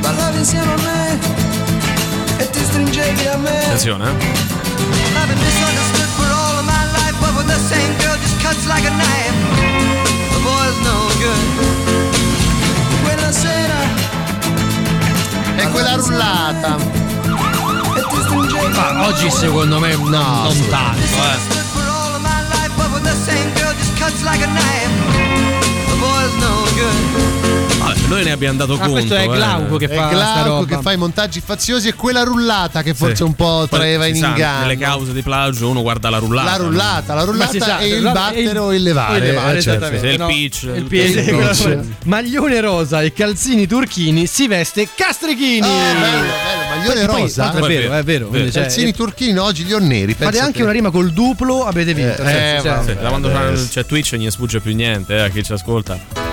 ballavi 0.00 0.38
insieme 0.38 0.72
a 0.72 0.76
me 0.76 1.18
e 2.38 2.50
ti 2.50 2.60
stringevi 2.62 3.26
a 3.26 3.36
me. 3.36 3.64
Attenzione, 3.64 4.08
eh. 4.08 4.58
I've 11.22 11.89
È 15.60 15.70
quella 15.72 15.94
rullata. 15.96 16.76
e 16.78 18.68
Ma 18.70 19.06
oggi 19.06 19.30
secondo 19.30 19.78
me 19.78 19.94
non, 19.94 20.10
non 20.10 20.68
tanto, 20.70 21.00
eh. 21.00 21.38
for 21.72 21.82
all 21.82 22.14
of 22.14 22.22
my 22.22 22.40
life, 22.48 22.72
but 22.76 22.90
with 22.94 23.02
the 23.02 23.14
same 23.14 23.52
girl 23.52 23.74
just 23.74 23.94
cuts 23.98 24.22
like 24.24 24.42
a 24.42 24.46
knife. 24.46 24.90
The 25.86 25.96
boy's 26.00 26.34
no 26.40 26.64
good. 26.74 27.39
Noi 28.08 28.24
ne 28.24 28.30
abbiamo 28.32 28.58
dato 28.58 28.74
Ah, 28.74 28.78
conto. 28.78 28.92
questo 28.92 29.14
è 29.14 29.22
eh. 29.22 29.28
Glauco 29.28 29.76
che 29.76 29.86
È 29.86 29.94
fa 29.94 30.08
sta 30.08 30.42
Glauco 30.42 30.64
che 30.64 30.78
fa 30.82 30.92
i 30.92 30.96
montaggi 30.96 31.40
faziosi 31.44 31.88
e 31.88 31.94
quella 31.94 32.22
rullata 32.22 32.82
che 32.82 32.94
forse 32.94 33.16
Sì. 33.16 33.22
un 33.22 33.34
po' 33.34 33.66
Poi 33.68 33.78
traeva 33.78 34.06
in 34.06 34.16
inganno. 34.16 34.60
Nelle 34.66 34.76
cause 34.78 35.12
di 35.12 35.22
plagio 35.22 35.68
uno 35.68 35.82
guarda 35.82 36.10
la 36.10 36.18
rullata. 36.18 36.50
La 36.50 36.56
rullata, 36.56 37.14
la 37.14 37.24
Ma 37.24 37.46
si 37.48 37.58
rullata 37.58 37.64
sa, 37.64 37.78
e 37.78 37.88
il 37.88 38.02
la- 38.02 38.12
battere 38.12 38.40
il- 38.42 38.58
o 38.58 38.72
il 38.74 38.82
levare. 38.82 39.18
il 39.18 39.24
levare, 39.24 39.58
eh, 39.58 39.62
certo. 39.62 39.84
esattamente. 39.86 40.06
Sì, 40.06 40.12
il 40.14 40.18
No, 40.20 40.26
pitch, 40.26 40.62
il 40.62 40.74
il 40.76 40.84
pitch, 40.84 41.24
pitch. 41.24 41.62
quello- 41.62 41.84
Maglione 42.04 42.60
rosa 42.60 43.02
e 43.02 43.12
calzini 43.12 43.66
turchini 43.66 44.26
si 44.26 44.46
veste 44.48 44.88
Castrichini. 44.94 45.66
Oh, 45.66 45.70
bello, 45.70 46.00
bello, 46.00 46.68
maglione 46.68 46.94
Poi- 46.94 47.06
poi- 47.06 47.20
rosa. 47.22 47.42
tanto 47.50 47.66
è 47.66 47.68
vero, 47.68 47.92
è 47.94 48.02
vero. 48.02 48.26
quindi, 48.28 48.52
cioè, 48.52 48.62
Calzini 48.62 48.92
turchini 48.92 49.38
oggi 49.38 49.64
li 49.64 49.72
ho 49.72 49.78
neri. 49.78 50.14
Fate 50.14 50.38
anche 50.38 50.62
una 50.62 50.72
rima 50.72 50.90
col 50.90 51.12
duplo, 51.12 51.64
avete 51.66 51.94
vinto. 51.94 52.22
Eh, 52.22 52.58
cioè, 52.62 52.82
eh, 52.86 52.94
da 52.96 53.08
quando 53.08 53.30
c'è- 53.70 53.84
Twitch 53.86 54.12
non 54.12 54.22
gli 54.22 54.30
sfugge 54.30 54.60
più 54.60 54.74
niente 54.74 55.14
eh, 55.16 55.20
a 55.20 55.28
chi 55.28 55.42
ci 55.42 55.52
ascolta. 55.52 56.29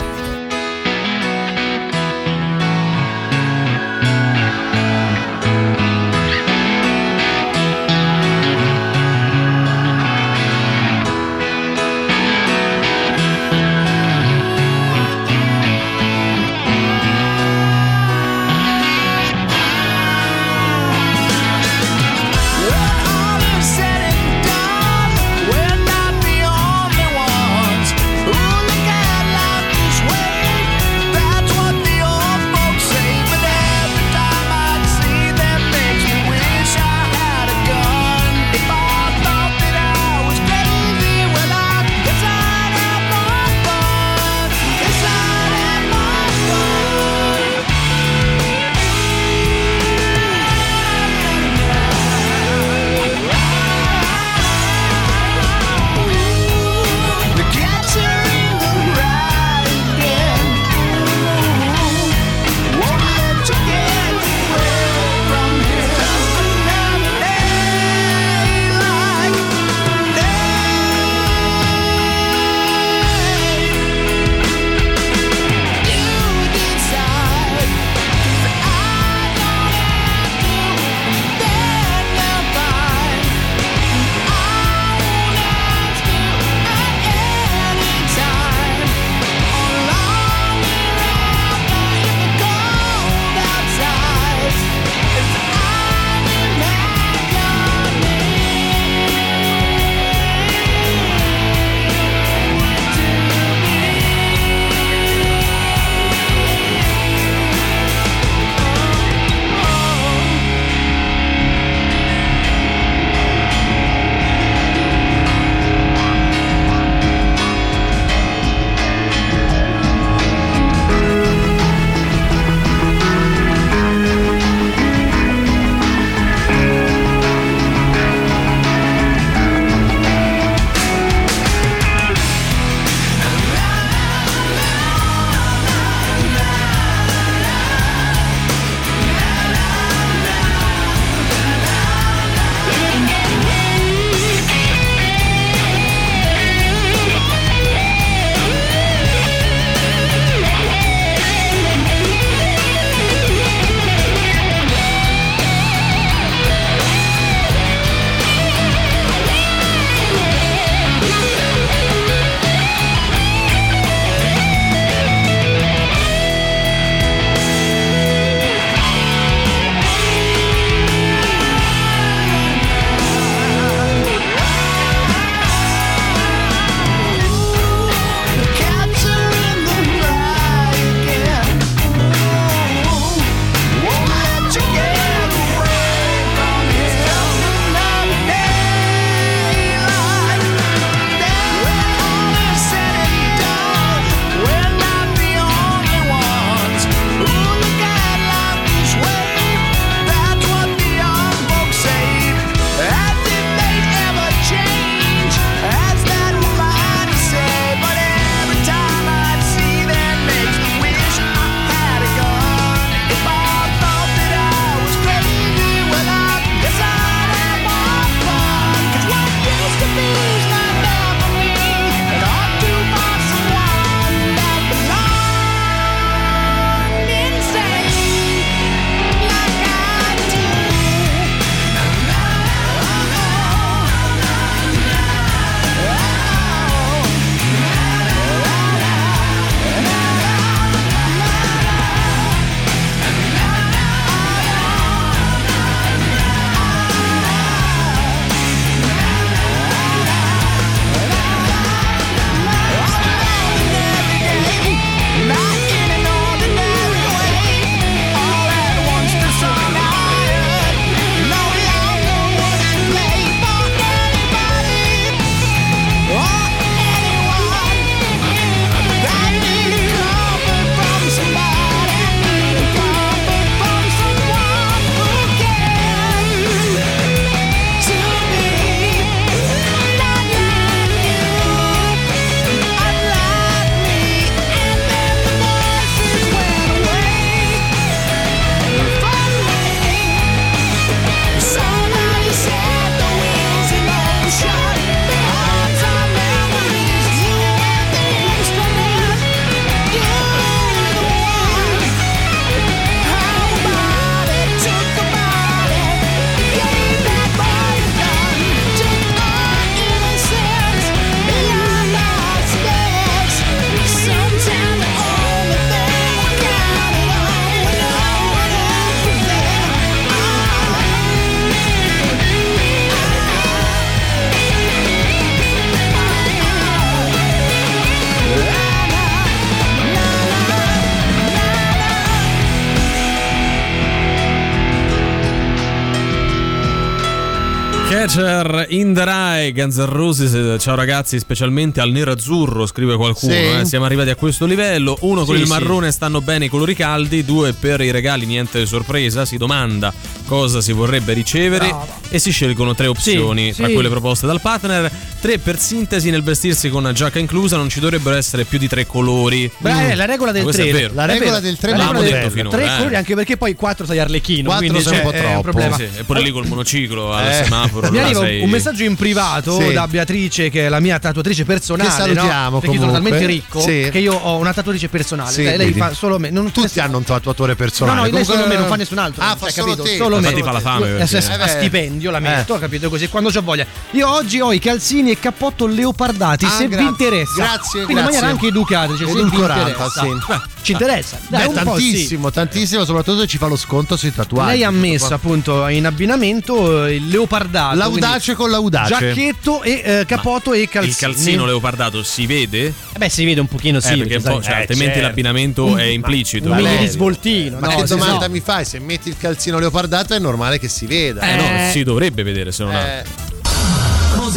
Catcher 338.22 338.66
in 338.70 338.94
the 338.96 339.04
Rye, 339.06 339.52
Guns 339.54 339.78
N' 339.78 339.86
Roses, 339.86 340.60
ciao 340.60 340.74
ragazzi, 340.74 341.20
specialmente 341.20 341.82
al 341.82 341.92
nero 341.92 342.12
azzurro, 342.14 342.66
scrive 342.66 342.96
qualcuno. 342.96 343.32
Sì. 343.32 343.38
eh, 343.60 343.66
Siamo 343.66 343.86
arrivati 343.86 344.10
a 344.10 344.16
questo 344.16 344.46
livello. 344.46 344.98
Uno 345.02 345.24
con 345.24 345.36
Sì, 345.36 345.42
il 345.42 345.46
sì. 345.48 345.54
marrone 345.54 345.92
stanno 345.92 346.20
bene 346.22 346.46
i 346.46 346.50
colori 346.50 346.74
caldi, 346.74 347.24
due 347.24 347.54
per 347.54 347.80
i 347.82 347.92
regali 347.92 348.26
niente 348.26 348.66
sorpresa, 348.66 349.24
si 349.26 349.38
domanda 349.38 349.94
cosa 350.26 350.60
si 350.62 350.72
vorrebbe 350.74 351.14
ricevere 351.14 351.74
e 352.10 352.20
si 352.20 352.32
scelgono 352.32 352.74
tre 352.76 352.88
opzioni 352.88 353.52
Sì, 353.52 353.58
tra 353.60 353.68
sì. 353.68 353.74
quelle 353.74 353.90
proposte 353.90 354.26
dal 354.26 354.42
partner. 354.42 354.92
Tre 355.20 355.40
per 355.40 355.58
sintesi 355.60 356.10
nel 356.12 356.22
vestirsi 356.22 356.70
con 356.70 356.90
giacca 356.94 357.18
inclusa, 357.20 357.58
non 357.58 357.70
ci 357.70 357.80
dovrebbero 357.80 358.16
essere 358.16 358.44
più 358.46 358.58
di 358.60 358.68
tre 358.68 358.86
colori. 358.86 359.50
Beh, 359.58 359.90
è 359.92 359.96
la 359.96 360.06
regola 360.06 360.32
del 360.32 360.44
Ma 360.44 360.50
questo 360.52 360.62
3. 360.64 360.72
è 360.72 360.74
vero. 360.82 360.94
La 360.94 361.06
regola 361.06 361.40
del 361.40 361.58
tre 361.58 361.74
molto 361.76 362.02
detto 362.02 362.30
finora. 362.30 362.58
Tre 362.58 362.66
eh. 362.66 362.78
colori 362.78 362.96
anche 362.96 363.16
perché 363.16 363.38
poi 363.38 363.56
4 363.56 363.86
sei 363.86 364.00
arlecchino. 364.00 364.50
Quattro 364.50 364.68
quindi 364.68 364.86
un 364.88 364.94
cioè, 364.94 365.02
po' 365.02 365.12
è 365.12 365.18
un 365.20 365.24
troppo. 365.26 365.42
problema. 365.42 365.76
Sì, 365.76 365.84
e 365.98 366.04
pure 366.04 366.22
lì 366.22 366.32
col 366.32 366.46
monociclo 366.48 367.14
al 367.14 367.30
Eh. 367.30 367.34
semaforo. 367.44 367.90
Mi 367.92 367.98
arriva 368.08 368.20
sei- 368.22 368.42
un 368.44 368.50
messaggio 368.50 368.84
in 368.84 368.96
privato 368.96 369.60
Sì. 369.60 369.74
da 369.74 369.88
Beatrice, 369.88 370.50
che 370.50 370.66
è 370.66 370.70
la 370.70 370.80
mia 370.80 371.00
tatuatrice 371.00 371.46
personale. 371.46 371.90
Che 371.90 371.96
salutiamo, 371.96 372.50
no? 372.50 372.60
Perché 372.60 372.78
sono 372.78 372.92
talmente 372.92 373.26
ricco 373.26 373.60
Sì. 373.62 373.88
che 373.92 374.00
io 374.00 374.14
ho 374.14 374.38
una 374.38 374.54
tatuatrice 374.54 374.90
personale. 374.90 375.32
Sì, 375.32 375.44
lei, 375.44 375.58
lei 375.58 375.74
fa 375.74 375.94
solo 375.94 376.18
me. 376.20 376.30
Non, 376.30 376.52
Tutti 376.52 376.80
hanno 376.80 376.98
un 376.98 377.04
tatuatore 377.04 377.52
No, 377.52 377.58
personale. 377.58 377.96
no, 377.96 378.02
lei 378.04 378.12
Comunque- 378.12 378.36
solo 378.36 378.48
me, 378.48 378.56
non 378.58 378.68
fa 378.68 378.76
nessun 378.76 378.98
altro. 378.98 379.24
Ah, 379.24 379.30
cioè, 379.30 379.38
fa 379.38 379.50
solo 379.50 379.66
capito? 379.76 379.84
te. 379.84 379.96
Solo 379.98 380.16
me. 380.20 380.28
Infatti 380.28 380.44
fa 380.44 380.52
la 380.52 380.60
fame, 380.60 380.86
Eh, 380.88 380.90
perché- 380.98 381.22
se- 381.22 381.32
Eh, 381.32 381.34
a 381.34 381.38
beh. 381.38 381.48
stipendio 381.50 382.12
la 382.12 382.20
metto, 382.20 382.58
capito 382.60 382.90
così, 382.90 383.08
quando 383.08 383.30
c'ho 383.30 383.42
voglia. 383.42 383.66
Io 383.92 384.10
oggi 384.10 384.40
ho 384.40 384.52
i 384.54 384.60
calzini 384.60 385.12
e 385.12 385.20
cappotto 385.20 385.66
leopardati, 385.68 386.46
Ah, 386.46 386.50
se 386.50 386.64
vi 386.68 386.70
grazie. 386.76 386.88
interessa. 386.90 387.34
Grazie, 387.36 387.84
Quindi 387.84 387.92
in 387.92 387.98
grazie. 387.98 388.04
maniera 388.04 388.28
anche 388.28 388.48
educata, 388.48 388.88
cioè, 388.96 388.98
se 388.98 389.14
vi 389.14 389.20
Edulcorata, 389.20 389.90
sì. 389.90 390.08
Beh, 390.28 390.40
ci 390.62 390.72
interessa. 390.74 391.18
Dai, 391.28 391.48
Beh, 391.48 391.54
tantissimo, 391.54 392.32
tantissimo, 392.32 392.86
soprattutto 392.86 393.20
se 393.22 393.28
ci 393.28 393.38
fa 393.38 393.48
lo 393.48 393.56
sconto 393.56 393.96
sui 393.98 394.14
tatuaggi. 394.14 394.50
Lei 394.52 394.64
ha 394.64 394.72
messo 394.72 395.14
appunto 395.14 395.68
in 395.68 395.86
abbinamento 395.86 396.86
eh, 396.86 396.96
il 396.96 397.08
leopardato. 397.08 397.76
L'audace 398.00 398.34
con 398.36 398.50
l'audace. 398.50 398.90
Giacchetto 398.98 399.64
e 399.64 399.82
eh, 399.84 400.06
capotto 400.06 400.54
e 400.54 400.68
calzini. 400.68 400.92
Il 400.92 400.98
calzino 400.98 401.46
leopardato 401.46 402.04
si 402.04 402.26
vede? 402.26 402.66
Eh 402.68 402.98
beh, 402.98 403.10
si 403.10 403.26
vede 403.26 403.40
un 403.40 403.48
pochino 403.48 403.80
sì. 403.80 403.94
Eh, 403.94 403.98
perché 403.98 404.16
un 404.16 404.24
po', 404.24 404.42
cioè, 404.42 404.54
Eh, 404.54 404.60
altrimenti 404.62 404.94
certo. 404.94 405.08
l'abbinamento 405.08 405.78
è 405.78 405.84
implicito. 405.84 406.50
Un 406.52 406.62
Ma 406.62 406.70
mini 406.70 406.88
svoltino. 406.88 407.60
Ma 407.60 407.68
no, 407.68 407.76
che 407.78 407.84
domanda 407.86 408.28
no. 408.28 408.32
mi 408.34 408.40
fai? 408.40 408.66
Se 408.66 408.80
metti 408.80 409.10
il 409.10 409.18
calzino 409.18 409.60
leopardato 409.60 410.14
è 410.14 410.20
normale 410.20 410.60
che 410.60 410.68
si 410.68 410.86
veda. 410.86 411.22
Eh, 411.22 411.36
no, 411.36 411.72
si 411.72 411.84
dovrebbe 411.84 412.24
vedere 412.24 412.52
se 412.52 412.64
non 412.64 412.76
ha. 412.76 413.36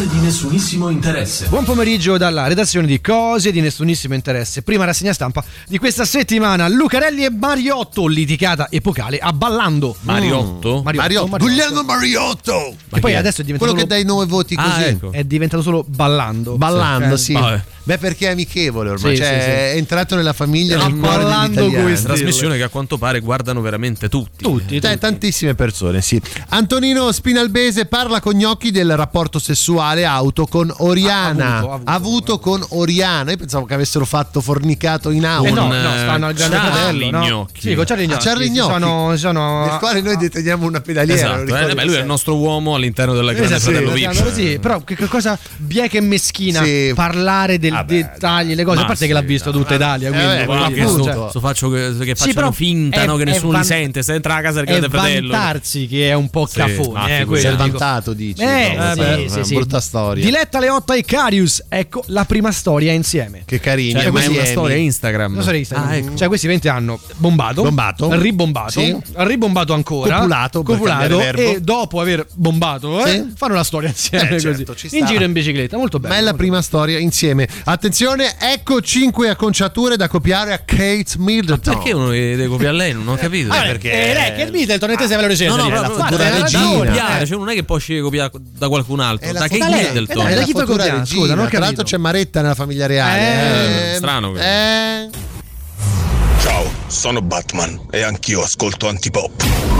Cose 0.00 0.12
di 0.14 0.20
nessunissimo 0.20 0.88
interesse. 0.88 1.46
Buon 1.48 1.64
pomeriggio 1.64 2.16
dalla 2.16 2.46
redazione 2.46 2.86
di 2.86 3.02
Cose 3.02 3.52
di 3.52 3.60
nessunissimo 3.60 4.14
interesse. 4.14 4.62
Prima 4.62 4.86
rassegna 4.86 5.12
stampa 5.12 5.44
di 5.68 5.76
questa 5.76 6.06
settimana. 6.06 6.68
Lucarelli 6.68 7.22
e 7.26 7.30
Mariotto, 7.30 8.06
litigata 8.06 8.68
epocale 8.70 9.18
a 9.18 9.30
Ballando. 9.34 9.94
Mariotto? 10.00 10.80
Mariotto. 10.82 11.36
Guglielmo 11.36 11.82
Mariotto. 11.82 12.76
Che 12.94 12.98
poi 12.98 13.14
adesso 13.14 13.42
è 13.42 13.44
diventato 13.44 13.70
Quello 13.70 13.86
che 13.86 13.92
solo, 13.92 14.02
dai 14.02 14.04
nove 14.06 14.24
voti 14.24 14.54
Ah, 14.56 14.70
così. 14.70 14.82
ecco. 14.84 15.12
è 15.12 15.22
diventato 15.24 15.62
solo 15.62 15.84
Ballando. 15.86 16.56
Ballando, 16.56 17.18
Cioè, 17.18 17.18
sì. 17.18 17.34
Beh, 17.82 17.98
perché 17.98 18.28
è 18.28 18.30
amichevole 18.32 18.90
ormai. 18.90 19.16
Sì, 19.16 19.22
cioè, 19.22 19.32
sì, 19.32 19.40
sì. 19.40 19.50
è 19.50 19.72
entrato 19.76 20.14
nella 20.16 20.32
famiglia 20.32 20.76
No, 20.76 20.88
nel 20.88 20.98
cuore 21.00 21.24
degli 21.24 21.62
italiani. 21.68 22.02
Trasmissione 22.02 22.56
che 22.56 22.62
a 22.62 22.68
quanto 22.68 22.98
pare 22.98 23.20
guardano 23.20 23.60
veramente 23.60 24.08
tutti. 24.08 24.42
Tutti, 24.44 24.78
tutti. 24.80 24.98
tantissime 24.98 25.54
persone, 25.54 26.00
sì. 26.02 26.20
Antonino 26.50 27.10
Spinalbese 27.12 27.86
parla 27.86 28.20
con 28.20 28.34
Gnocchi 28.36 28.70
del 28.70 28.94
rapporto 28.96 29.38
sessuale 29.38 30.04
auto 30.04 30.46
con 30.46 30.72
Oriana. 30.78 31.56
Ha 31.56 31.58
avuto, 31.58 31.82
ha 31.84 31.94
avuto. 31.94 32.38
con 32.38 32.64
Oriana. 32.70 33.30
Io 33.30 33.36
pensavo 33.36 33.64
che 33.64 33.74
avessero 33.74 34.04
fatto 34.04 34.40
fornicato 34.40 35.10
in 35.10 35.24
auto. 35.26 35.48
Eh 35.48 35.52
no, 35.52 35.66
no, 35.66 35.74
eh, 35.74 35.98
stanno 35.98 36.26
al 36.26 36.34
grande 36.34 36.56
Charlie 36.56 36.70
fratello. 36.72 37.10
No? 37.10 37.24
Gnocchi. 37.26 37.60
Sì, 37.60 37.74
con 37.74 37.84
Charlie 37.84 38.04
Ah, 38.04 38.08
Gnocchi. 38.08 38.24
Charlie 38.24 38.50
Gnocchi. 38.50 38.72
Sono, 38.72 39.16
sono 39.16 39.64
Nel 39.66 39.78
quale 39.78 40.00
noi 40.00 40.16
deteniamo 40.16 40.66
una 40.66 40.80
pedaliera. 40.80 41.42
Esatto, 41.42 41.56
eh, 41.70 41.74
beh, 41.74 41.84
lui 41.84 41.94
è 41.94 42.00
il 42.00 42.06
nostro 42.06 42.36
uomo 42.36 42.74
all'interno 42.74 43.14
del 43.14 43.24
Grande 43.24 43.42
Esatto, 43.54 43.70
Fratello 43.72 43.94
sì, 43.94 44.06
VIP. 44.06 44.32
sì, 44.32 44.58
però 44.60 44.82
che 44.84 44.94
che 44.96 45.06
cosa 45.06 45.38
bieca 45.56 45.96
e 45.98 46.00
meschina 46.00 46.62
Sì. 46.62 46.92
parlare 46.94 47.58
del 47.58 47.69
dettagli, 47.86 48.54
le 48.54 48.64
cose. 48.64 48.76
Ma 48.76 48.82
A 48.82 48.86
parte 48.86 49.00
che 49.06 49.06
sì, 49.08 49.12
l'ha 49.12 49.20
visto 49.26 49.50
no, 49.50 49.58
tutta 49.58 49.74
Italia. 49.74 50.10
Quindi, 50.10 50.26
eh, 50.42 50.46
ma 50.46 50.68
che 50.68 50.86
Cioè- 50.86 51.30
so 51.30 51.40
faccio 51.40 51.70
che, 51.70 51.94
che 51.98 52.04
Sì, 52.04 52.06
facciano 52.14 52.32
però 52.34 52.50
finta 52.52 53.02
è- 53.02 53.06
no, 53.06 53.16
che 53.16 53.22
è 53.22 53.26
nessuno 53.26 53.52
van- 53.52 53.60
li 53.60 53.66
sente. 53.66 54.02
Se 54.02 54.14
entra 54.14 54.36
a 54.36 54.40
casa 54.40 54.58
del 54.60 54.64
è 54.64 54.68
Grande 54.78 54.88
Fratello. 54.88 55.30
vantarsi 55.30 55.86
che 55.86 56.08
è 56.10 56.12
un 56.14 56.28
po' 56.30 56.46
Sì, 56.46 56.56
cafone. 56.58 57.20
eh, 57.20 57.26
Si 57.38 57.46
è 57.46 57.54
vantato, 57.54 58.12
dici. 58.12 58.42
Eh, 58.42 58.74
No, 58.76 58.92
sì, 58.92 58.98
vabbè, 58.98 59.24
sì, 59.28 59.38
è 59.40 59.44
sì. 59.44 59.54
brutta 59.54 59.80
storia. 59.80 60.24
Diletta 60.24 60.58
Leotta 60.60 60.94
e 60.94 61.04
Carius, 61.04 61.64
ecco 61.68 62.02
la 62.06 62.24
prima 62.24 62.50
storia 62.52 62.92
insieme. 62.92 63.42
Che 63.44 63.60
carini. 63.60 63.92
Cioè, 64.00 64.10
ma 64.10 64.22
è 64.22 64.26
una 64.26 64.44
storia 64.44 64.76
Instagram. 64.76 65.32
Una 65.32 65.40
storia 65.42 65.58
Instagram. 65.60 65.88
Ah, 65.88 65.96
ecco. 65.96 66.14
Cioè, 66.16 66.28
questi 66.28 66.46
20 66.46 66.68
hanno 66.68 66.98
bombato, 67.16 67.62
Bombato. 67.62 68.08
ribombato, 68.20 69.02
ribombato 69.16 69.74
ancora, 69.74 70.16
Copulato, 70.18 70.62
copulato 70.62 71.20
e 71.20 71.58
dopo 71.60 72.00
aver 72.00 72.26
bombato, 72.34 73.04
eh, 73.04 73.26
fanno 73.36 73.54
la 73.54 73.64
storia 73.64 73.88
insieme 73.88 74.30
Eh, 74.36 74.40
certo, 74.40 74.72
così. 74.72 74.96
In 74.98 75.06
giro 75.06 75.24
in 75.24 75.32
bicicletta, 75.32 75.76
molto 75.76 75.98
bello. 75.98 76.14
Ma 76.14 76.20
è 76.20 76.22
la 76.22 76.34
prima 76.34 76.62
storia 76.62 76.98
insieme. 76.98 77.48
Attenzione, 77.64 78.34
ecco 78.38 78.80
5 78.80 79.28
acconciature 79.28 79.96
da 79.96 80.08
copiare 80.08 80.52
a 80.52 80.58
Kate 80.58 81.04
Middleton. 81.18 81.74
Perché 81.74 81.92
uno 81.92 82.10
deve 82.10 82.46
copiare 82.46 82.74
a 82.74 82.76
lei? 82.76 82.92
Non 82.92 83.08
ho 83.08 83.16
capito. 83.16 83.48
bello. 83.48 83.62
Ah, 83.62 83.66
perché 83.66 83.92
eh, 83.92 84.12
lei, 84.14 84.34
che 84.34 84.50
Middleton 84.50 84.90
e 84.90 84.96
te 84.96 85.06
sei 85.06 85.16
veloce 85.16 85.46
No, 85.46 85.56
no, 85.56 85.68
la 85.68 86.30
regina. 86.40 86.62
da 86.62 86.68
copiare, 86.76 87.22
Eh. 87.22 87.26
cioè 87.26 87.38
non 87.38 87.48
è 87.50 87.54
che 87.54 87.64
può 87.64 87.78
scegliere 87.78 88.04
copiare 88.04 88.30
da 88.34 88.68
qualcun 88.68 89.00
altro. 89.00 89.32
La 89.32 89.40
Da 89.40 89.48
Kate 89.48 89.64
Middleton. 89.64 90.26
eh, 90.26 90.30
È 90.30 90.34
da 90.34 90.40
la 90.40 90.44
chi 90.44 90.52
futura 90.52 90.66
copiare? 90.66 90.98
regina. 90.98 91.20
Scusa, 91.20 91.34
non 91.34 91.44
ho 91.44 91.48
Tra 91.48 91.58
l'altro 91.58 91.76
capito. 91.82 91.96
c'è 91.96 92.02
Maretta 92.02 92.40
nella 92.42 92.54
famiglia 92.54 92.86
reale. 92.86 93.92
Eh, 93.92 93.96
strano 93.96 94.30
quello. 94.30 94.44
Eh. 94.44 95.08
Ciao, 96.42 96.70
sono 96.86 97.20
Batman 97.22 97.80
e 97.90 98.02
anch'io 98.02 98.42
ascolto 98.42 98.88
antipop. 98.88 99.79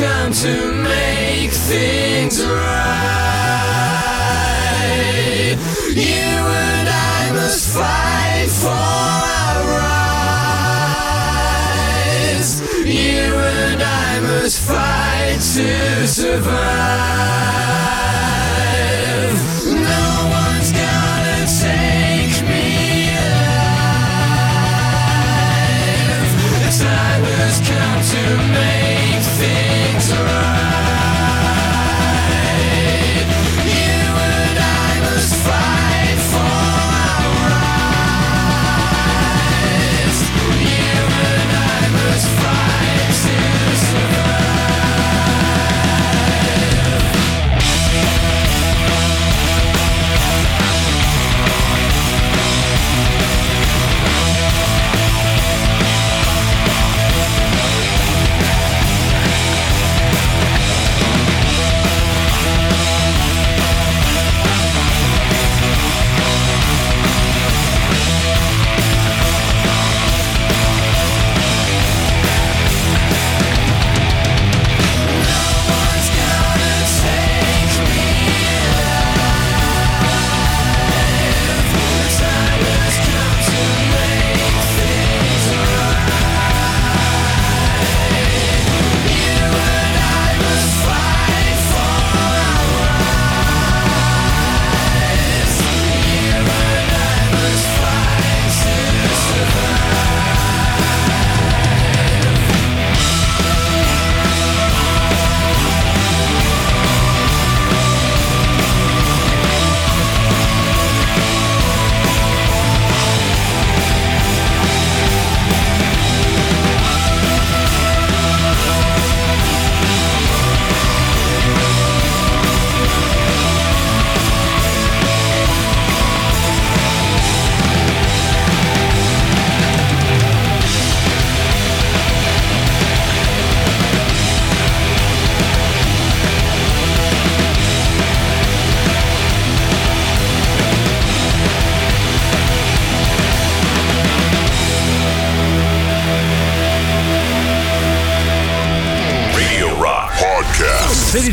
come 0.00 0.32
to 0.32 0.72
make 0.82 1.50
things 1.50 2.42
right. 2.42 2.56
You 5.94 6.38
and 6.64 6.88
I 6.88 7.32
must 7.34 7.68
fight 7.74 8.48
for 8.48 8.68
our 8.70 9.62
rights. 12.38 12.50
You 12.86 13.34
and 13.34 13.82
I 13.82 14.20
must 14.20 14.58
fight 14.66 15.38
to 15.54 16.06
survive. 16.06 17.39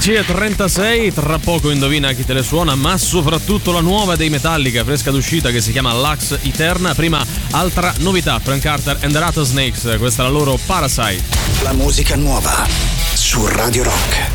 11.36, 0.08 1.12
tra 1.12 1.38
poco 1.38 1.70
indovina 1.70 2.14
chi 2.14 2.24
te 2.24 2.32
le 2.32 2.42
suona, 2.42 2.76
ma 2.76 2.98
soprattutto 2.98 3.74
la 3.74 3.82
nuova 3.82 4.16
dei 4.16 4.30
Metallica, 4.30 4.86
fresca 4.86 5.12
d'uscita 5.12 5.52
che 5.52 5.60
si 5.60 5.74
chiama 5.74 5.94
Lux 5.94 6.40
Eterna. 6.44 6.96
Prima 6.96 7.22
altra 7.52 7.94
novità, 7.98 8.40
Frank 8.40 8.62
Carter 8.62 9.00
and 9.02 9.12
the 9.12 9.20
Rattlesnakes, 9.20 9.98
questa 9.98 10.24
è 10.24 10.26
la 10.26 10.32
loro 10.32 10.58
Parasite. 10.66 11.24
La 11.62 11.74
musica 11.74 12.16
nuova 12.16 12.66
su 13.16 13.46
Radio 13.48 13.84
Rock. 13.84 14.27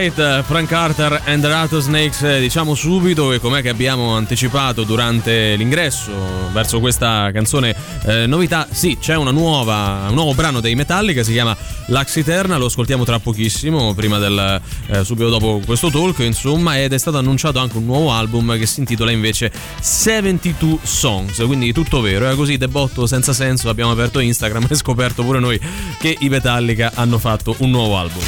Parasite, 0.00 0.42
Frank 0.46 0.68
Carter 0.68 1.20
and 1.26 1.42
the 1.42 1.48
Rattlesnakes, 1.48 2.22
eh, 2.22 2.40
diciamo 2.40 2.74
subito 2.74 3.28
che 3.28 3.38
com'è 3.38 3.60
che 3.60 3.68
abbiamo 3.68 4.14
anticipato 4.14 4.84
durante 4.84 5.54
l'ingresso 5.56 6.10
verso 6.52 6.80
questa 6.80 7.30
canzone 7.32 7.74
eh, 8.06 8.26
novità, 8.26 8.66
sì 8.70 8.96
c'è 8.98 9.16
nuova, 9.16 10.06
un 10.08 10.14
nuovo 10.14 10.32
brano 10.32 10.60
dei 10.60 10.74
Metallica, 10.74 11.22
si 11.22 11.32
chiama 11.32 11.54
Lux 11.88 12.16
Eterna, 12.16 12.56
lo 12.56 12.66
ascoltiamo 12.66 13.04
tra 13.04 13.18
pochissimo, 13.18 13.92
del, 13.92 14.62
eh, 14.86 15.04
subito 15.04 15.28
dopo 15.28 15.60
questo 15.66 15.90
talk 15.90 16.20
insomma, 16.20 16.80
ed 16.80 16.94
è 16.94 16.98
stato 16.98 17.18
annunciato 17.18 17.58
anche 17.58 17.76
un 17.76 17.84
nuovo 17.84 18.10
album 18.10 18.58
che 18.58 18.64
si 18.64 18.80
intitola 18.80 19.10
invece 19.10 19.52
72 19.80 20.78
Songs, 20.82 21.42
quindi 21.44 21.74
tutto 21.74 22.00
vero, 22.00 22.30
è 22.30 22.34
così 22.36 22.56
debotto 22.56 23.06
senza 23.06 23.34
senso, 23.34 23.68
abbiamo 23.68 23.90
aperto 23.90 24.18
Instagram 24.18 24.66
e 24.70 24.74
scoperto 24.76 25.22
pure 25.24 25.40
noi 25.40 25.60
che 25.98 26.16
i 26.20 26.30
Metallica 26.30 26.92
hanno 26.94 27.18
fatto 27.18 27.54
un 27.58 27.68
nuovo 27.70 27.98
album. 27.98 28.22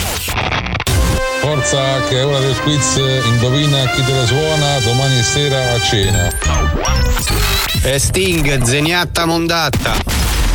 Forza 1.55 2.01
che 2.09 2.19
è 2.19 2.25
ora 2.25 2.39
del 2.39 2.59
quiz, 2.61 2.97
indovina 3.27 3.85
chi 3.91 4.03
te 4.03 4.13
la 4.13 4.25
suona 4.25 4.79
domani 4.79 5.23
sera 5.23 5.75
a 5.75 5.81
cena. 5.83 6.33
E 7.83 7.99
Sting, 7.99 8.63
zeniatta 8.63 9.27
mondatta. 9.27 9.93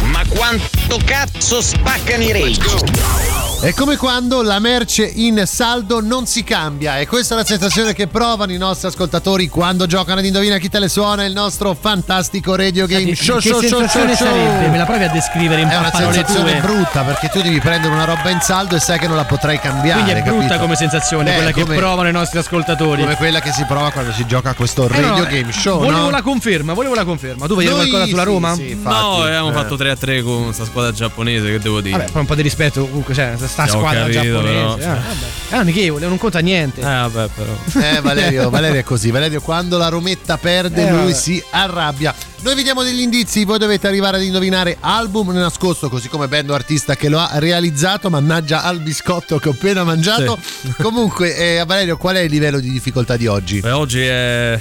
Ma 0.06 0.24
quanto 0.28 1.00
cazzo 1.06 1.62
spaccano 1.62 2.24
i 2.24 2.32
rage? 2.32 3.27
È 3.60 3.74
come 3.74 3.98
quando 3.98 4.44
la 4.44 4.60
merce 4.60 5.04
in 5.04 5.42
saldo 5.46 6.00
non 6.00 6.28
si 6.28 6.44
cambia 6.44 7.00
e 7.00 7.08
questa 7.08 7.34
è 7.34 7.38
la 7.40 7.44
sensazione 7.44 7.94
che 7.94 8.06
provano 8.08 8.54
i 8.54 8.58
nostri 8.58 8.88
ascoltatori 8.88 9.50
quando 9.50 9.88
giocano 9.88 10.20
ad 10.20 10.26
Indovina 10.26 10.58
chi 10.58 10.70
te 10.70 10.78
le 10.80 10.88
suona 10.88 11.26
il 11.26 11.34
nostro 11.34 11.76
fantastico 11.78 12.56
radio 12.56 12.86
game 12.86 13.16
show. 13.16 13.38
che 13.40 13.50
show, 13.50 13.60
show, 13.60 13.70
sensazione 13.80 14.16
show, 14.16 14.28
show. 14.28 14.36
sarebbe? 14.38 14.68
Me 14.70 14.78
la 14.78 14.86
provi 14.86 15.04
a 15.06 15.10
descrivere 15.10 15.62
in 15.62 15.70
È 15.70 15.76
una 15.76 15.92
sensazione 15.92 16.52
tue? 16.52 16.62
brutta 16.62 17.02
perché 17.02 17.30
tu 17.30 17.42
devi 17.42 17.60
prendere 17.60 17.92
una 17.94 18.06
roba 18.06 18.30
in 18.30 18.40
saldo 18.42 18.76
e 18.76 18.80
sai 18.80 19.00
che 19.00 19.08
non 19.08 19.18
la 19.18 19.26
potrai 19.26 19.60
cambiare. 19.60 20.02
Quindi 20.04 20.20
è 20.20 20.24
brutta 20.24 20.42
capito? 20.46 20.60
come 20.62 20.76
sensazione, 20.76 21.24
Beh, 21.32 21.36
quella 21.36 21.52
come- 21.52 21.66
che 21.66 21.74
provano 21.76 22.10
i 22.10 22.14
nostri 22.14 22.38
ascoltatori. 22.40 23.02
Come 23.02 23.16
quella 23.16 23.40
che 23.42 23.52
si 23.52 23.66
prova 23.66 23.92
quando 23.92 24.12
si 24.14 24.26
gioca 24.28 24.52
a 24.52 24.54
questo 24.54 24.86
Eh, 24.86 25.02
radio 25.02 25.18
no, 25.18 25.24
game 25.26 25.52
show. 25.52 25.80
Volevo 25.80 26.02
no? 26.04 26.10
la 26.12 26.22
conferma, 26.22 26.74
volevo 26.74 26.94
la 26.94 27.04
conferma. 27.06 27.48
Tu 27.48 27.54
vuoi 27.54 27.66
dire 27.66 27.76
Noi 27.76 27.90
qualcosa 27.90 28.10
sulla 28.12 28.22
sì, 28.24 28.28
Roma? 28.28 28.54
sì, 28.54 28.70
infatti. 28.70 28.96
No, 28.96 29.24
abbiamo 29.24 29.50
Eh. 29.50 29.54
fatto 29.54 29.76
3 29.76 29.90
a 29.90 29.96
3 29.96 30.22
con 30.22 30.44
questa 30.46 30.64
squadra 30.66 30.92
giapponese, 30.94 31.52
che 31.52 31.60
devo 31.60 31.82
dire? 31.82 31.98
Vabbè, 31.98 32.18
un 32.20 32.26
po' 32.26 32.36
di 32.36 32.42
rispetto 32.44 32.86
comunque, 32.86 33.14
cioè, 33.16 33.34
sta 33.48 33.66
Sì, 33.68 33.76
ho 33.76 33.80
squadra 33.80 34.02
capito, 34.02 34.22
giapponese. 34.22 34.76
però. 34.78 34.94
eh, 34.94 35.00
vabbè. 35.02 35.26
È 35.50 35.56
amichevole, 35.56 36.08
non 36.08 36.18
conta 36.18 36.40
niente. 36.40 36.82
Eh, 36.82 36.84
vabbè, 36.84 37.28
però. 37.34 37.58
Eh, 37.88 38.02
Valerio, 38.02 38.50
Valerio 38.50 38.80
è 38.80 38.84
così. 38.84 39.12
Valerio, 39.12 39.42
quando 39.42 39.78
la 39.78 39.88
Rometta 39.90 40.38
perde, 40.38 40.86
Eh, 40.88 40.90
lui 40.92 41.00
vabbè. 41.00 41.14
si 41.14 41.44
arrabbia. 41.52 42.14
Noi 42.42 42.54
vi 42.56 42.64
diamo 42.64 42.84
degli 42.84 43.00
indizi, 43.02 43.46
voi 43.46 43.58
dovete 43.58 43.88
arrivare 43.88 44.18
ad 44.18 44.24
indovinare 44.24 44.78
album 44.80 45.32
nascosto, 45.32 45.90
così 45.90 46.08
come 46.08 46.28
band 46.28 46.52
artista 46.52 46.96
che 46.96 47.10
lo 47.10 47.20
ha 47.20 47.30
realizzato. 47.36 48.10
Mannaggia 48.10 48.64
al 48.64 48.80
biscotto 48.82 49.40
che 49.40 49.50
ho 49.50 49.54
appena 49.54 49.84
mangiato. 49.84 50.38
Comunque, 50.82 51.36
eh, 51.36 51.64
Valerio, 51.66 51.98
qual 51.98 52.16
è 52.16 52.20
il 52.20 52.30
livello 52.32 52.60
di 52.60 52.70
difficoltà 52.72 53.18
di 53.18 53.26
oggi? 53.28 53.60
Beh, 53.60 53.72
oggi 53.72 54.02
è 54.02 54.60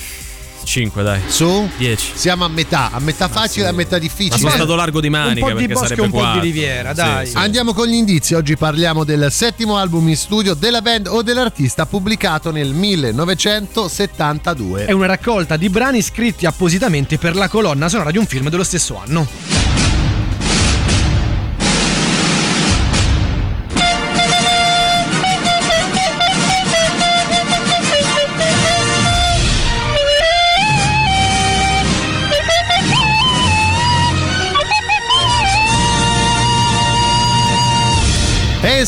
5, 0.66 1.02
dai. 1.02 1.20
Su? 1.28 1.66
10. 1.78 2.10
Siamo 2.14 2.44
a 2.44 2.48
metà, 2.48 2.90
a 2.93 2.98
metà 2.98 3.28
facile 3.28 3.64
e 3.66 3.68
a 3.68 3.72
metà 3.72 3.94
Ma 3.97 4.02
difficile. 4.02 4.36
sono 4.36 4.51
stato 4.51 4.74
largo 4.74 5.01
di 5.01 5.09
manica 5.09 5.47
un 5.47 5.52
po' 5.52 5.59
di 5.59 5.66
perché 5.66 5.72
bosco 5.72 5.86
sarebbe 5.86 6.02
un 6.02 6.10
po' 6.10 6.16
di 6.16 6.22
4. 6.22 6.40
riviera, 6.43 6.93
dai. 6.93 7.24
Sì, 7.26 7.30
sì. 7.32 7.36
Andiamo 7.38 7.72
con 7.72 7.86
gli 7.86 7.94
indizi. 7.94 8.34
Oggi 8.34 8.56
parliamo 8.56 9.05
del 9.05 9.28
settimo 9.30 9.76
album 9.78 10.09
in 10.09 10.16
studio 10.16 10.55
della 10.55 10.82
band 10.82 11.06
o 11.06 11.22
dell'artista 11.22 11.86
pubblicato 11.86 12.51
nel 12.51 12.72
1972. 12.72 14.86
È 14.86 14.93
una 14.93 15.06
raccolta 15.06 15.56
di 15.56 15.68
brani 15.68 16.02
scritti 16.02 16.47
appositamente 16.47 17.16
per 17.18 17.36
la 17.36 17.47
colonna 17.48 17.88
sonora 17.88 18.10
di 18.10 18.18
un 18.18 18.26
film 18.26 18.51
dello 18.51 18.64
stesso 18.64 18.98
anno. 18.98 19.85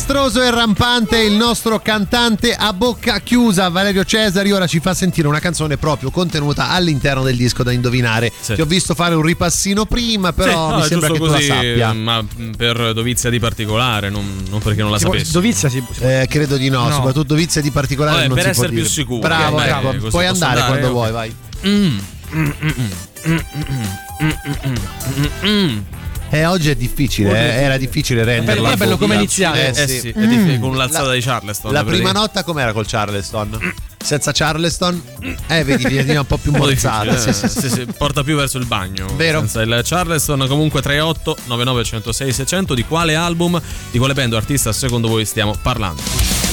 È 0.09 0.11
estroso 0.13 0.41
e 0.43 0.51
rampante 0.51 1.19
il 1.19 1.35
nostro 1.35 1.81
cantante 1.81 2.55
a 2.55 2.73
bocca 2.73 3.21
chiusa 3.21 3.69
Valerio 3.69 4.05
Cesari 4.05 4.51
ora 4.51 4.67
ci 4.67 4.81
fa 4.81 4.95
sentire 4.95 5.29
una 5.29 5.39
canzone 5.39 5.77
proprio 5.77 6.11
contenuta 6.11 6.71
all'interno 6.71 7.23
del 7.23 7.37
disco 7.37 7.63
da 7.63 7.73
indovinare. 7.73 8.33
Ti 8.43 8.59
ho 8.59 8.65
visto 8.65 8.95
fare 8.95 9.15
un 9.15 9.21
ripassino 9.21 9.85
prima, 9.85 10.33
però 10.33 10.69
Sì, 10.69 10.71
no, 10.71 10.77
mi 10.79 10.83
è 10.83 10.87
sembra 10.87 11.09
che 11.09 11.15
giusto 11.19 11.27
tu 11.27 11.37
così, 11.37 11.49
la 11.49 11.55
sappia. 11.57 11.93
Ma 11.93 12.25
per 12.57 12.93
dovizia 12.95 13.29
di 13.29 13.39
particolare, 13.39 14.09
non, 14.09 14.45
non 14.49 14.61
perché 14.63 14.81
non 14.81 14.93
la 14.93 14.99
sapessi. 14.99 15.31
Dovizia 15.31 15.69
si 15.69 15.85
Eh, 15.99 16.27
credo 16.27 16.57
di 16.57 16.71
no, 16.71 16.85
No. 16.89 16.95
soprattutto 16.95 17.25
dovizia 17.35 17.61
di 17.61 17.71
particolare 17.71 18.17
Vabbè, 18.27 18.29
non 18.29 18.37
per 18.37 18.47
si 18.47 18.51
può 18.53 18.63
essere 18.63 18.69
più 18.73 18.83
dire. 18.85 18.95
sicuri, 18.95 19.21
Bravo, 19.21 19.61
eh, 19.61 19.65
bravo. 19.67 19.89
così 19.91 20.09
Puoi 20.09 20.27
andare 20.27 20.61
andare? 20.61 20.69
quando 20.81 20.87
Ok. 20.87 20.93
vuoi, 20.93 21.13
vai. 21.13 21.37
Mm, 21.67 21.99
mm, 22.35 22.51
mm, 25.45 25.79
mm, 26.29 26.35
mm, 26.35 26.37
mm, 26.37 26.37
mm, 26.37 26.37
mm, 26.37 26.37
mm, 26.37 26.37
mm. 26.37 26.43
Eh, 26.43 26.47
oggi 26.47 26.71
è 26.71 26.75
difficile, 26.75 27.31
eh, 27.31 27.63
era 27.63 27.77
difficile 27.77 28.25
renderla. 28.25 28.63
Bello, 28.63 28.77
bello 28.77 28.99
come 28.99 29.15
è 29.15 29.17
iniziato. 29.19 29.57
Eh, 29.57 29.69
Eh 29.69 29.89
sì. 29.89 30.09
è 30.11 30.27
difficile, 30.27 30.59
con 30.59 30.73
La- 30.73 30.85
l'alzata 30.85 31.13
di 31.13 31.21
Charleston. 31.21 31.73
La 31.73 31.85
prima 31.85 32.13
nota 32.13 32.45
com'era 32.45 32.73
col 32.73 32.87
Charleston? 32.87 33.75
Senza 33.97 34.33
Charleston? 34.33 35.03
Eh, 35.49 35.65
vedi, 35.65 35.87
viene 35.87 36.17
un 36.17 36.27
po' 36.27 36.37
più 36.37 36.53
Sì, 37.19 37.29
eh, 37.29 37.33
sì. 37.33 37.49
sì, 37.49 37.69
sì, 37.71 37.87
porta 37.97 38.23
più 38.23 38.37
verso 38.37 38.59
il 38.59 38.67
bagno. 38.67 39.07
Vero. 39.17 39.41
Senza 39.41 39.63
il 39.63 39.81
Charleston, 39.85 40.47
comunque 40.49 40.83
38 40.83 41.37
99 41.47 41.85
106 41.85 42.33
600. 42.33 42.75
Di 42.75 42.85
quale 42.85 43.15
album, 43.15 43.61
di 43.91 43.99
quale 43.99 44.15
band 44.15 44.33
o 44.35 44.37
artista 44.37 44.73
secondo 44.73 45.09
voi 45.09 45.25
stiamo 45.25 45.55
parlando? 45.61 46.48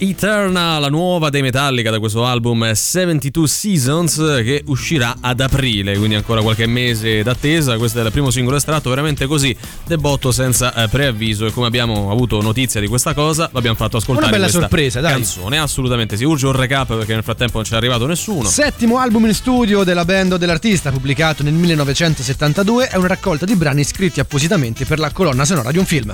Eterna, 0.00 0.78
la 0.78 0.88
nuova 0.88 1.28
dei 1.28 1.42
Metallica 1.42 1.90
da 1.90 1.98
questo 1.98 2.24
album 2.24 2.72
72 2.72 3.48
Seasons 3.48 4.16
che 4.44 4.62
uscirà 4.66 5.16
ad 5.20 5.40
aprile, 5.40 5.96
quindi 5.98 6.14
ancora 6.14 6.40
qualche 6.40 6.66
mese 6.66 7.24
d'attesa. 7.24 7.76
Questo 7.78 8.00
è 8.00 8.04
il 8.04 8.12
primo 8.12 8.30
singolo 8.30 8.56
estratto, 8.56 8.90
veramente 8.90 9.26
così, 9.26 9.54
debotto 9.84 10.30
senza 10.30 10.72
eh, 10.72 10.86
preavviso 10.86 11.46
e 11.46 11.50
come 11.50 11.66
abbiamo 11.66 12.12
avuto 12.12 12.40
notizia 12.40 12.80
di 12.80 12.86
questa 12.86 13.12
cosa, 13.12 13.50
l'abbiamo 13.52 13.74
fatto 13.74 13.96
ascoltare 13.96 14.28
Una 14.28 14.36
bella 14.36 14.48
sorpresa, 14.48 15.00
dai. 15.00 15.14
canzone. 15.14 15.58
Assolutamente 15.58 16.16
sì, 16.16 16.22
urge 16.22 16.46
un 16.46 16.52
recap 16.52 16.94
perché 16.96 17.14
nel 17.14 17.24
frattempo 17.24 17.56
non 17.56 17.64
c'è 17.64 17.74
arrivato 17.74 18.06
nessuno. 18.06 18.48
Settimo 18.48 18.98
album 18.98 19.26
in 19.26 19.34
studio 19.34 19.82
della 19.82 20.04
band 20.04 20.34
o 20.34 20.36
dell'artista, 20.36 20.92
pubblicato 20.92 21.42
nel 21.42 21.54
1972, 21.54 22.86
è 22.86 22.96
una 22.96 23.08
raccolta 23.08 23.44
di 23.44 23.56
brani 23.56 23.82
scritti 23.82 24.20
appositamente 24.20 24.84
per 24.84 25.00
la 25.00 25.10
colonna 25.10 25.44
sonora 25.44 25.72
di 25.72 25.78
un 25.78 25.86
film. 25.86 26.12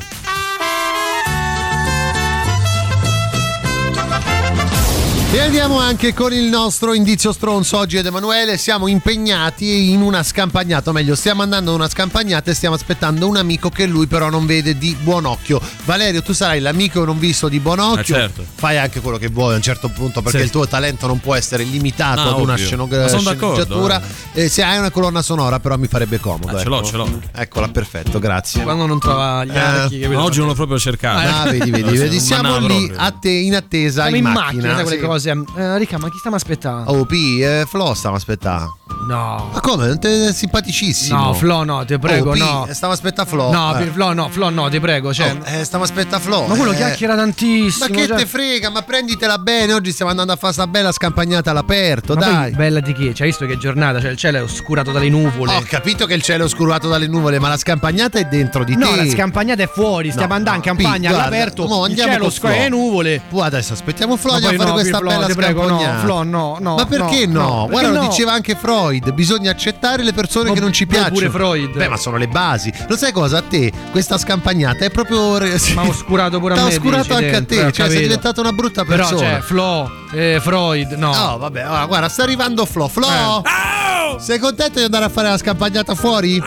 E 5.35 5.40
andiamo 5.40 5.81
anche 5.81 6.15
con 6.15 6.32
il 6.32 6.44
nostro 6.44 6.94
indizio 6.94 7.32
stronzo 7.32 7.77
oggi 7.77 7.97
ed 7.97 8.06
Emanuele. 8.06 8.56
Siamo 8.56 8.86
impegnati 8.86 9.90
in 9.90 10.01
una 10.01 10.23
scampagnata, 10.23 10.90
o 10.90 10.93
meglio, 10.93 11.16
stiamo 11.16 11.43
andando 11.43 11.73
a 11.73 11.74
una 11.74 11.89
scampagnata 11.89 12.52
e 12.52 12.55
stiamo 12.55 12.77
aspettando 12.77 13.27
un 13.27 13.36
amico 13.36 13.69
che 13.69 13.85
lui 13.86 14.06
però 14.06 14.31
non 14.31 14.47
vede 14.47 14.78
di 14.78 14.97
buon 15.02 15.24
occhio. 15.24 15.61
Valerio, 15.86 16.23
tu 16.23 16.32
sarai 16.32 16.61
l'amico 16.61 17.05
non 17.05 17.19
visto 17.19 17.48
di 17.48 17.59
buon 17.59 17.81
occhio. 17.81 18.15
Eh, 18.15 18.20
certo. 18.20 18.44
Fai 18.55 18.78
anche 18.78 19.01
quello 19.01 19.19
che 19.19 19.27
vuoi 19.27 19.55
a 19.55 19.56
un 19.56 19.62
certo 19.62 19.89
punto 19.89 20.23
perché 20.23 20.39
Sì. 20.39 20.44
il 20.44 20.51
tuo 20.51 20.69
talento 20.69 21.09
non 21.09 21.19
può 21.19 21.35
essere 21.35 21.65
limitato 21.65 22.23
No, 22.23 22.28
ad 22.36 22.40
una 22.40 22.55
d'accordo, 22.55 23.19
sceneggiatura. 23.19 24.02
Eh, 24.35 24.48
se 24.48 24.62
hai 24.62 24.78
una 24.78 24.93
colonna 24.93 25.20
sonora, 25.20 25.59
però 25.59 25.77
mi 25.77 25.89
farebbe 25.89 26.20
comodo. 26.20 26.56
Ah, 26.56 26.61
ce 26.61 26.69
l'ho, 26.69 26.78
ecco. 26.78 26.86
ce 26.86 26.97
l'ho. 26.97 27.20
Eccola, 27.35 27.69
perfetto, 27.70 28.20
grazie. 28.20 28.62
Quando 28.62 28.86
non 28.86 29.01
trova 29.01 29.44
gli 29.44 29.51
Eh, 29.51 29.59
archi, 29.59 30.05
oggi 30.05 30.39
non 30.39 30.47
l'ho 30.47 30.55
proprio 30.55 30.78
cercato. 30.78 31.27
Ah, 31.28 31.51
vedi, 31.51 31.73
vedi, 31.73 31.97
vedi. 31.97 32.20
Siamo 32.20 32.56
lì 32.59 32.93
a 32.94 33.11
te 33.11 33.31
in 33.31 33.56
attesa 33.56 34.02
Siamo 34.02 34.16
in, 34.16 34.24
in 34.24 34.31
macchina, 34.31 34.74
sai 34.77 34.82
quelle 34.85 34.98
sì. 35.01 35.23
Cose. 35.32 35.44
Eh, 35.56 35.78
Ricca, 35.78 35.98
ma 35.98 36.09
chi 36.10 36.18
stiamo 36.18 36.36
aspettando? 36.36 36.90
Oh, 36.90 37.05
P, 37.05 37.12
eh, 37.40 37.64
Flo 37.68 37.94
stiamo 37.94 38.16
aspettando. 38.16 38.78
No. 39.06 39.51
Ma 39.52 39.60
come? 39.60 39.86
Non 39.88 39.98
te- 39.98 40.32
simpaticissimo. 40.32 41.18
No, 41.18 41.32
Flo, 41.34 41.62
no, 41.64 41.84
ti 41.84 41.98
prego, 41.98 42.30
Oh, 42.30 42.32
P, 42.34 42.38
no. 42.38 42.66
Stiamo 42.70 42.94
aspettando 42.94 43.30
Flo. 43.30 43.51
No, 43.52 43.76
Eh. 43.78 43.84
Flo, 43.86 44.12
no, 44.12 44.28
Flo, 44.30 44.48
no, 44.51 44.68
ti 44.70 44.80
prego. 44.80 45.12
Cioè, 45.12 45.36
Oh, 45.38 45.44
eh, 45.44 45.64
stiamo 45.64 45.84
aspettando 45.84 46.24
Flo. 46.24 46.46
ma 46.46 46.55
quello 46.55 46.72
eh. 46.72 46.76
chiacchiera 46.76 47.14
tantissimo. 47.14 47.86
Ma 47.88 47.94
che 47.94 48.06
cioè- 48.06 48.16
te 48.16 48.26
frega, 48.26 48.70
ma 48.70 48.82
prenditela 48.82 49.36
bene. 49.38 49.72
Oggi 49.74 49.92
stiamo 49.92 50.10
andando 50.10 50.32
a 50.32 50.36
fare 50.36 50.52
sta 50.55 50.66
bella 50.66 50.90
scampagnata 50.92 51.51
all'aperto, 51.51 52.14
Ma 52.14 52.20
dai. 52.20 52.34
poi 52.51 52.51
bella 52.52 52.80
di 52.80 52.92
chi? 52.94 53.14
Cioè, 53.14 53.26
visto 53.26 53.44
che 53.46 53.59
giornata? 53.59 54.01
Cioè, 54.01 54.10
il 54.10 54.16
cielo 54.16 54.38
è 54.38 54.42
oscurato 54.42 54.90
dalle 54.90 55.09
nuvole. 55.10 55.55
Ho 55.56 55.62
capito 55.68 56.06
che 56.06 56.14
il 56.14 56.22
cielo 56.22 56.42
è 56.44 56.46
oscurato 56.46 56.88
dalle 56.88 57.06
nuvole, 57.06 57.38
ma 57.38 57.48
la 57.48 57.56
scampagnata 57.59 58.18
è 58.18 58.24
dentro 58.24 58.64
di 58.64 58.74
no, 58.76 58.88
te. 58.90 58.96
la 59.05 59.10
scampagnata 59.10 59.62
è 59.62 59.68
fuori, 59.68 60.10
stiamo 60.10 60.28
No, 60.28 60.34
andando 60.34 60.60
in 60.60 60.64
no, 60.66 60.74
campagna 60.74 61.09
Pi, 61.10 61.14
guarda, 61.14 61.20
all'aperto. 61.36 61.66
mo 61.66 61.84
il 61.84 61.90
andiamo 61.90 62.12
cielo 62.12 62.30
Flo. 62.30 62.48
le 62.48 62.68
nuvole. 62.68 63.22
Tu 63.28 63.38
adesso 63.38 63.72
aspettiamo 63.74 64.16
Flo, 64.16 64.32
andiamo 64.32 64.55
a 64.55 64.56
poi 64.56 64.66
fare 64.66 64.76
no, 64.76 64.80
questa 64.82 64.98
Flo, 64.98 65.10
bella 65.15 65.27
ti 65.27 65.35
prego, 65.35 65.61
no, 65.62 65.69
scampagnata. 65.78 66.01
Flo, 66.05 66.23
no, 66.23 66.57
no. 66.61 66.74
Ma 66.77 66.86
perché 66.86 67.27
no, 67.27 67.41
no? 67.41 67.66
Guarda, 67.69 67.89
perché 67.91 68.05
lo 68.05 68.09
diceva 68.11 68.32
anche 68.32 68.55
Freud, 68.55 69.12
bisogna 69.12 69.51
accettare 69.51 70.03
le 70.03 70.12
persone 70.12 70.49
Ma- 70.49 70.55
che 70.55 70.61
non 70.61 70.73
ci 70.73 70.85
ma 70.85 70.91
piacciono. 70.93 71.15
pure 71.15 71.31
Freud. 71.31 71.77
Beh, 71.77 71.89
ma 71.89 71.97
sono 71.97 72.16
le 72.16 72.28
basi. 72.28 72.73
Lo 72.89 72.97
sai 72.97 73.12
cosa? 73.12 73.39
A 73.39 73.43
te 73.43 73.73
questa 73.91 74.19
scampagnata 74.19 74.85
è 74.85 74.91
proprio 74.91 75.39
Ma 75.39 75.82
ha 75.82 75.86
oscurato 75.86 76.39
pure 76.41 76.55
a 76.55 76.57
me. 76.57 76.62
oscurato 76.65 77.03
dici, 77.03 77.12
anche 77.12 77.27
a 77.28 77.31
dentro, 77.31 77.57
te, 77.57 77.65
ho 77.65 77.70
cioè 77.73 77.89
sei 77.91 78.01
diventata 78.03 78.41
una 78.41 78.53
brutta 78.53 78.85
Però, 78.85 79.09
persona. 79.09 79.31
cioè, 79.32 79.41
Flo, 79.41 79.91
eh, 80.12 80.39
Freud, 80.43 80.93
no. 80.93 81.15
No, 81.15 81.39
vabbè, 81.39 81.61
allora, 81.62 81.86
guarda, 81.86 82.09
sta 82.09 82.23
arrivando 82.23 82.65
Flo. 82.65 82.89
Flo! 82.89 83.43
Eh. 83.45 84.20
Sei 84.20 84.39
contento 84.39 84.78
di 84.78 84.85
andare 84.85 85.05
a 85.07 85.09
fare 85.09 85.28
la 85.28 85.39
scampagnata 85.39 85.95
fuori? 85.95 86.41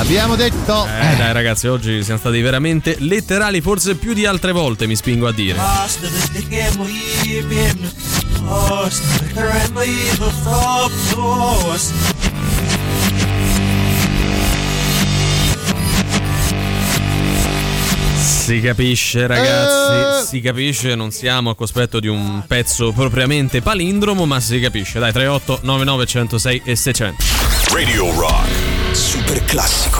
L'abbiamo 0.00 0.34
detto. 0.34 0.86
Eh 0.86 1.16
dai 1.16 1.30
ragazzi, 1.34 1.66
oggi 1.66 2.02
siamo 2.02 2.18
stati 2.18 2.40
veramente 2.40 2.96
letterali, 3.00 3.60
forse 3.60 3.96
più 3.96 4.14
di 4.14 4.24
altre 4.24 4.50
volte 4.50 4.86
mi 4.86 4.96
spingo 4.96 5.26
a 5.28 5.32
dire. 5.32 5.58
Si 18.16 18.60
capisce 18.60 19.26
ragazzi, 19.26 20.22
Eh. 20.22 20.26
si 20.26 20.40
capisce, 20.40 20.94
non 20.94 21.10
siamo 21.12 21.50
a 21.50 21.54
cospetto 21.54 22.00
di 22.00 22.08
un 22.08 22.42
pezzo 22.46 22.90
propriamente 22.92 23.60
palindromo, 23.62 24.26
ma 24.26 24.40
si 24.40 24.58
capisce. 24.60 24.98
Dai, 24.98 25.12
38 25.12 25.60
99 25.62 26.06
106 26.06 26.62
e 26.64 26.74
600. 26.76 27.24
Radio 27.72 28.12
Rock. 28.18 28.69
Super 29.00 29.40
classico. 29.46 29.99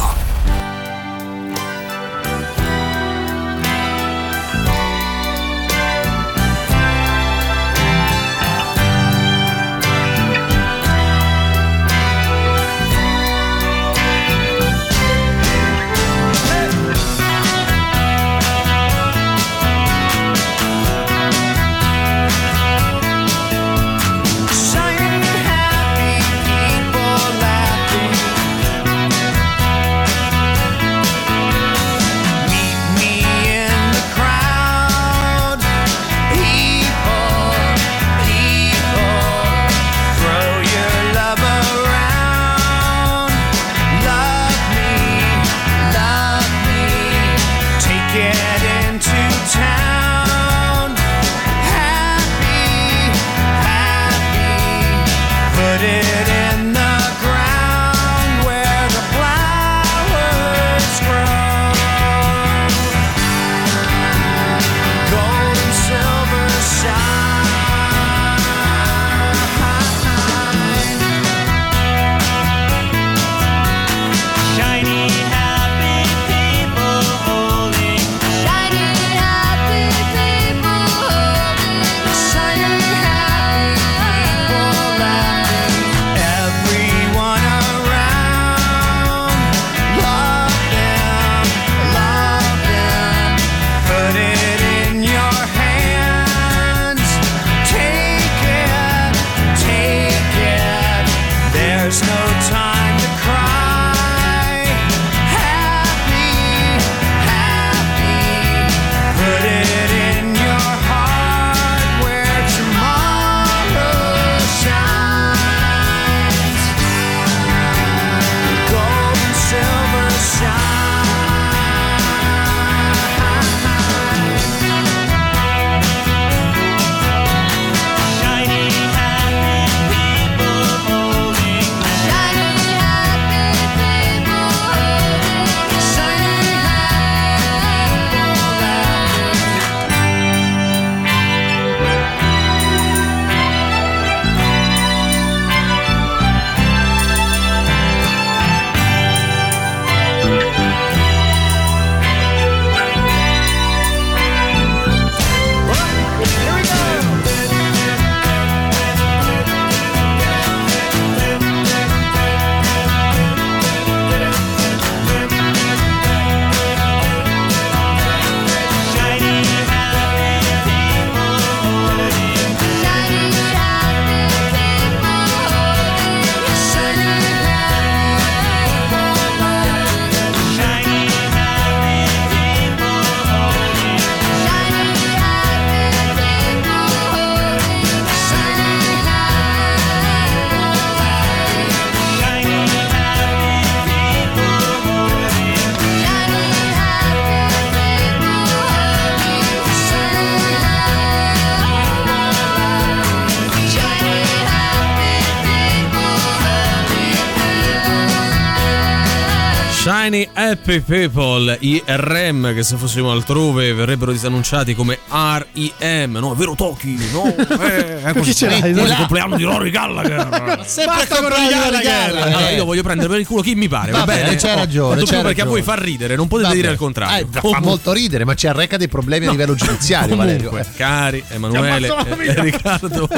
Happy 210.51 210.81
People, 210.81 211.57
i 211.61 211.81
RM 211.87 212.53
che 212.55 212.65
se 212.65 212.77
fossimo 212.77 213.13
altrove 213.13 213.73
verrebbero 213.73 214.11
disannunciati 214.11 214.75
come 214.75 214.99
REM, 215.09 216.17
no, 216.17 216.33
è 216.33 216.35
vero 216.35 216.57
Toki, 216.57 216.99
no, 217.13 217.33
eh, 217.63 218.01
ecco, 218.03 218.21
Chi 218.21 218.35
ce 218.35 218.47
l'hai? 218.49 218.71
Il 218.71 218.95
compleanno 218.97 219.37
di 219.37 219.45
Rory 219.45 219.71
Gallagher. 219.71 220.63
Sempre 220.67 220.97
Basta 221.07 221.17
con 221.21 221.29
Rory 221.29 221.49
Gallagher. 221.49 221.83
Gallagher. 221.83 222.23
Allora, 222.35 222.51
io 222.51 222.65
voglio 222.65 222.83
prendere 222.83 223.09
per 223.09 223.21
il 223.21 223.27
culo 223.29 223.43
chi 223.43 223.55
mi 223.55 223.69
pare, 223.69 223.93
va 223.93 223.99
Va 223.99 224.05
bene? 224.07 224.23
bene, 224.25 224.37
c'hai 224.37 224.53
Oh, 224.53 224.57
ragione, 224.57 225.05
c'hai 225.05 225.23
perché 225.23 225.41
a 225.43 225.45
voi 225.45 225.61
ragione. 225.61 225.77
fa 225.79 225.85
ridere, 225.85 226.17
non 226.17 226.27
potete 226.27 226.49
Vabbè. 226.49 226.61
dire 226.61 226.73
il 226.73 226.79
contrario. 226.79 227.29
Eh, 227.33 227.41
fa 227.41 227.61
molto 227.61 227.93
ridere, 227.93 228.25
ma 228.25 228.35
ci 228.35 228.49
arreca 228.49 228.77
dei 228.77 228.89
problemi 228.89 229.27
a 229.27 229.31
livello 229.31 229.55
giudiziario, 229.55 230.17
Valerio. 230.17 230.49
Comunque, 230.49 230.73
cari 230.77 231.23
Emanuele 231.29 231.87
e 232.09 232.17
vita. 232.17 232.41
Riccardo 232.43 233.09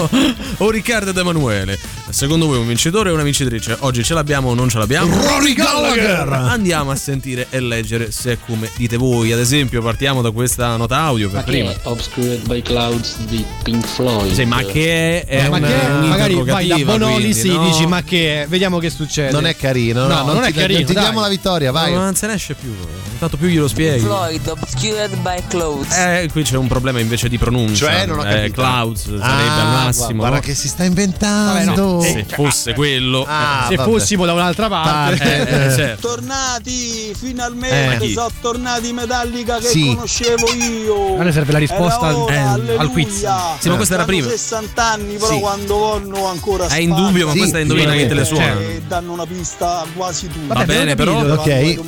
o 0.58 0.70
Riccardo 0.70 1.10
ed 1.10 1.16
Emanuele, 1.16 1.78
secondo 2.12 2.46
voi 2.46 2.58
un 2.58 2.66
vincitore 2.66 3.10
o 3.10 3.14
una 3.14 3.22
vincitrice? 3.22 3.76
Oggi 3.80 4.04
ce 4.04 4.14
l'abbiamo 4.14 4.50
o 4.50 4.54
non 4.54 4.68
ce 4.68 4.78
l'abbiamo? 4.78 5.14
Rory 5.22 5.54
Gallagher! 5.54 6.28
Andiamo 6.28 6.90
a 6.90 6.96
sentire 6.96 7.46
e 7.50 7.60
leggere 7.60 8.10
se 8.12 8.32
è 8.32 8.38
come 8.44 8.70
dite 8.76 8.96
voi. 8.96 9.32
Ad 9.32 9.38
esempio, 9.38 9.82
partiamo 9.82 10.20
da 10.22 10.30
questa 10.30 10.76
nota 10.76 10.98
audio 10.98 11.28
per 11.28 11.38
Ma 11.38 11.44
che 11.44 11.50
prima. 11.50 11.70
è 11.70 11.76
Obscured 11.84 12.46
by 12.46 12.62
Clouds 12.62 13.16
di 13.26 13.44
Pink 13.62 13.86
Floyd? 13.86 14.32
Sì, 14.32 14.44
ma 14.44 14.62
che 14.62 15.22
è, 15.22 15.42
è 15.44 15.48
ma 15.48 15.56
una- 15.56 15.66
che 15.66 15.80
è? 15.80 15.88
magari 15.88 16.42
vai 16.42 16.66
da 16.68 16.76
Bonolis 16.78 17.40
quindi, 17.40 17.56
no? 17.58 17.64
dici 17.66 17.86
ma 17.86 18.02
che 18.02 18.42
è? 18.42 18.46
vediamo 18.46 18.78
che 18.78 18.90
succede 18.90 19.30
Non 19.32 19.46
è 19.46 19.56
carino, 19.56 20.06
no, 20.06 20.24
non, 20.24 20.42
ti- 20.42 20.50
è 20.50 20.52
carino 20.52 20.78
non 20.80 20.86
ti 20.88 20.92
dai. 20.94 21.02
diamo 21.04 21.20
la 21.20 21.28
vittoria, 21.28 21.70
vai. 21.72 21.92
No, 21.92 22.00
non 22.00 22.14
se 22.14 22.26
ne 22.26 22.34
esce 22.34 22.54
più. 22.54 22.74
Tanto 23.18 23.36
più 23.36 23.46
glielo 23.48 23.68
spieghi. 23.68 24.00
Floyd, 24.00 24.46
Obscured 24.48 25.16
by 25.18 25.42
Clouds. 25.48 25.96
Eh, 25.96 26.28
qui 26.32 26.42
c'è 26.42 26.56
un 26.56 26.66
problema 26.66 26.98
invece 26.98 27.28
di 27.28 27.38
pronuncia. 27.38 27.86
Cioè, 27.86 28.06
non 28.06 28.18
ho 28.18 28.24
eh, 28.26 28.34
capito. 28.34 28.60
Clouds 28.60 29.02
sarebbe 29.04 29.22
Ah, 29.22 29.60
al 29.78 29.84
massimo. 29.86 30.16
Guarda 30.16 30.36
no? 30.36 30.42
che 30.42 30.54
si 30.54 30.66
sta 30.68 30.82
inventando. 30.84 32.01
Se 32.02 32.24
fosse 32.28 32.74
quello, 32.74 33.24
Ah, 33.26 33.66
se 33.68 33.76
vabbè. 33.76 33.90
fossimo 33.90 34.24
da 34.26 34.32
un'altra 34.32 34.68
parte 34.68 35.22
eh, 35.48 35.66
eh, 35.66 35.74
certo. 35.76 36.08
Tornati, 36.08 37.14
finalmente 37.18 38.04
Eh. 38.04 38.12
sono 38.12 38.30
tornati 38.40 38.88
i 38.88 38.92
Metallica 38.92 39.58
che 39.58 39.68
Sì. 39.68 39.86
conoscevo 39.94 40.52
io. 40.52 41.18
A 41.18 41.22
noi 41.22 41.32
serve 41.32 41.52
la 41.52 41.58
risposta 41.58 42.16
ora, 42.16 42.32
eh, 42.34 42.36
al 42.38 42.60
alleluia. 42.60 42.88
quiz. 42.88 43.26
Sì, 43.58 43.68
ma 43.68 43.76
questa 43.76 43.94
era 43.94 44.04
prima. 44.04 44.28
60 44.28 44.84
anni, 44.84 45.14
però 45.16 45.32
Sì. 45.32 45.40
quando 45.40 45.78
vanno 45.78 46.26
ancora 46.26 46.66
È 46.66 46.76
indubbio, 46.76 47.26
ma 47.26 47.32
spazio. 47.32 47.38
questa 47.38 47.58
è 47.58 47.60
indovina 47.62 47.92
chi 47.94 48.06
te 48.06 48.14
le 48.14 48.24
suona. 48.24 48.60
E 48.60 48.82
danno 48.86 49.12
una 49.12 49.26
pista 49.26 49.84
quasi 49.94 50.26
tutti. 50.28 50.46
Va 50.46 50.64
bene, 50.64 50.94
però. 50.94 51.20
Ok. 51.32 51.80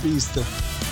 Priest. 0.00 0.40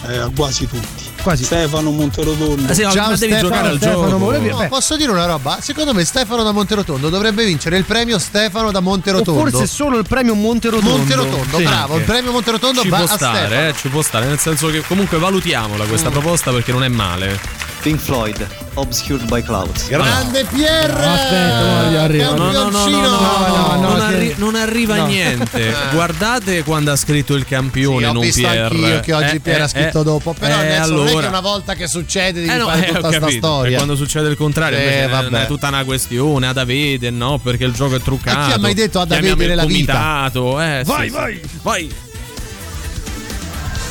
Eh, 0.08 0.16
a 0.16 0.30
quasi 0.34 0.66
tutti. 0.66 1.04
Quasi. 1.22 1.44
Stefano 1.44 1.90
Monterotondo. 1.90 2.72
Eh 2.72 2.74
sì, 2.74 2.82
ma 2.82 2.90
Ciao, 2.90 3.04
devi 3.08 3.16
Stefano, 3.16 3.40
giocare 3.42 3.68
al 3.68 3.76
Stefano, 3.76 4.08
gioco. 4.08 4.18
volevi- 4.18 4.48
No, 4.48 4.66
posso 4.68 4.96
dire 4.96 5.10
una 5.10 5.26
roba? 5.26 5.58
Secondo 5.60 5.92
me 5.92 6.04
Stefano 6.04 6.42
da 6.42 6.52
Monterotondo 6.52 7.10
dovrebbe 7.10 7.44
vincere 7.44 7.76
il 7.76 7.84
premio 7.84 8.18
Stefano 8.18 8.70
da 8.70 8.78
o 8.78 8.82
Monterotondo. 8.82 9.40
forse 9.50 9.66
solo 9.66 9.98
il 9.98 10.06
premio 10.08 10.34
Monterotondo 10.34 10.96
Monterotondo, 10.96 11.56
Sì. 11.58 11.62
bravo, 11.64 11.98
il 11.98 12.04
premio 12.04 12.32
Monterotondo 12.32 12.80
Ci 12.80 12.88
va 12.88 12.96
può 12.96 13.04
a 13.04 13.08
Stefano. 13.08 13.36
stare, 13.36 13.68
eh, 13.68 13.74
ci 13.76 13.88
può 13.88 14.00
stare, 14.02 14.26
nel 14.26 14.38
senso 14.38 14.68
che 14.70 14.80
comunque 14.86 15.18
valutiamola 15.18 15.84
questa 15.84 16.08
Mm. 16.08 16.12
proposta 16.12 16.50
perché 16.50 16.72
non 16.72 16.84
è 16.84 16.88
male. 16.88 17.38
Pink 17.82 17.98
Floyd, 17.98 18.46
Obscured 18.74 19.26
by 19.28 19.42
Clouds. 19.42 19.88
Grande 19.88 20.44
Pierre! 20.52 20.92
No, 20.92 21.12
aspetta, 21.14 22.02
arrivo. 22.02 22.34
No, 22.36 22.50
no, 22.52 22.68
no, 22.68 22.88
no, 22.88 23.76
non, 23.80 24.00
arri- 24.02 24.34
non 24.36 24.54
arriva 24.54 24.96
no. 24.96 25.06
niente. 25.06 25.74
Guardate 25.92 26.62
quando 26.62 26.92
ha 26.92 26.96
scritto 26.96 27.34
il 27.34 27.46
campione, 27.46 28.00
Sì, 28.00 28.04
ho 28.04 28.12
non 28.12 28.22
visto 28.22 28.40
Pierre. 28.42 28.62
anch'io 28.64 29.00
che 29.00 29.12
oggi 29.14 29.36
Eh, 29.36 29.40
Pierre 29.40 29.62
ha 29.62 29.64
eh, 29.64 29.68
scritto 29.68 30.00
eh, 30.02 30.04
dopo. 30.04 30.34
Però 30.38 30.54
eh, 30.54 30.58
adesso 30.58 30.90
non 30.92 31.06
è 31.06 31.08
allora. 31.10 31.20
che 31.22 31.26
una 31.28 31.40
volta 31.40 31.74
che 31.74 31.86
succede 31.86 32.40
devi 32.40 32.52
Eh 32.52 32.56
no, 32.58 32.66
fare 32.66 32.80
eh, 32.86 32.92
tutta 32.92 33.06
ho 33.06 33.10
sta 33.12 33.20
capito. 33.20 33.46
storia. 33.46 33.70
E 33.72 33.74
quando 33.76 33.96
succede 33.96 34.28
il 34.28 34.36
contrario, 34.36 34.78
Eh, 34.78 35.06
vabbè. 35.10 35.42
è 35.42 35.46
tutta 35.46 35.68
una 35.68 35.84
questione 35.84 36.46
ad 36.48 36.58
avere, 36.58 37.08
no? 37.10 37.38
Perché 37.38 37.64
il 37.64 37.72
gioco 37.72 37.94
è 37.96 38.00
truccato. 38.00 38.38
Ma 38.38 38.46
chi 38.46 38.52
ha 38.52 38.58
mai 38.58 38.74
detto 38.74 39.00
ad 39.00 39.08
Chiamiamo 39.08 39.34
avere 39.34 39.50
il 39.52 39.56
la 39.56 39.64
vita? 39.64 40.30
Eh, 40.32 40.84
Vai, 40.84 41.08
sì, 41.08 41.40
vai. 41.62 41.90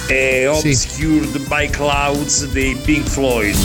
Sì. 0.10 0.16
Vai. 0.16 0.18
È 0.18 0.50
Sì. 0.60 0.70
Obscured 0.70 1.38
by 1.48 1.70
Clouds 1.70 2.46
dei 2.48 2.76
Pink 2.76 3.08
Floyd. 3.08 3.56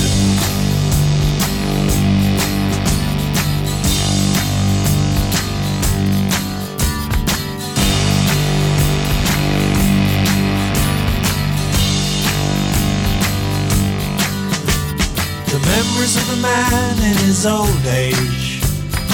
The 15.47 15.61
memories 15.61 16.16
of 16.16 16.31
a 16.31 16.37
man 16.43 16.99
in 16.99 17.16
his 17.27 17.47
old 17.47 17.87
age 17.87 18.61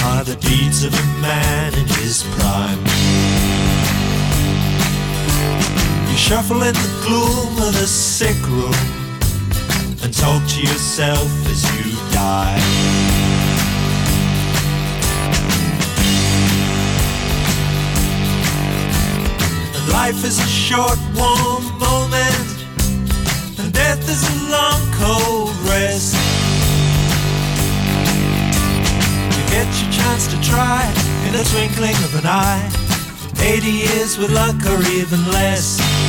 are 0.05 0.25
the 0.25 0.37
deeds 0.37 0.85
of 0.85 0.93
a 0.95 1.21
man 1.21 1.75
in 1.75 1.87
his 1.87 2.25
prime. 2.35 3.00
You 6.11 6.17
shuffle 6.17 6.63
in 6.63 6.75
the 6.75 6.91
gloom 7.07 7.57
of 7.63 7.73
the 7.73 7.87
sick 7.87 8.37
room 8.49 8.75
and 10.03 10.13
talk 10.13 10.43
to 10.49 10.61
yourself 10.61 11.31
as 11.47 11.63
you 11.77 11.93
die. 12.11 12.59
And 19.77 19.93
life 19.93 20.25
is 20.25 20.41
a 20.41 20.49
short, 20.49 20.99
warm 21.15 21.63
moment 21.79 22.51
and 23.61 23.73
death 23.73 24.03
is 24.09 24.23
a 24.29 24.51
long, 24.51 24.81
cold 24.99 25.55
rest. 25.71 26.17
You 29.37 29.43
get 29.49 29.69
your 29.81 29.93
chance 29.93 30.27
to 30.27 30.41
try 30.43 30.83
in 31.27 31.35
the 31.35 31.45
twinkling 31.53 31.95
of 32.03 32.15
an 32.17 32.27
eye. 32.27 32.69
80 33.43 33.67
years 33.71 34.19
with 34.19 34.33
luck 34.33 34.57
or 34.67 34.83
even 34.91 35.25
less. 35.31 36.00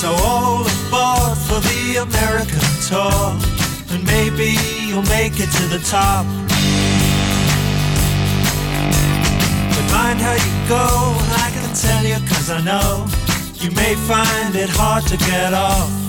So 0.00 0.08
all 0.12 0.62
aboard 0.62 1.36
for 1.36 1.60
the 1.60 1.96
American 2.00 2.58
tour, 2.88 3.36
and 3.92 4.02
maybe 4.06 4.56
you'll 4.86 5.02
make 5.12 5.34
it 5.38 5.50
to 5.52 5.64
the 5.68 5.78
top. 5.90 6.24
But 9.68 9.92
mind 9.92 10.18
how 10.18 10.32
you 10.32 10.68
go, 10.70 10.86
I 11.44 11.50
can 11.52 11.74
tell 11.74 12.02
you 12.02 12.16
cause 12.30 12.48
I 12.48 12.62
know 12.62 13.06
you 13.56 13.70
may 13.72 13.94
find 14.08 14.56
it 14.56 14.70
hard 14.70 15.04
to 15.04 15.18
get 15.18 15.52
off. 15.52 15.99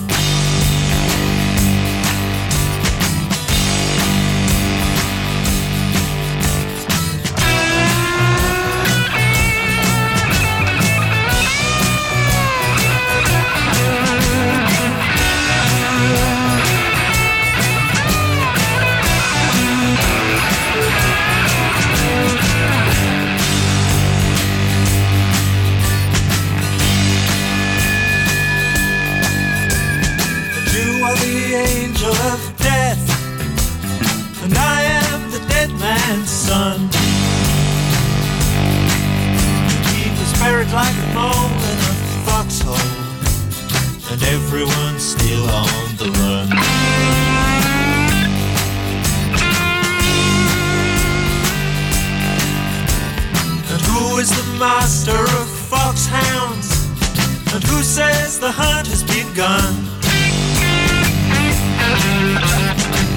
Like 40.72 40.94
a 40.94 41.14
mole 41.14 41.52
in 41.70 41.78
a 41.78 41.94
foxhole, 42.24 42.88
and 44.10 44.22
everyone's 44.22 45.02
still 45.02 45.44
on 45.50 45.96
the 46.00 46.08
run. 46.18 46.48
And 53.70 53.80
who 53.82 54.16
is 54.16 54.30
the 54.30 54.58
master 54.58 55.20
of 55.40 55.48
foxhounds? 55.68 56.68
And 57.52 57.62
who 57.64 57.82
says 57.82 58.40
the 58.40 58.50
hunt 58.50 58.86
has 58.88 59.02
begun? 59.04 59.74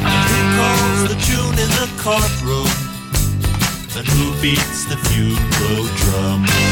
Who 0.04 0.44
calls 0.60 1.02
the 1.08 1.16
tune 1.24 1.58
in 1.64 1.72
the 1.80 1.88
courtroom? 2.04 2.72
And 3.96 4.06
who 4.06 4.42
beats 4.42 4.84
the 4.92 4.98
funeral 5.08 5.88
drum? 6.04 6.65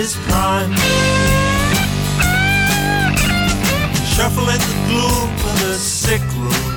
His 0.00 0.16
prime. 0.28 0.72
Shuffle 4.14 4.48
in 4.48 4.60
the 4.70 4.78
gloom 4.88 5.30
of 5.48 5.54
the 5.60 5.74
sick 5.74 6.22
room 6.40 6.72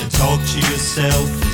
and 0.00 0.10
talk 0.12 0.38
to 0.52 0.58
yourself 0.58 1.49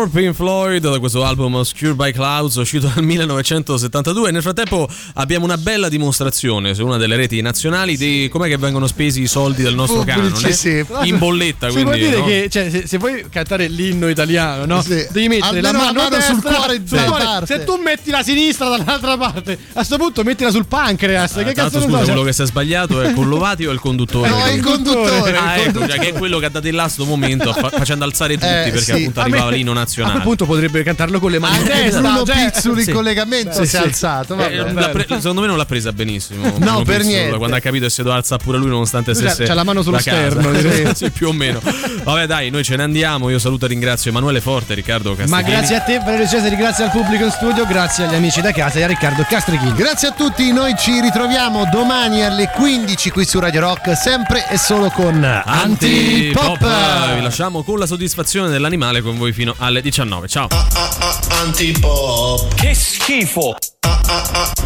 For 0.00 0.08
Pink 0.08 0.34
Floyd 0.34 0.80
da 0.90 0.98
questo 0.98 1.22
album 1.26 1.56
Obscured 1.56 1.94
by 1.94 2.10
Clouds 2.12 2.54
uscito 2.54 2.90
nel 2.94 3.04
1972 3.04 4.30
e 4.30 4.32
nel 4.32 4.40
frattempo 4.40 4.88
abbiamo 5.16 5.44
una 5.44 5.58
bella 5.58 5.90
dimostrazione 5.90 6.74
su 6.74 6.86
una 6.86 6.96
delle 6.96 7.16
reti 7.16 7.42
nazionali 7.42 7.98
di 7.98 8.26
com'è 8.32 8.48
che 8.48 8.56
vengono 8.56 8.86
spesi 8.86 9.20
i 9.20 9.26
soldi 9.26 9.62
del 9.62 9.74
nostro 9.74 10.02
canone 10.02 10.52
sì. 10.52 10.82
in 11.02 11.18
bolletta 11.18 11.68
Si 11.68 11.82
può 11.82 11.90
quindi 11.90 12.08
dire 12.08 12.16
no? 12.16 12.24
che 12.24 12.48
cioè, 12.50 12.70
se, 12.70 12.86
se 12.86 12.96
vuoi 12.96 13.26
cantare 13.28 13.68
l'inno 13.68 14.08
italiano, 14.08 14.64
no? 14.64 14.80
Sì. 14.80 15.06
Devi 15.10 15.28
mettere 15.28 15.60
la 15.60 15.68
Almeno 15.68 15.84
mano, 15.84 16.02
la 16.04 16.08
mano 16.08 16.22
sul 16.22 16.42
cuore 16.42 16.82
sul 16.86 17.04
cuore. 17.04 17.24
parte. 17.24 17.46
Se 17.58 17.64
tu 17.64 17.76
metti 17.76 18.10
la 18.10 18.22
sinistra 18.22 18.68
dall'altra 18.70 19.18
parte, 19.18 19.52
a 19.52 19.72
questo 19.74 19.98
punto 19.98 20.22
mettila 20.22 20.50
sul 20.50 20.64
pancreas. 20.64 21.36
Ah, 21.36 21.42
che 21.42 21.52
cazzo 21.52 21.78
scusa, 21.78 21.98
so? 21.98 22.04
quello 22.04 22.22
che 22.22 22.32
si 22.32 22.40
è 22.40 22.46
sbagliato 22.46 23.02
è 23.02 23.08
il 23.08 23.14
Collovati 23.14 23.66
o 23.66 23.70
il 23.70 23.80
conduttore? 23.80 24.30
No, 24.30 24.44
è 24.44 24.52
il 24.52 24.62
conduttore. 24.62 25.36
Ah, 25.36 25.58
il 25.58 25.68
ecco, 25.68 25.86
cioè, 25.86 25.98
che 25.98 26.08
è 26.08 26.12
quello 26.14 26.38
che 26.38 26.46
ha 26.46 26.50
dato 26.50 26.68
il 26.68 26.74
là 26.74 26.88
sto 26.88 27.04
momento 27.04 27.52
fa- 27.52 27.68
facendo 27.68 28.04
alzare 28.06 28.32
tutti 28.34 28.46
Eh, 28.46 28.70
perché 28.70 28.80
sì. 28.80 28.92
appunto 28.92 29.20
A 29.20 29.24
me- 29.24 29.28
arrivava 29.28 29.50
l'inno 29.96 30.08
A 30.08 30.12
quel 30.12 30.22
nazionale. 30.22 30.22
punto 30.24 30.46
potrebbe 30.46 30.82
cantarlo 30.82 31.18
con 31.20 31.30
le 31.30 31.38
mani 31.38 31.54
in 31.56 31.60
Anche 31.62 31.72
testa. 31.82 32.00
Bruno 32.00 32.24
cioè- 32.24 32.50
Pizzuli 32.50 32.78
in 32.80 32.86
Sì. 32.86 32.92
collegamento 32.92 33.52
Sì, 33.52 33.66
si 33.66 33.76
è 33.76 33.78
sì. 33.80 33.84
alzato. 33.84 34.38
Eh, 34.38 34.64
pre- 34.92 35.06
secondo 35.08 35.40
me 35.40 35.46
non 35.46 35.56
l'ha 35.56 35.64
presa 35.66 35.92
benissimo. 35.92 36.50
Bruno 36.50 36.82
per 36.82 36.96
Pizzul, 36.98 37.12
niente. 37.14 37.36
Quando 37.38 37.56
ha 37.56 37.60
capito 37.60 37.84
che 37.84 37.90
si 37.90 37.98
doveva 38.02 38.16
alzare 38.16 38.42
pure 38.42 38.58
lui, 38.58 38.68
nonostante 38.68 39.12
Lui 39.12 39.22
c'ha- 39.22 39.28
stesse 39.30 39.48
c'ha 39.48 39.54
la 39.54 39.64
mano 39.64 39.82
sullo 39.82 39.96
casa. 39.96 40.10
sterno, 40.10 40.52
direi. 40.52 40.90
sì, 40.94 41.10
più 41.10 41.28
o 41.28 41.32
meno. 41.32 41.60
Vabbè, 42.04 42.26
dai, 42.26 42.50
noi 42.50 42.64
ce 42.64 42.76
ne 42.76 42.82
andiamo. 42.82 43.28
Io 43.30 43.38
saluto 43.38 43.64
e 43.66 43.68
ringrazio 43.68 44.10
Emanuele 44.10 44.40
Forte, 44.40 44.74
Riccardo 44.74 45.10
Ma 45.10 45.16
Castiglioni. 45.16 45.44
grazie 45.50 45.76
a 45.76 45.80
te, 45.80 45.98
Valerio 45.98 46.26
Cesari, 46.28 46.56
grazie 46.56 46.84
al 46.84 46.90
pubblico 46.90 47.24
in 47.24 47.30
studio, 47.30 47.66
grazie 47.66 48.04
agli 48.06 48.14
amici 48.14 48.40
da 48.40 48.52
casa 48.52 48.78
e 48.78 48.82
a 48.82 48.86
Riccardo 48.86 49.24
Castrichini. 49.28 49.74
Grazie 49.74 50.08
a 50.08 50.12
tutti, 50.12 50.52
noi 50.52 50.74
ci 50.78 51.00
ritroviamo 51.00 51.68
domani 51.72 52.22
alle 52.24 52.50
15 52.54 53.10
qui 53.10 53.24
su 53.24 53.38
Radio 53.38 53.60
Rock, 53.60 53.96
sempre 53.96 54.46
e 54.50 54.58
solo 54.58 54.90
con 54.90 55.22
Antipop. 55.24 56.62
Antipop. 56.62 57.14
Vi 57.16 57.22
lasciamo 57.22 57.62
con 57.62 57.78
la 57.78 57.86
soddisfazione 57.86 58.48
dell'animale 58.48 59.00
con 59.02 59.16
voi 59.16 59.32
fino 59.32 59.54
alle 59.58 59.79
19. 59.80 60.28
Ciao. 60.28 60.48
Antipop. 61.42 62.54
Che 62.54 62.74
schifo. 62.74 63.56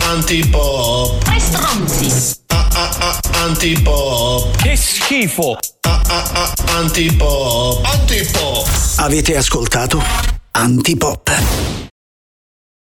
Antipop. 0.08 1.22
Tre 1.24 1.38
stronzi. 1.40 2.42
Antipop. 3.42 4.56
Che 4.56 4.76
schifo. 4.76 5.58
Antipop. 6.76 7.84
Antipop. 7.84 8.68
Avete 8.96 9.36
ascoltato 9.36 10.02
Antipop. 10.52 11.93